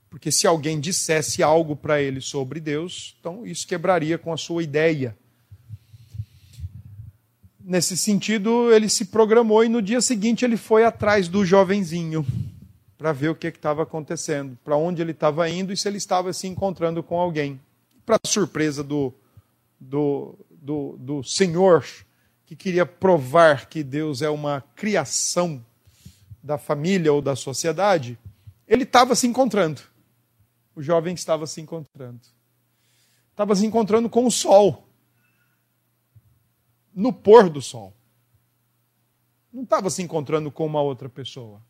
Porque 0.09 0.31
se 0.31 0.45
alguém 0.45 0.79
dissesse 0.79 1.41
algo 1.41 1.75
para 1.75 2.01
ele 2.01 2.19
sobre 2.19 2.59
Deus, 2.59 3.15
então 3.19 3.45
isso 3.45 3.65
quebraria 3.65 4.17
com 4.17 4.33
a 4.33 4.37
sua 4.37 4.63
ideia. 4.63 5.17
Nesse 7.67 7.97
sentido, 7.97 8.71
ele 8.71 8.87
se 8.87 9.05
programou 9.05 9.63
e 9.63 9.67
no 9.67 9.81
dia 9.81 9.99
seguinte 9.99 10.45
ele 10.45 10.55
foi 10.55 10.85
atrás 10.85 11.27
do 11.27 11.45
jovenzinho 11.45 12.25
para 12.97 13.11
ver 13.11 13.29
o 13.29 13.35
que 13.35 13.47
estava 13.47 13.83
acontecendo, 13.83 14.57
para 14.63 14.77
onde 14.77 15.01
ele 15.01 15.11
estava 15.11 15.49
indo 15.49 15.73
e 15.73 15.77
se 15.77 15.87
ele 15.87 15.97
estava 15.97 16.31
se 16.31 16.47
encontrando 16.47 17.03
com 17.03 17.19
alguém. 17.19 17.59
Para 18.05 18.17
surpresa 18.25 18.81
do, 18.81 19.13
do, 19.77 20.33
do, 20.49 20.95
do 20.97 21.23
Senhor, 21.23 21.85
que 22.45 22.55
queria 22.55 22.85
provar 22.85 23.65
que 23.65 23.83
Deus 23.83 24.21
é 24.21 24.29
uma 24.29 24.63
criação 24.73 25.61
da 26.41 26.57
família 26.57 27.11
ou 27.11 27.21
da 27.21 27.35
sociedade, 27.35 28.17
ele 28.65 28.83
estava 28.83 29.13
se 29.13 29.27
encontrando 29.27 29.81
o 30.77 30.81
jovem 30.83 31.15
estava 31.15 31.47
se 31.47 31.59
encontrando. 31.59 32.21
Estava 33.31 33.55
se 33.55 33.65
encontrando 33.65 34.07
com 34.07 34.27
o 34.27 34.31
sol. 34.31 34.86
No 36.97 37.13
pôr 37.13 37.47
do 37.47 37.61
sol. 37.61 37.95
Não 39.53 39.61
estava 39.61 39.87
se 39.91 40.01
encontrando 40.01 40.49
com 40.49 40.65
uma 40.65 40.81
outra 40.81 41.07
pessoa. 41.07 41.61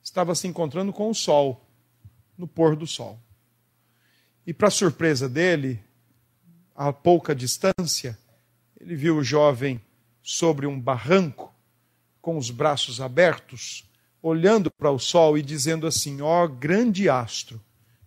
Estava 0.00 0.36
se 0.36 0.46
encontrando 0.46 0.92
com 0.92 1.10
o 1.10 1.14
sol. 1.14 1.66
No 2.38 2.46
pôr 2.46 2.76
do 2.76 2.86
sol. 2.86 3.18
E, 4.46 4.54
para 4.54 4.70
surpresa 4.70 5.28
dele, 5.28 5.82
a 6.76 6.92
pouca 6.92 7.34
distância, 7.34 8.16
ele 8.80 8.94
viu 8.94 9.16
o 9.16 9.24
jovem 9.24 9.82
sobre 10.22 10.64
um 10.64 10.78
barranco, 10.78 11.52
com 12.20 12.38
os 12.38 12.52
braços 12.52 13.00
abertos, 13.00 13.90
olhando 14.22 14.70
para 14.70 14.92
o 14.92 14.98
sol 15.00 15.36
e 15.36 15.42
dizendo 15.42 15.88
assim: 15.88 16.20
Ó 16.20 16.44
oh, 16.44 16.48
grande 16.48 17.08
astro, 17.08 17.60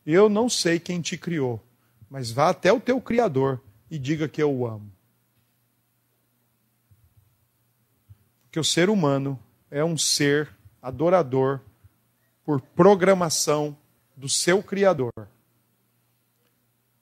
eu 0.06 0.30
não 0.30 0.48
sei 0.48 0.80
quem 0.80 1.02
te 1.02 1.18
criou, 1.18 1.62
mas 2.10 2.32
vá 2.32 2.48
até 2.48 2.72
o 2.72 2.80
teu 2.80 3.02
Criador 3.02 3.62
e 3.92 4.00
diga 4.00 4.30
que 4.30 4.42
eu 4.42 4.54
o 4.54 4.66
amo. 4.66 4.95
Porque 8.56 8.62
o 8.62 8.64
ser 8.64 8.90
humano 8.90 9.38
é 9.70 9.84
um 9.84 9.98
ser 9.98 10.50
adorador 10.82 11.60
por 12.46 12.62
programação 12.62 13.78
do 14.16 14.30
seu 14.30 14.64
Criador. 14.64 15.12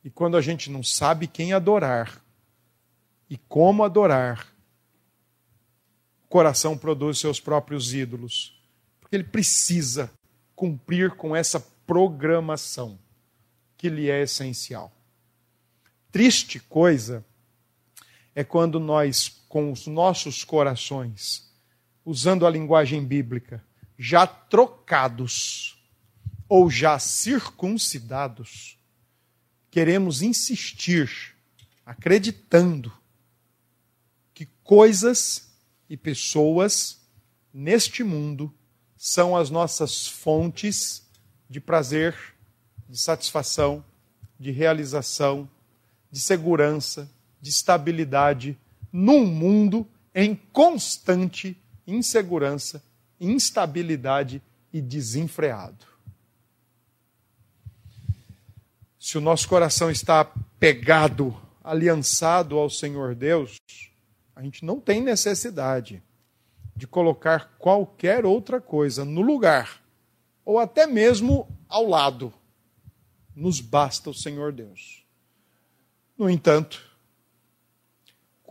E 0.03 0.09
quando 0.09 0.35
a 0.35 0.41
gente 0.41 0.71
não 0.71 0.81
sabe 0.81 1.27
quem 1.27 1.53
adorar 1.53 2.19
e 3.29 3.37
como 3.37 3.83
adorar, 3.83 4.51
o 6.23 6.27
coração 6.27 6.75
produz 6.75 7.19
seus 7.19 7.39
próprios 7.39 7.93
ídolos 7.93 8.59
porque 8.99 9.15
ele 9.15 9.23
precisa 9.23 10.09
cumprir 10.55 11.11
com 11.11 11.35
essa 11.35 11.59
programação 11.85 12.97
que 13.77 13.89
lhe 13.89 14.09
é 14.09 14.23
essencial. 14.23 14.91
Triste 16.11 16.59
coisa 16.59 17.23
é 18.33 18.43
quando 18.43 18.79
nós, 18.79 19.29
com 19.53 19.71
os 19.71 19.85
nossos 19.85 20.43
corações, 20.43 21.47
usando 22.03 22.47
a 22.47 22.49
linguagem 22.49 23.05
bíblica, 23.05 23.63
já 23.95 24.25
trocados 24.25 25.77
ou 26.49 26.71
já 26.71 26.97
circuncidados, 26.97 28.79
queremos 29.69 30.23
insistir, 30.23 31.35
acreditando 31.85 32.91
que 34.33 34.47
coisas 34.63 35.53
e 35.87 35.95
pessoas 35.95 36.99
neste 37.53 38.03
mundo 38.03 38.51
são 38.97 39.37
as 39.37 39.51
nossas 39.51 40.07
fontes 40.07 41.07
de 41.47 41.61
prazer, 41.61 42.17
de 42.89 42.97
satisfação, 42.97 43.85
de 44.39 44.49
realização, 44.49 45.47
de 46.11 46.19
segurança, 46.19 47.07
de 47.39 47.51
estabilidade 47.51 48.57
num 48.93 49.25
mundo 49.25 49.87
em 50.13 50.35
constante 50.35 51.59
insegurança, 51.87 52.83
instabilidade 53.19 54.39
e 54.71 54.79
desenfreado. 54.79 55.85
Se 58.99 59.17
o 59.17 59.21
nosso 59.21 59.49
coração 59.49 59.89
está 59.89 60.23
pegado, 60.59 61.35
aliançado 61.63 62.57
ao 62.57 62.69
Senhor 62.69 63.15
Deus, 63.15 63.57
a 64.35 64.41
gente 64.43 64.63
não 64.63 64.79
tem 64.79 65.01
necessidade 65.01 66.01
de 66.75 66.87
colocar 66.87 67.55
qualquer 67.57 68.25
outra 68.25 68.61
coisa 68.61 69.03
no 69.03 69.21
lugar, 69.21 69.81
ou 70.45 70.59
até 70.59 70.85
mesmo 70.85 71.47
ao 71.67 71.87
lado. 71.87 72.33
Nos 73.35 73.59
basta 73.59 74.09
o 74.09 74.13
Senhor 74.13 74.51
Deus. 74.51 75.03
No 76.17 76.29
entanto, 76.29 76.92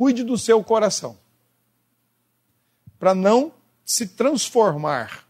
cuide 0.02 0.24
do 0.24 0.36
seu 0.36 0.64
coração, 0.64 1.16
para 2.98 3.14
não 3.14 3.54
se 3.84 4.04
transformar, 4.04 5.24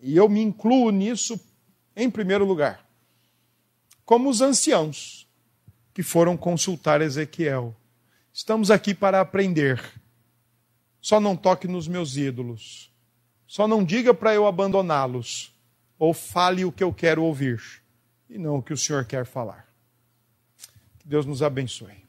e 0.00 0.16
eu 0.16 0.26
me 0.30 0.40
incluo 0.40 0.90
nisso 0.90 1.38
em 1.94 2.10
primeiro 2.10 2.46
lugar, 2.46 2.88
como 4.06 4.30
os 4.30 4.40
anciãos 4.40 5.28
que 5.92 6.02
foram 6.02 6.38
consultar 6.38 7.02
Ezequiel. 7.02 7.76
Estamos 8.32 8.70
aqui 8.70 8.94
para 8.94 9.20
aprender 9.20 9.78
só 11.02 11.20
não 11.20 11.36
toque 11.36 11.68
nos 11.68 11.86
meus 11.86 12.16
ídolos. 12.16 12.90
Só 13.46 13.68
não 13.68 13.84
diga 13.84 14.14
para 14.14 14.32
eu 14.34 14.46
abandoná-los. 14.46 15.54
Ou 15.98 16.14
fale 16.14 16.64
o 16.64 16.72
que 16.72 16.82
eu 16.82 16.94
quero 16.94 17.22
ouvir 17.22 17.60
e 18.30 18.38
não 18.38 18.56
o 18.56 18.62
que 18.62 18.72
o 18.72 18.76
Senhor 18.76 19.04
quer 19.04 19.26
falar. 19.26 19.68
Que 20.98 21.06
Deus 21.06 21.26
nos 21.26 21.42
abençoe. 21.42 22.07